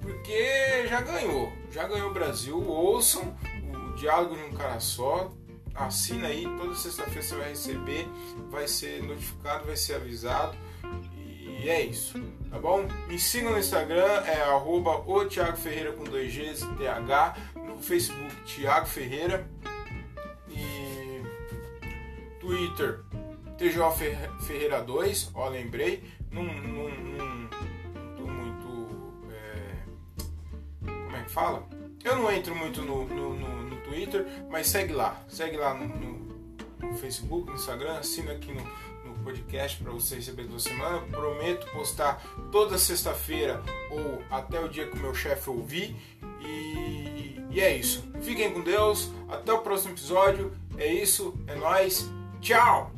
porque 0.00 0.86
já 0.88 1.00
ganhou, 1.00 1.52
já 1.70 1.86
ganhou 1.86 2.10
o 2.10 2.14
Brasil. 2.14 2.62
Ouçam 2.62 3.36
o 3.74 3.94
Diálogo 3.94 4.36
de 4.36 4.42
um 4.42 4.52
Cara 4.52 4.78
Só. 4.80 5.32
Assina 5.74 6.28
aí, 6.28 6.46
toda 6.56 6.74
sexta-feira 6.74 7.22
você 7.22 7.36
vai 7.36 7.48
receber, 7.50 8.08
vai 8.50 8.66
ser 8.66 9.02
notificado, 9.02 9.66
vai 9.66 9.76
ser 9.76 9.96
avisado. 9.96 10.56
E 11.12 11.68
é 11.68 11.82
isso, 11.82 12.18
tá 12.50 12.58
bom? 12.58 12.86
Me 13.08 13.18
sigam 13.18 13.52
no 13.52 13.58
Instagram, 13.58 14.22
é 14.24 14.42
arroba 14.42 15.02
o 15.06 15.26
Thiago 15.26 15.56
Ferreira 15.56 15.92
com 15.92 16.04
dois 16.04 16.34
Gs, 16.34 16.64
TH, 16.78 17.36
no 17.56 17.78
Facebook 17.78 18.34
Thiago 18.44 18.86
Ferreira 18.86 19.46
Twitter 22.46 23.00
TJ 23.58 23.78
Ferreira 24.46 24.82
2, 24.82 25.30
ó, 25.34 25.48
lembrei, 25.48 26.02
num, 26.30 26.44
num, 26.44 26.90
num 26.90 27.36
que 31.26 31.32
fala? 31.32 31.66
Eu 32.02 32.16
não 32.16 32.32
entro 32.32 32.54
muito 32.54 32.82
no, 32.82 33.04
no, 33.04 33.34
no, 33.34 33.62
no 33.64 33.76
Twitter, 33.82 34.24
mas 34.48 34.68
segue 34.68 34.92
lá. 34.92 35.20
Segue 35.28 35.56
lá 35.56 35.74
no, 35.74 36.94
Facebook, 36.96 37.48
no 37.48 37.56
Instagram, 37.56 37.98
assina 37.98 38.32
aqui 38.32 38.52
no, 38.52 38.62
no 39.04 39.24
podcast 39.24 39.82
para 39.82 39.92
você 39.92 40.14
receber 40.14 40.44
toda 40.44 40.60
semana. 40.60 41.00
Prometo 41.10 41.66
postar 41.72 42.22
toda 42.50 42.78
sexta-feira 42.78 43.62
ou 43.90 44.22
até 44.30 44.60
o 44.60 44.68
dia 44.68 44.86
que 44.86 44.96
o 44.96 45.00
meu 45.00 45.14
chefe 45.14 45.50
ouvir. 45.50 45.96
E, 46.40 47.40
e 47.50 47.60
é 47.60 47.76
isso. 47.76 48.08
Fiquem 48.22 48.52
com 48.52 48.60
Deus. 48.60 49.10
Até 49.28 49.52
o 49.52 49.58
próximo 49.58 49.92
episódio. 49.92 50.52
É 50.78 50.86
isso. 50.86 51.34
É 51.48 51.56
nós. 51.56 52.08
Tchau. 52.40 52.90